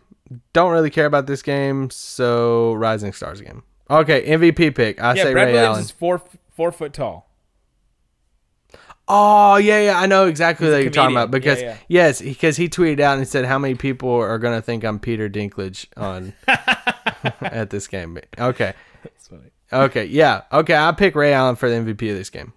don't 0.52 0.72
really 0.72 0.90
care 0.90 1.06
about 1.06 1.26
this 1.26 1.42
game, 1.42 1.90
so 1.90 2.74
Rising 2.74 3.12
Stars 3.12 3.40
game. 3.40 3.62
Okay, 3.90 4.26
MVP 4.26 4.74
pick. 4.74 5.00
I 5.02 5.14
yeah, 5.14 5.22
say 5.24 5.32
Brad 5.32 5.46
Ray 5.48 5.52
Williams 5.52 5.68
Allen. 5.74 5.80
is 5.82 5.90
four 5.90 6.22
four 6.54 6.72
foot 6.72 6.92
tall. 6.92 7.28
Oh 9.06 9.56
yeah, 9.56 9.80
yeah, 9.82 9.98
I 10.00 10.06
know 10.06 10.26
exactly 10.26 10.70
what 10.70 10.80
you're 10.82 10.90
talking 10.90 11.14
about 11.14 11.30
because 11.30 11.60
Yeah, 11.60 11.68
yeah. 11.88 12.06
yes, 12.06 12.22
because 12.22 12.56
he 12.56 12.68
tweeted 12.70 13.00
out 13.00 13.18
and 13.18 13.28
said 13.28 13.44
how 13.44 13.58
many 13.58 13.74
people 13.74 14.10
are 14.10 14.38
gonna 14.38 14.62
think 14.62 14.82
I'm 14.82 14.98
Peter 14.98 15.28
Dinklage 15.28 15.86
on 15.96 16.32
at 17.42 17.68
this 17.68 17.86
game. 17.86 18.18
Okay, 18.38 18.72
That's 19.02 19.28
funny. 19.28 19.50
okay, 19.70 20.06
yeah, 20.06 20.42
okay. 20.50 20.74
I 20.74 20.90
pick 20.92 21.14
Ray 21.14 21.34
Allen 21.34 21.56
for 21.56 21.68
the 21.68 21.76
MVP 21.76 22.10
of 22.10 22.16
this 22.16 22.30
game. 22.30 22.54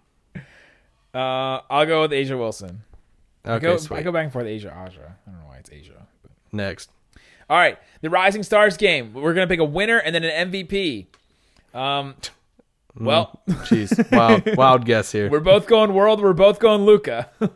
Uh, 1.13 1.59
I'll 1.69 1.85
go 1.85 2.03
with 2.03 2.13
Asia 2.13 2.37
Wilson. 2.37 2.83
I 3.43 3.53
Okay, 3.55 3.65
go, 3.65 3.95
I 3.95 4.01
go 4.03 4.11
back 4.13 4.23
and 4.23 4.31
forth 4.31 4.45
Asia 4.45 4.69
Aja. 4.69 5.15
I 5.27 5.31
don't 5.31 5.39
know 5.41 5.47
why 5.47 5.57
it's 5.57 5.69
Asia. 5.71 6.07
but- 6.21 6.31
Next, 6.53 6.89
All 7.49 7.57
right, 7.57 7.77
the 8.01 8.09
Rising 8.09 8.43
Stars 8.43 8.77
game. 8.77 9.13
We're 9.13 9.33
gonna 9.33 9.47
pick 9.47 9.59
a 9.59 9.65
winner 9.65 9.97
and 9.97 10.13
then 10.13 10.23
an 10.23 10.51
MVP. 10.51 11.07
Um, 11.73 12.15
well, 12.99 13.41
jeez, 13.47 14.11
wild, 14.15 14.57
wild 14.57 14.85
guess 14.85 15.11
here. 15.11 15.29
we're 15.29 15.39
both 15.39 15.67
going 15.67 15.93
world. 15.93 16.21
We're 16.21 16.33
both 16.33 16.59
going 16.59 16.83
Luka. 16.83 17.29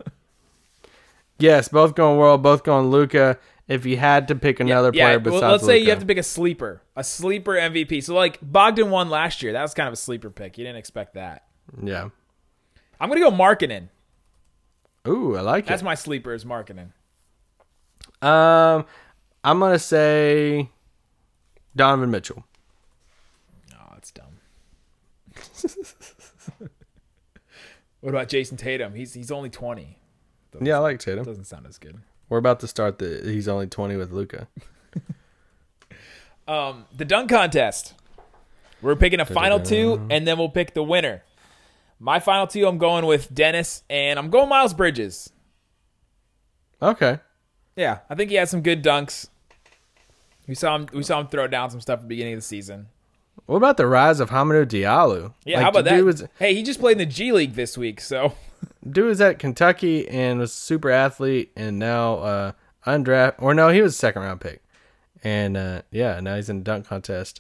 Yes, 1.39 1.69
both 1.69 1.95
going 1.95 2.19
world, 2.19 2.43
both 2.43 2.63
going 2.63 2.91
Luka. 2.91 3.39
If 3.67 3.85
you 3.87 3.97
had 3.97 4.27
to 4.27 4.35
pick 4.35 4.59
another 4.59 4.91
player 4.91 5.17
besides, 5.17 5.41
well, 5.41 5.51
let's 5.53 5.65
say 5.65 5.79
you 5.79 5.89
have 5.89 5.99
to 5.99 6.05
pick 6.05 6.19
a 6.19 6.23
sleeper, 6.23 6.83
a 6.95 7.03
sleeper 7.03 7.53
MVP. 7.53 8.03
So 8.03 8.13
like 8.13 8.37
Bogdan 8.43 8.91
won 8.91 9.09
last 9.09 9.41
year. 9.41 9.51
That 9.53 9.63
was 9.63 9.73
kind 9.73 9.87
of 9.87 9.93
a 9.93 9.97
sleeper 9.97 10.29
pick. 10.29 10.59
You 10.59 10.65
didn't 10.65 10.77
expect 10.77 11.15
that. 11.15 11.45
yeah. 11.81 12.09
I'm 12.99 13.09
gonna 13.09 13.21
go 13.21 13.31
Markkanen. 13.31 13.87
Ooh, 15.07 15.35
I 15.35 15.41
like 15.41 15.65
That's 15.65 15.67
it. 15.67 15.69
That's 15.69 15.83
my 15.83 15.95
sleeper 15.95 16.31
is 16.35 16.45
Markkanen. 16.45 16.91
Um, 18.21 18.85
I'm 19.43 19.59
gonna 19.59 19.79
say 19.79 20.69
Donovan 21.75 22.11
Mitchell. 22.11 22.43
Oh, 23.73 23.87
that's 23.93 24.11
dumb. 24.11 24.39
what 28.01 28.09
about 28.09 28.27
Jayson 28.29 28.57
Tatum? 28.57 28.93
He's 28.95 29.13
he's 29.13 29.31
only 29.31 29.49
20. 29.49 29.97
Doesn't, 30.51 30.65
Yeah, 30.65 30.75
I 30.75 30.79
like 30.79 30.99
Tatum. 30.99 31.23
doesn't 31.23 31.45
sound 31.45 31.65
as 31.67 31.77
good. 31.77 31.97
We're 32.29 32.37
about 32.37 32.59
to 32.61 32.67
start 32.67 32.99
the. 32.99 33.21
He's 33.23 33.47
only 33.47 33.67
20 33.67 33.95
with 33.97 34.11
Luka. 34.11 34.47
Um, 36.47 36.85
the 36.95 37.05
dunk 37.05 37.29
contest. 37.29 37.93
We're 38.81 38.95
picking 38.95 39.19
a 39.21 39.25
final 39.25 39.59
two, 39.59 40.05
and 40.09 40.27
then 40.27 40.37
we'll 40.37 40.49
pick 40.49 40.73
the 40.73 40.83
winner. 40.83 41.23
My 41.99 42.19
final 42.19 42.47
two, 42.47 42.67
I'm 42.67 42.77
going 42.79 43.05
with 43.05 43.33
Dennis, 43.33 43.83
and 43.89 44.17
I'm 44.17 44.29
going 44.29 44.49
Miles 44.49 44.73
Bridges. 44.73 45.31
Okay. 46.81 47.19
Yeah, 47.75 47.99
I 48.09 48.15
think 48.15 48.31
he 48.31 48.35
had 48.37 48.49
some 48.49 48.61
good 48.61 48.83
dunks. 48.83 49.29
We 50.51 50.55
saw 50.55 50.75
him. 50.75 50.85
We 50.91 51.01
saw 51.03 51.21
him 51.21 51.27
throw 51.27 51.47
down 51.47 51.69
some 51.69 51.79
stuff 51.79 51.99
at 51.99 52.01
the 52.01 52.07
beginning 52.09 52.33
of 52.33 52.39
the 52.39 52.45
season. 52.45 52.87
What 53.45 53.55
about 53.55 53.77
the 53.77 53.87
rise 53.87 54.19
of 54.19 54.31
Hamidou 54.31 54.65
Diallo? 54.65 55.33
Yeah, 55.45 55.55
Like, 55.55 55.63
how 55.63 55.69
about 55.69 55.85
that? 55.85 56.03
Was, 56.03 56.25
hey, 56.39 56.53
he 56.53 56.61
just 56.61 56.81
played 56.81 56.91
in 56.91 56.97
the 56.97 57.05
G 57.05 57.31
League 57.31 57.53
this 57.53 57.77
week, 57.77 58.01
so 58.01 58.33
dude 58.91 59.05
was 59.05 59.21
at 59.21 59.39
Kentucky 59.39 60.09
and 60.09 60.39
was 60.41 60.51
super 60.51 60.89
athlete, 60.89 61.53
and 61.55 61.79
now 61.79 62.15
uh 62.15 62.51
undraft 62.85 63.35
or 63.37 63.53
no, 63.53 63.69
he 63.69 63.81
was 63.81 63.93
a 63.93 63.97
second 63.97 64.23
round 64.23 64.41
pick, 64.41 64.61
and 65.23 65.55
uh 65.55 65.83
yeah, 65.89 66.19
now 66.19 66.35
he's 66.35 66.49
in 66.49 66.57
the 66.57 66.63
dunk 66.65 66.85
contest. 66.85 67.39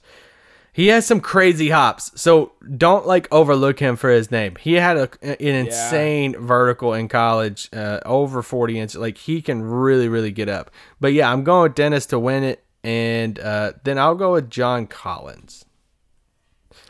He 0.71 0.87
has 0.87 1.05
some 1.05 1.19
crazy 1.19 1.67
hops, 1.67 2.13
so 2.15 2.53
don't 2.77 3.05
like 3.05 3.27
overlook 3.29 3.79
him 3.79 3.97
for 3.97 4.09
his 4.09 4.31
name. 4.31 4.55
He 4.55 4.75
had 4.75 4.95
a, 4.95 5.09
an 5.21 5.35
insane 5.41 6.33
vertical 6.39 6.93
in 6.93 7.09
college, 7.09 7.67
uh, 7.73 7.99
over 8.05 8.41
forty 8.41 8.79
inches. 8.79 8.95
Like 8.95 9.17
he 9.17 9.41
can 9.41 9.63
really, 9.63 10.07
really 10.07 10.31
get 10.31 10.47
up. 10.47 10.71
But 11.01 11.11
yeah, 11.11 11.29
I'm 11.29 11.43
going 11.43 11.63
with 11.63 11.75
Dennis 11.75 12.05
to 12.05 12.17
win 12.17 12.45
it, 12.45 12.63
and 12.83 13.39
uh, 13.39 13.73
then 13.83 13.97
I'll 13.97 14.15
go 14.15 14.33
with 14.33 14.49
John 14.49 14.87
Collins. 14.87 15.65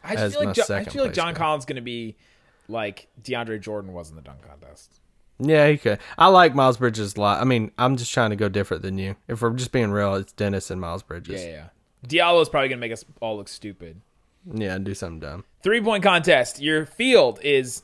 I 0.03 0.15
just 0.15 0.37
feel 0.37 0.45
like 0.47 0.55
Jo- 0.55 0.75
I 0.75 0.83
feel 0.83 1.03
like 1.03 1.13
John 1.13 1.33
guy. 1.33 1.39
Collins 1.39 1.65
going 1.65 1.75
to 1.75 1.81
be 1.81 2.15
like 2.67 3.07
DeAndre 3.21 3.59
Jordan 3.61 3.93
was 3.93 4.09
in 4.09 4.15
the 4.15 4.21
dunk 4.21 4.41
contest. 4.47 4.99
Yeah, 5.39 5.67
he 5.69 5.77
could. 5.77 5.99
I 6.17 6.27
like 6.27 6.53
Miles 6.53 6.77
Bridges 6.77 7.15
a 7.15 7.21
lot. 7.21 7.41
I 7.41 7.45
mean, 7.45 7.71
I'm 7.77 7.97
just 7.97 8.13
trying 8.13 8.29
to 8.29 8.35
go 8.35 8.47
different 8.47 8.83
than 8.83 8.97
you. 8.97 9.15
If 9.27 9.41
we're 9.41 9.51
just 9.53 9.71
being 9.71 9.91
real, 9.91 10.15
it's 10.15 10.33
Dennis 10.33 10.69
and 10.69 10.79
Miles 10.79 11.01
Bridges. 11.01 11.41
Yeah, 11.41 11.49
yeah. 11.49 11.67
Diallo's 12.07 12.49
probably 12.49 12.69
going 12.69 12.77
to 12.77 12.81
make 12.81 12.91
us 12.91 13.05
all 13.21 13.37
look 13.37 13.47
stupid. 13.47 14.01
Yeah, 14.51 14.77
do 14.77 14.93
something 14.93 15.19
dumb. 15.19 15.45
Three 15.63 15.81
point 15.81 16.03
contest. 16.03 16.61
Your 16.61 16.85
field 16.85 17.39
is 17.43 17.83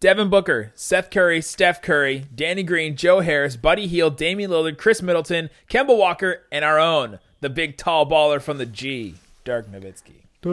Devin 0.00 0.30
Booker, 0.30 0.72
Seth 0.74 1.10
Curry, 1.10 1.42
Steph 1.42 1.82
Curry, 1.82 2.24
Danny 2.34 2.62
Green, 2.62 2.96
Joe 2.96 3.20
Harris, 3.20 3.56
Buddy 3.56 3.86
Hield, 3.86 4.16
Damian 4.16 4.50
Lillard, 4.50 4.78
Khris 4.78 5.02
Middleton, 5.02 5.50
Kemba 5.68 5.94
Walker, 5.94 6.46
and 6.50 6.64
our 6.64 6.78
own, 6.78 7.18
the 7.42 7.50
big 7.50 7.76
tall 7.76 8.08
baller 8.08 8.40
from 8.40 8.56
the 8.56 8.64
G, 8.64 9.16
Dirk 9.44 9.70
Nowitzki. 9.70 10.22
Dirk 10.40 10.52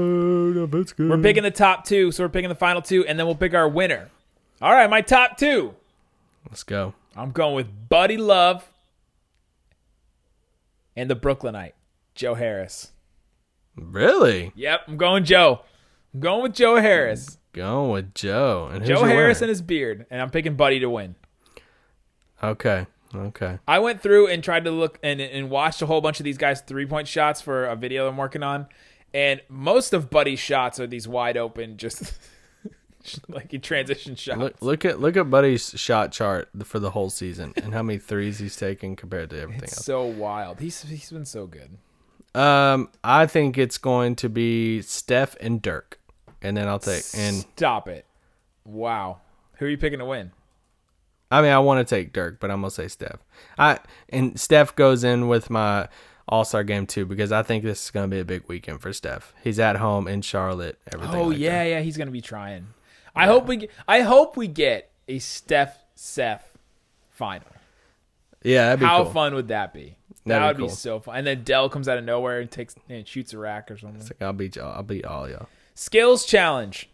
Nowitzki. 0.69 1.09
We're 1.09 1.21
picking 1.21 1.43
the 1.43 1.51
top 1.51 1.85
two, 1.85 2.11
so 2.11 2.25
we're 2.25 2.29
picking 2.29 2.49
the 2.49 2.55
final 2.55 2.81
two, 2.81 3.05
and 3.05 3.17
then 3.17 3.25
we'll 3.25 3.35
pick 3.35 3.53
our 3.53 3.69
winner. 3.69 4.09
All 4.61 4.73
right, 4.73 4.89
my 4.89 4.99
top 4.99 5.37
two. 5.37 5.75
Let's 6.49 6.63
go. 6.63 6.93
I'm 7.15 7.31
going 7.31 7.55
with 7.55 7.69
Buddy 7.87 8.17
Love 8.17 8.69
and 10.97 11.09
the 11.09 11.15
Brooklynite, 11.15 11.75
Joe 12.15 12.33
Harris. 12.33 12.91
Really? 13.77 14.51
Yep, 14.55 14.81
I'm 14.89 14.97
going 14.97 15.23
Joe. 15.23 15.61
I'm 16.13 16.19
going 16.19 16.43
with 16.43 16.53
Joe 16.53 16.75
Harris. 16.77 17.37
Going 17.53 17.91
with 17.91 18.13
Joe. 18.13 18.69
And 18.71 18.85
Joe 18.85 19.03
Harris 19.03 19.41
and 19.41 19.49
his 19.49 19.61
beard, 19.61 20.05
and 20.09 20.21
I'm 20.21 20.29
picking 20.29 20.55
Buddy 20.55 20.79
to 20.79 20.89
win. 20.89 21.15
Okay. 22.43 22.85
Okay. 23.15 23.59
I 23.67 23.79
went 23.79 24.01
through 24.01 24.27
and 24.27 24.43
tried 24.43 24.65
to 24.65 24.71
look 24.71 24.99
and, 25.01 25.21
and 25.21 25.49
watched 25.49 25.81
a 25.81 25.85
whole 25.85 26.01
bunch 26.01 26.19
of 26.19 26.23
these 26.23 26.37
guys' 26.37 26.61
three 26.61 26.85
point 26.85 27.07
shots 27.07 27.41
for 27.41 27.65
a 27.65 27.75
video 27.75 28.07
I'm 28.07 28.17
working 28.17 28.43
on, 28.43 28.67
and 29.13 29.41
most 29.49 29.93
of 29.93 30.09
Buddy's 30.09 30.39
shots 30.39 30.79
are 30.79 30.87
these 30.87 31.07
wide 31.07 31.37
open, 31.37 31.77
just 31.77 32.13
like 33.29 33.51
he 33.51 33.59
transition 33.59 34.15
shots. 34.15 34.39
Look 34.39 34.61
look 34.61 34.85
at 34.85 34.99
look 34.99 35.15
at 35.15 35.29
Buddy's 35.29 35.71
shot 35.79 36.11
chart 36.11 36.49
for 36.65 36.79
the 36.79 36.91
whole 36.91 37.09
season 37.09 37.53
and 37.55 37.73
how 37.73 37.81
many 37.81 37.97
threes 37.97 38.39
he's 38.39 38.57
taken 38.57 38.95
compared 38.95 39.29
to 39.29 39.39
everything 39.39 39.63
it's 39.63 39.77
else. 39.77 39.85
so 39.85 40.05
wild. 40.05 40.59
He's 40.59 40.83
he's 40.83 41.09
been 41.09 41.25
so 41.25 41.47
good. 41.47 41.77
Um, 42.35 42.89
I 43.03 43.25
think 43.25 43.57
it's 43.57 43.77
going 43.77 44.15
to 44.17 44.29
be 44.29 44.81
Steph 44.81 45.35
and 45.41 45.61
Dirk, 45.61 45.99
and 46.41 46.55
then 46.57 46.67
I'll 46.67 46.79
take 46.79 47.03
and 47.15 47.37
Stop 47.55 47.87
it! 47.87 48.05
Wow, 48.65 49.19
who 49.57 49.65
are 49.65 49.69
you 49.69 49.77
picking 49.77 49.99
to 49.99 50.05
win? 50.05 50.31
I 51.29 51.41
mean 51.41 51.51
I 51.51 51.59
want 51.59 51.85
to 51.85 51.95
take 51.95 52.13
Dirk, 52.13 52.39
but 52.39 52.51
I'm 52.51 52.61
gonna 52.61 52.71
say 52.71 52.87
Steph. 52.87 53.17
I 53.57 53.79
and 54.09 54.39
Steph 54.39 54.75
goes 54.75 55.03
in 55.03 55.27
with 55.27 55.49
my 55.49 55.89
All 56.29 56.45
Star 56.45 56.63
game 56.63 56.85
too 56.87 57.05
because 57.05 57.31
I 57.31 57.43
think 57.43 57.63
this 57.63 57.83
is 57.85 57.91
gonna 57.91 58.07
be 58.07 58.19
a 58.19 58.25
big 58.25 58.43
weekend 58.47 58.81
for 58.81 58.93
Steph. 58.93 59.33
He's 59.43 59.59
at 59.59 59.77
home 59.77 60.07
in 60.07 60.21
Charlotte. 60.21 60.77
Everything. 60.93 61.15
Oh 61.15 61.23
like 61.29 61.37
yeah, 61.39 61.63
that. 61.63 61.69
yeah, 61.69 61.79
he's 61.81 61.97
gonna 61.97 62.11
be 62.11 62.21
trying. 62.21 62.67
I 63.15 63.25
hope 63.25 63.47
we 63.47 63.57
get, 63.57 63.71
I 63.87 64.01
hope 64.01 64.37
we 64.37 64.47
get 64.47 64.91
a 65.07 65.17
Steph 65.19 65.77
Seth 65.95 66.55
final. 67.09 67.47
yeah. 68.43 68.65
That'd 68.67 68.79
be 68.81 68.85
How 68.85 69.03
cool. 69.03 69.11
fun 69.11 69.33
would 69.35 69.47
that 69.47 69.73
be? 69.73 69.97
That'd 70.27 70.43
that 70.43 70.57
be 70.57 70.63
would 70.63 70.67
be 70.67 70.69
cool. 70.69 70.75
so 70.75 70.99
fun. 70.99 71.17
And 71.17 71.27
then 71.27 71.43
Dell 71.43 71.69
comes 71.69 71.87
out 71.87 71.97
of 71.97 72.03
nowhere 72.03 72.39
and 72.39 72.49
takes 72.49 72.75
and 72.89 73.07
shoots 73.07 73.33
a 73.33 73.37
rack 73.37 73.69
or 73.71 73.77
something. 73.77 74.01
Like, 74.01 74.21
I'll 74.21 74.33
beat 74.33 74.55
y'all. 74.55 74.73
I'll 74.75 74.83
beat 74.83 75.05
all 75.05 75.29
y'all. 75.29 75.47
Skills 75.75 76.25
challenge. 76.25 76.89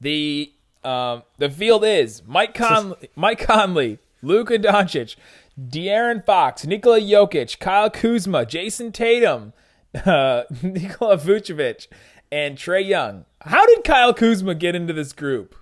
The 0.00 0.52
um 0.82 1.22
the 1.38 1.50
field 1.50 1.84
is 1.84 2.22
Mike 2.26 2.54
Conley, 2.54 3.10
Mike 3.16 3.40
Conley, 3.40 3.98
Luka 4.22 4.58
Doncic, 4.58 5.16
De'Aaron 5.60 6.24
Fox, 6.24 6.64
Nikola 6.66 7.00
Jokic, 7.00 7.58
Kyle 7.58 7.90
Kuzma, 7.90 8.46
Jayson 8.46 8.92
Tatum, 8.92 9.52
uh, 10.06 10.44
Nikola 10.62 11.18
Vucevic, 11.18 11.86
and 12.32 12.56
Trae 12.56 12.86
Young. 12.86 13.24
How 13.42 13.66
did 13.66 13.84
Kyle 13.84 14.14
Kuzma 14.14 14.54
get 14.54 14.74
into 14.74 14.92
this 14.92 15.12
group? 15.12 15.54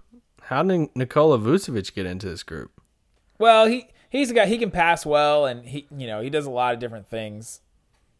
How 0.42 0.62
did 0.62 0.90
Nikola 0.94 1.38
Vucevic 1.38 1.94
get 1.94 2.06
into 2.06 2.28
this 2.28 2.42
group? 2.42 2.70
Well, 3.38 3.66
he 3.66 3.88
he's 4.08 4.30
a 4.30 4.34
guy 4.34 4.46
he 4.46 4.58
can 4.58 4.70
pass 4.70 5.04
well 5.06 5.46
and 5.46 5.66
he 5.66 5.86
you 5.96 6.06
know 6.06 6.20
he 6.20 6.30
does 6.30 6.46
a 6.46 6.50
lot 6.50 6.74
of 6.74 6.80
different 6.80 7.08
things. 7.08 7.60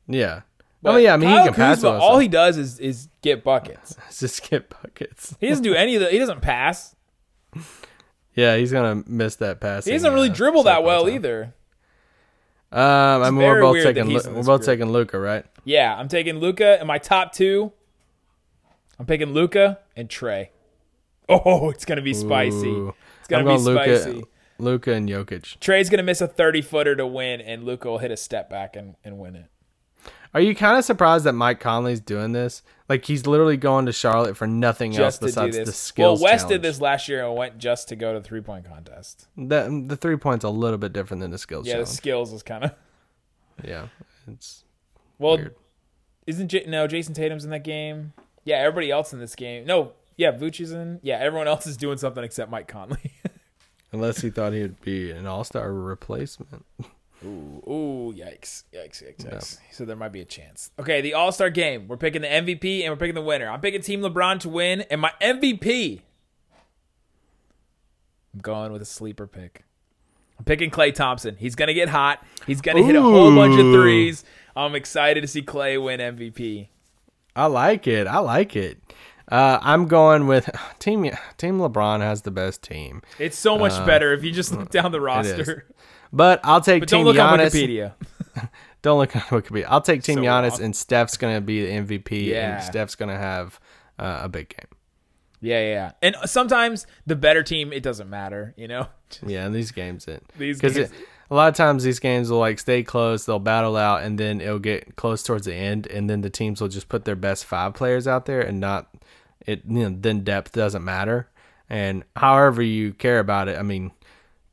Yeah. 0.07 0.43
But 0.83 0.95
oh 0.95 0.97
yeah, 0.97 1.15
I 1.15 1.17
mean 1.17 1.29
Kyle 1.29 1.39
he 1.43 1.45
can 1.49 1.55
pass 1.55 1.77
Kuzma, 1.79 1.91
well. 1.91 2.01
all 2.01 2.19
he 2.19 2.29
does 2.29 2.57
is 2.57 2.79
is 2.79 3.09
get 3.23 3.43
buckets. 3.43 3.97
just 4.19 4.49
get 4.49 4.71
buckets. 4.71 5.37
He 5.41 5.49
doesn't 5.49 5.65
do 5.65 5.75
any 5.75 5.97
of 5.97 6.03
the. 6.03 6.11
He 6.11 6.19
doesn't 6.19 6.41
pass. 6.41 6.95
Yeah, 8.35 8.57
he's 8.57 8.71
gonna 8.71 9.03
miss 9.05 9.35
that 9.37 9.59
pass. 9.59 9.85
He 9.85 9.91
doesn't 9.91 10.15
really 10.15 10.29
dribble 10.29 10.63
that 10.63 10.85
well 10.85 11.09
either. 11.09 11.55
Um, 12.71 12.81
I 12.81 13.31
mean, 13.31 13.39
we're 13.39 13.61
both 13.61 13.83
taking 13.83 14.05
Lu- 14.05 14.21
we're 14.27 14.45
both 14.45 14.61
group. 14.61 14.63
taking 14.63 14.93
Luka, 14.93 15.19
right? 15.19 15.45
Yeah, 15.65 15.97
I'm 15.97 16.07
taking 16.07 16.39
Luka 16.39 16.79
and 16.79 16.87
my 16.87 16.99
top 16.99 17.33
two. 17.33 17.73
I'm 18.97 19.07
picking 19.07 19.33
Luka 19.33 19.81
and 19.97 20.09
Trey. 20.09 20.53
Oh, 21.29 21.71
it's 21.75 21.85
gonna 21.85 22.01
be 22.01 22.15
spicy. 22.15 22.69
Ooh. 22.69 22.95
It's 23.19 23.27
gonna 23.27 23.41
I'm 23.51 23.59
be 23.59 23.65
going 23.65 23.77
spicy. 23.77 24.13
Luka 24.13 24.29
and 24.59 25.09
Jokic. 25.09 25.59
Trey's 25.61 25.89
gonna 25.89 26.03
miss 26.03 26.21
a 26.21 26.27
30 26.29 26.63
footer 26.63 26.97
to 26.97 27.07
win, 27.07 27.41
and 27.41 27.65
Luka 27.65 27.89
will 27.89 27.99
hit 27.99 28.11
a 28.11 28.17
step 28.17 28.51
back 28.51 28.77
and, 28.77 28.97
and 29.05 29.19
win 29.19 29.37
it. 29.37 29.47
Are 30.35 30.41
you 30.41 30.55
kind 30.55 30.77
of 30.77 30.85
surprised 30.85 31.25
that 31.25 31.33
Mike 31.33 31.59
Conley's 31.59 32.01
doing 32.01 32.33
this? 32.33 32.63
Like 32.89 33.05
he's 33.07 33.27
literally 33.27 33.57
going 33.57 33.87
to 33.87 33.93
Charlotte 33.93 34.37
for 34.37 34.47
nothing 34.47 34.91
else 34.93 35.19
Just 35.19 35.21
do 35.21 35.27
besides 35.27 35.57
the 35.57 35.73
skills. 35.73 36.21
well, 36.21 36.31
West 36.33 36.43
challenge. 36.45 36.63
did 36.63 36.63
this 36.63 36.81
last 36.81 37.09
year 37.09 37.25
and 37.27 37.35
went 37.35 37.59
just 37.59 37.89
to 37.89 37.97
go 37.97 38.13
to 38.13 38.21
the 38.21 38.25
three 38.25 38.41
point 38.43 38.67
contest. 38.67 39.27
The, 39.37 39.85
the 39.87 39.97
three 39.97 40.17
points 40.17 40.45
a 40.45 40.51
little 40.51 40.79
bit 40.79 40.93
different 40.93 41.23
than 41.23 41.31
the 41.31 41.39
skills 41.39 41.67
Yeah, 41.67 41.79
the 41.79 41.87
skills 41.87 42.33
is 42.33 42.43
kind 42.43 42.65
of 42.65 42.75
yeah, 43.65 43.87
it's 44.31 44.65
well. 45.19 45.37
Weird. 45.37 45.55
Isn't 46.27 46.49
J- 46.49 46.67
no 46.69 46.87
Jayson 46.87 47.15
Tatum's 47.15 47.45
in 47.45 47.51
that 47.51 47.65
game? 47.65 48.13
Yeah, 48.45 48.57
everybody 48.57 48.91
else 48.91 49.15
in 49.15 49.19
this 49.21 49.35
game. 49.35 49.65
No, 49.65 49.93
yeah, 50.17 50.33
Vooch 50.33 50.61
is 50.61 50.73
in. 50.73 51.01
Yeah, 51.03 51.17
everyone 51.19 51.49
else 51.49 51.67
is 51.67 51.77
doing 51.79 51.97
something 51.97 52.23
except 52.23 52.51
Mike 52.51 52.69
Conley. 52.69 53.13
unless 53.93 54.21
he 54.21 54.31
thought 54.31 54.53
he 54.53 54.63
would 54.63 54.81
be 54.81 55.11
an 55.11 55.27
all 55.27 55.45
star 55.45 55.73
replacement. 55.73 56.65
Ooh, 57.25 58.15
yikes, 58.17 58.63
yikes, 58.73 59.03
yikes, 59.03 59.25
yikes. 59.25 59.59
So 59.73 59.85
there 59.85 59.97
might 59.97 60.13
be 60.13 60.21
a 60.21 60.25
chance. 60.25 60.71
Okay, 60.79 61.01
the 61.01 61.15
All 61.15 61.33
Star 61.33 61.51
game. 61.51 61.89
We're 61.89 61.97
picking 61.97 62.23
the 62.23 62.29
MVP 62.29 62.83
and 62.83 62.93
we're 62.93 62.97
picking 62.97 63.17
the 63.17 63.23
winner. 63.23 63.49
I'm 63.49 63.61
picking 63.61 63.83
Team 63.83 64.01
LeBron 64.03 64.39
to 64.41 64.49
win, 64.49 64.83
and 64.83 65.01
my 65.01 65.13
MVP. 65.21 66.03
I'm 68.35 68.41
going 68.41 68.73
with 68.73 68.83
a 68.83 68.87
sleeper 68.87 69.27
pick. 69.27 69.65
I'm 70.39 70.45
picking 70.45 70.71
Klay 70.71 70.95
Thompson. 70.95 71.35
He's 71.37 71.57
gonna 71.57 71.75
get 71.75 71.89
hot. 71.89 72.25
He's 72.47 72.61
gonna 72.61 72.85
hit 72.85 72.95
a 72.95 73.03
whole 73.03 73.35
bunch 73.35 73.59
of 73.59 73.73
threes. 73.75 74.25
I'm 74.55 74.77
excited 74.77 75.23
to 75.23 75.27
see 75.27 75.43
Clay 75.43 75.77
win 75.77 75.99
MVP. 75.99 76.69
I 77.35 77.47
like 77.47 77.89
it. 77.89 78.07
I 78.07 78.19
like 78.19 78.55
it. 78.55 78.79
Uh, 79.31 79.59
I'm 79.61 79.87
going 79.87 80.27
with 80.27 80.49
team. 80.79 81.05
Team 81.37 81.59
LeBron 81.59 82.01
has 82.01 82.23
the 82.23 82.31
best 82.31 82.63
team, 82.63 83.03
It's 83.19 83.37
so 83.39 83.59
much 83.59 83.73
better 83.87 84.13
if 84.13 84.25
you 84.25 84.33
just 84.33 84.53
look 84.53 84.71
down 84.71 84.93
the 84.93 85.01
roster. 85.01 85.67
but 86.13 86.41
I'll 86.45 86.61
take 86.61 86.81
But 86.83 86.89
team 86.89 87.05
don't 87.05 87.15
look 87.15 87.19
on 87.23 87.39
Wikipedia. 87.39 87.95
Don't 88.81 88.99
look 89.01 89.17
on 89.17 89.23
Wikipedia. 89.23 89.67
I'll 89.69 89.81
take 89.81 90.05
Team 90.05 90.19
So 90.19 90.23
Giannis, 90.23 90.53
wrong. 90.53 90.63
and 90.63 90.77
Steph's 90.77 91.17
gonna 91.17 91.41
be 91.41 91.67
the 91.67 91.73
MVP, 91.99 92.27
Yeah. 92.27 92.55
and 92.55 92.63
Steph's 92.65 92.95
gonna 92.95 93.19
have 93.19 93.59
uh, 93.99 94.21
a 94.23 94.29
big 94.29 94.51
game. 94.51 94.67
Yeah, 95.41 95.61
yeah, 95.61 95.67
yeah. 95.73 95.91
And 96.01 96.17
sometimes 96.31 96.87
the 97.05 97.17
better 97.17 97.43
team, 97.43 97.73
it 97.73 97.83
doesn't 97.83 98.09
matter. 98.09 98.55
You 98.57 98.69
know. 98.69 98.87
Yeah, 99.27 99.47
in 99.47 99.53
these 99.53 99.71
games, 99.73 100.07
it 100.07 100.23
These 100.37 100.61
because 100.61 100.93
a 101.31 101.35
lot 101.35 101.49
of 101.49 101.55
times 101.55 101.83
these 101.83 101.99
games 101.99 102.31
will 102.31 102.39
like 102.39 102.59
stay 102.61 102.83
close, 102.85 103.25
they'll 103.25 103.39
battle 103.41 103.77
out, 103.77 104.03
and 104.03 104.17
then 104.19 104.41
it'll 104.41 104.59
get 104.59 104.95
close 104.97 105.23
towards 105.25 105.47
the 105.47 105.55
end, 105.55 105.87
and 105.89 106.09
then 106.09 106.21
the 106.21 106.31
teams 106.31 106.61
will 106.61 106.69
just 106.69 106.89
put 106.91 107.05
their 107.07 107.17
best 107.17 107.47
five 107.47 107.75
players 107.75 108.07
out 108.07 108.27
there, 108.27 108.41
and 108.43 108.61
not 108.61 108.87
it. 109.47 109.63
You 109.69 109.91
know, 109.91 109.97
then 110.01 110.25
depth 110.25 110.53
doesn't 110.53 110.85
matter, 110.85 111.29
and 111.69 112.05
however 112.17 112.63
you 112.63 112.93
care 112.93 113.19
about 113.19 113.49
it, 113.49 113.59
I 113.59 113.63
mean, 113.63 113.93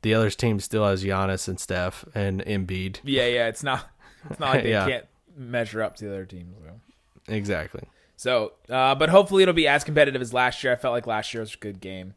the 0.02 0.14
other 0.14 0.30
team 0.30 0.60
still 0.60 0.86
has 0.86 1.04
Giannis 1.04 1.48
and 1.48 1.58
Steph 1.58 2.04
and 2.14 2.42
Embiid. 2.44 2.98
Yeah, 3.04 3.26
yeah. 3.26 3.48
It's 3.48 3.62
not. 3.62 3.88
It's 4.30 4.38
not 4.40 4.54
like 4.54 4.62
they 4.64 4.70
Yeah. 4.70 4.86
can't 4.88 5.06
measure 5.36 5.82
up 5.82 5.96
to 5.96 6.04
the 6.04 6.10
other 6.10 6.24
teams. 6.26 6.54
So. 6.62 7.32
Exactly. 7.34 7.82
So, 8.16 8.52
uh, 8.70 8.94
but 8.94 9.10
hopefully 9.10 9.42
it'll 9.42 9.52
be 9.54 9.68
as 9.68 9.84
competitive 9.84 10.22
as 10.22 10.32
last 10.32 10.64
year. 10.64 10.72
I 10.72 10.76
felt 10.76 10.92
like 10.92 11.06
last 11.06 11.34
year 11.34 11.42
was 11.42 11.54
a 11.54 11.58
good 11.58 11.80
game, 11.80 12.14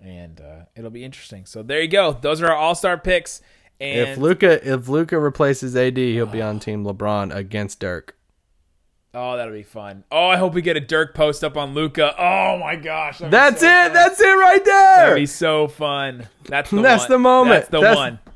and 0.00 0.40
uh, 0.40 0.64
it'll 0.76 0.90
be 0.90 1.04
interesting. 1.04 1.44
So 1.46 1.62
there 1.62 1.80
you 1.80 1.88
go. 1.88 2.12
Those 2.12 2.40
are 2.42 2.46
our 2.46 2.56
All 2.56 2.74
Star 2.74 2.96
picks. 2.98 3.40
And 3.80 4.10
if 4.10 4.18
Luka 4.18 4.72
if 4.72 4.88
Luka 4.88 5.18
replaces 5.18 5.74
AD, 5.74 5.96
he'll 5.96 6.26
be 6.26 6.40
on 6.40 6.60
Team 6.60 6.84
LeBron 6.84 7.34
against 7.34 7.80
Dirk. 7.80 8.16
Oh, 9.14 9.36
that'll 9.36 9.54
be 9.54 9.62
fun. 9.62 10.02
Oh, 10.10 10.26
I 10.26 10.36
hope 10.36 10.54
we 10.54 10.62
get 10.62 10.76
a 10.76 10.80
Dirk 10.80 11.14
post 11.14 11.44
up 11.44 11.56
on 11.56 11.72
Luka. 11.72 12.14
Oh 12.18 12.58
my 12.58 12.74
gosh, 12.76 13.18
That's 13.18 13.60
so 13.60 13.66
it. 13.66 13.84
fun. 13.84 13.92
That's 13.92 14.20
it 14.20 14.24
right 14.26 14.64
there. 14.64 14.96
that'd 14.96 15.14
be 15.16 15.26
so 15.26 15.68
fun. 15.68 16.26
That's 16.46 16.70
the 16.70 16.82
That's 16.82 17.02
one. 17.04 17.10
the 17.10 17.18
moment. 17.18 17.54
That's 17.56 17.68
the 17.70 17.80
That's- 17.80 17.96
one. 17.96 18.18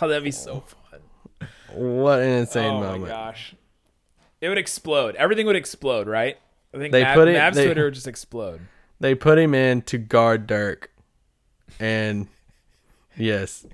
Oh, 0.00 0.06
that'd 0.08 0.22
be 0.22 0.30
so 0.30 0.60
fun. 0.60 1.48
What 1.72 2.20
an 2.20 2.28
insane 2.28 2.72
oh 2.74 2.80
moment. 2.80 3.02
my 3.02 3.08
gosh, 3.08 3.54
it 4.40 4.48
would 4.48 4.56
explode. 4.58 5.16
Everything 5.16 5.46
would 5.46 5.56
explode, 5.56 6.06
right? 6.06 6.38
I 6.72 6.78
think 6.78 6.92
They 6.92 7.02
Mav, 7.02 7.14
put 7.16 7.26
it- 7.28 7.32
Mav's 7.32 7.56
they- 7.56 7.64
Twitter 7.66 7.84
would 7.86 7.94
just 7.94 8.06
explode. 8.06 8.60
They 9.00 9.14
put 9.16 9.36
him 9.38 9.52
in 9.54 9.82
to 9.82 9.98
guard 9.98 10.46
Dirk, 10.46 10.92
and 11.80 12.28
yes, 13.16 13.66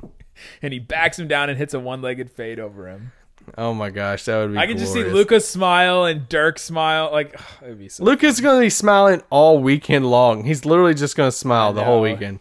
and 0.62 0.72
he 0.72 0.78
backs 0.78 1.18
him 1.18 1.28
down 1.28 1.50
and 1.50 1.58
hits 1.58 1.74
a 1.74 1.78
one-legged 1.80 2.30
fade 2.30 2.58
over 2.58 2.88
him. 2.88 3.12
Oh 3.58 3.74
my 3.74 3.90
gosh, 3.90 4.24
that 4.24 4.38
would 4.38 4.52
be. 4.52 4.58
I 4.58 4.66
can 4.66 4.78
just 4.78 4.92
see 4.92 5.00
glorious. 5.00 5.14
Luka 5.14 5.40
smile 5.40 6.04
and 6.04 6.28
Dirk 6.28 6.58
smile. 6.58 7.10
Like 7.12 7.34
ugh, 7.38 7.44
it'd 7.62 7.78
be 7.78 7.88
so. 7.88 8.04
Luka's 8.04 8.40
gonna 8.40 8.60
be 8.60 8.70
smiling 8.70 9.22
all 9.30 9.58
weekend 9.58 10.06
long. 10.06 10.44
He's 10.44 10.64
literally 10.64 10.94
just 10.94 11.16
gonna 11.16 11.32
smile 11.32 11.72
the 11.72 11.84
whole 11.84 11.96
know. 11.96 12.12
weekend. 12.12 12.40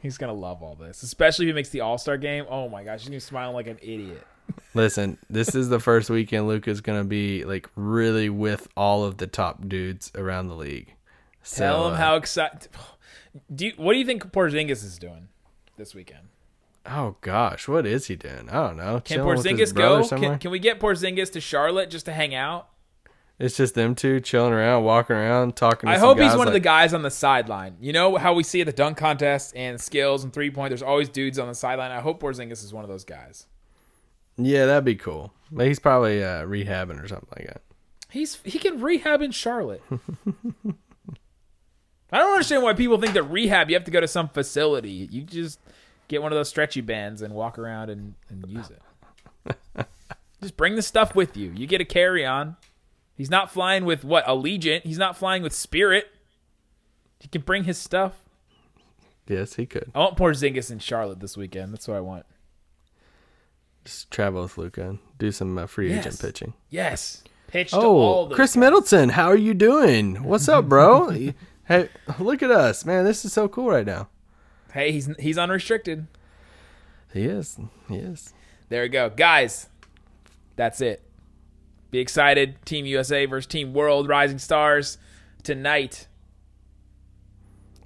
He's 0.00 0.16
gonna 0.16 0.34
love 0.34 0.62
all 0.62 0.74
this, 0.74 1.02
especially 1.02 1.46
if 1.46 1.50
he 1.50 1.54
makes 1.54 1.68
the 1.68 1.80
All 1.80 1.98
Star 1.98 2.16
game. 2.16 2.46
Oh 2.48 2.68
my 2.68 2.84
gosh, 2.84 3.00
he's 3.00 3.08
gonna 3.08 3.16
be 3.16 3.20
smiling 3.20 3.54
like 3.54 3.66
an 3.66 3.78
idiot. 3.82 4.26
Listen, 4.74 5.18
this 5.28 5.54
is 5.54 5.68
the 5.68 5.80
first 5.80 6.10
weekend 6.10 6.48
Luka's 6.48 6.80
gonna 6.80 7.04
be 7.04 7.44
like 7.44 7.68
really 7.76 8.28
with 8.28 8.68
all 8.76 9.04
of 9.04 9.18
the 9.18 9.26
top 9.26 9.68
dudes 9.68 10.10
around 10.14 10.48
the 10.48 10.56
league. 10.56 10.94
So, 11.42 11.64
Tell 11.64 11.88
him 11.88 11.94
uh, 11.94 11.96
how 11.96 12.16
excited. 12.16 12.68
Do 13.54 13.66
you, 13.66 13.72
what 13.76 13.92
do 13.92 14.00
you 14.00 14.04
think 14.04 14.32
Porzingis 14.32 14.82
is 14.82 14.98
doing 14.98 15.28
this 15.76 15.94
weekend? 15.94 16.26
Oh 16.86 17.16
gosh, 17.20 17.68
what 17.68 17.86
is 17.86 18.06
he 18.06 18.16
doing? 18.16 18.48
I 18.50 18.68
don't 18.68 18.76
know. 18.76 19.00
Can 19.00 19.18
Chilling 19.18 19.36
Porzingis 19.36 19.74
go? 19.74 20.06
Can, 20.08 20.38
can 20.38 20.50
we 20.50 20.58
get 20.58 20.80
Porzingis 20.80 21.32
to 21.32 21.40
Charlotte 21.40 21.90
just 21.90 22.06
to 22.06 22.12
hang 22.12 22.34
out? 22.34 22.68
It's 23.38 23.56
just 23.56 23.74
them 23.74 23.94
two 23.94 24.20
chilling 24.20 24.52
around, 24.52 24.84
walking 24.84 25.16
around, 25.16 25.56
talking. 25.56 25.88
To 25.88 25.94
I 25.94 25.98
hope 25.98 26.18
he's 26.18 26.36
one 26.36 26.46
of 26.46 26.52
the 26.52 26.60
guys 26.60 26.92
on 26.92 27.00
the 27.00 27.10
sideline. 27.10 27.76
You 27.80 27.92
know 27.94 28.16
how 28.16 28.34
we 28.34 28.42
see 28.42 28.60
at 28.60 28.66
the 28.66 28.72
dunk 28.72 28.98
contest 28.98 29.56
and 29.56 29.80
skills 29.80 30.24
and 30.24 30.32
three 30.32 30.50
point. 30.50 30.70
There's 30.70 30.82
always 30.82 31.08
dudes 31.08 31.38
on 31.38 31.48
the 31.48 31.54
sideline. 31.54 31.90
I 31.90 32.00
hope 32.00 32.20
Porzingis 32.20 32.62
is 32.62 32.74
one 32.74 32.84
of 32.84 32.90
those 32.90 33.04
guys. 33.04 33.46
Yeah, 34.36 34.66
that'd 34.66 34.84
be 34.84 34.94
cool. 34.94 35.32
But 35.50 35.66
he's 35.66 35.78
probably 35.78 36.22
uh, 36.22 36.44
rehabbing 36.44 37.02
or 37.02 37.08
something 37.08 37.28
like 37.36 37.46
that. 37.46 37.62
He's 38.10 38.36
he 38.44 38.58
can 38.58 38.80
rehab 38.80 39.22
in 39.22 39.30
Charlotte. 39.30 39.82
I 42.12 42.18
don't 42.18 42.32
understand 42.32 42.62
why 42.62 42.74
people 42.74 42.98
think 42.98 43.14
that 43.14 43.22
rehab 43.22 43.70
you 43.70 43.76
have 43.76 43.84
to 43.84 43.90
go 43.90 44.00
to 44.00 44.08
some 44.08 44.28
facility. 44.28 45.08
You 45.10 45.22
just 45.22 45.60
get 46.10 46.20
one 46.22 46.32
of 46.32 46.36
those 46.36 46.48
stretchy 46.48 46.80
bands 46.80 47.22
and 47.22 47.32
walk 47.32 47.58
around 47.58 47.88
and, 47.88 48.14
and 48.28 48.44
use 48.48 48.68
it. 48.68 49.86
just 50.42 50.56
bring 50.56 50.74
the 50.74 50.82
stuff 50.82 51.14
with 51.14 51.36
you. 51.36 51.52
You 51.54 51.66
get 51.66 51.80
a 51.80 51.84
carry 51.84 52.26
on. 52.26 52.56
He's 53.14 53.30
not 53.30 53.50
flying 53.50 53.84
with 53.84 54.04
what 54.04 54.24
Allegiant. 54.26 54.82
He's 54.82 54.98
not 54.98 55.16
flying 55.16 55.42
with 55.42 55.52
Spirit. 55.52 56.08
He 57.20 57.28
can 57.28 57.42
bring 57.42 57.64
his 57.64 57.78
stuff. 57.78 58.14
Yes, 59.28 59.54
he 59.54 59.66
could. 59.66 59.92
I 59.94 60.00
want 60.00 60.16
Porzingis 60.16 60.70
in 60.70 60.80
Charlotte 60.80 61.20
this 61.20 61.36
weekend. 61.36 61.72
That's 61.72 61.86
what 61.86 61.96
I 61.96 62.00
want. 62.00 62.26
Just 63.84 64.10
travel 64.10 64.42
with 64.42 64.58
Luka 64.58 64.88
and 64.88 64.98
do 65.18 65.30
some 65.30 65.56
uh, 65.56 65.66
free 65.66 65.92
agent 65.92 66.20
pitching. 66.20 66.54
Yes, 66.70 67.22
pitch 67.46 67.70
to 67.70 67.76
all 67.78 68.28
Oh, 68.30 68.34
Khris 68.34 68.54
guys. 68.54 68.56
Middleton, 68.56 69.10
how 69.10 69.28
are 69.28 69.36
you 69.36 69.54
doing? 69.54 70.24
What's 70.24 70.48
up, 70.48 70.68
bro? 70.68 71.10
hey, 71.66 71.88
look 72.18 72.42
at 72.42 72.50
us, 72.50 72.84
man. 72.84 73.04
This 73.04 73.24
is 73.24 73.32
so 73.32 73.48
cool 73.48 73.70
right 73.70 73.86
now. 73.86 74.08
Hey, 74.72 74.92
he's 74.92 75.08
he's 75.18 75.38
unrestricted. 75.38 76.06
He 77.12 77.24
is. 77.24 77.58
He 77.88 77.96
is. 77.96 78.32
There 78.68 78.82
we 78.82 78.88
go. 78.88 79.10
Guys, 79.10 79.68
that's 80.56 80.80
it. 80.80 81.02
Be 81.90 81.98
excited. 81.98 82.64
Team 82.64 82.86
USA 82.86 83.26
versus 83.26 83.46
Team 83.46 83.74
World 83.74 84.08
Rising 84.08 84.38
Stars 84.38 84.98
tonight. 85.42 86.06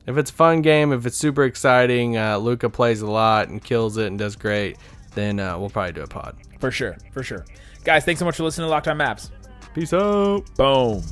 If 0.06 0.18
it's 0.18 0.30
a 0.30 0.34
fun 0.34 0.60
game, 0.60 0.92
if 0.92 1.06
it's 1.06 1.16
super 1.16 1.44
exciting, 1.44 2.18
uh, 2.18 2.36
Luka 2.36 2.68
plays 2.68 3.00
a 3.00 3.10
lot 3.10 3.48
and 3.48 3.64
kills 3.64 3.96
it 3.96 4.08
and 4.08 4.18
does 4.18 4.36
great, 4.36 4.76
then 5.14 5.40
uh, 5.40 5.58
we'll 5.58 5.70
probably 5.70 5.92
do 5.92 6.02
a 6.02 6.06
pod. 6.06 6.36
For 6.60 6.70
sure. 6.70 6.96
For 7.12 7.22
sure. 7.22 7.46
Guys, 7.84 8.04
thanks 8.04 8.18
so 8.18 8.26
much 8.26 8.36
for 8.36 8.42
listening 8.42 8.66
to 8.66 8.70
Locked 8.70 8.88
On 8.88 8.98
Mavs. 8.98 9.30
Peace 9.74 9.94
out. 9.94 10.42
Boom. 10.56 11.02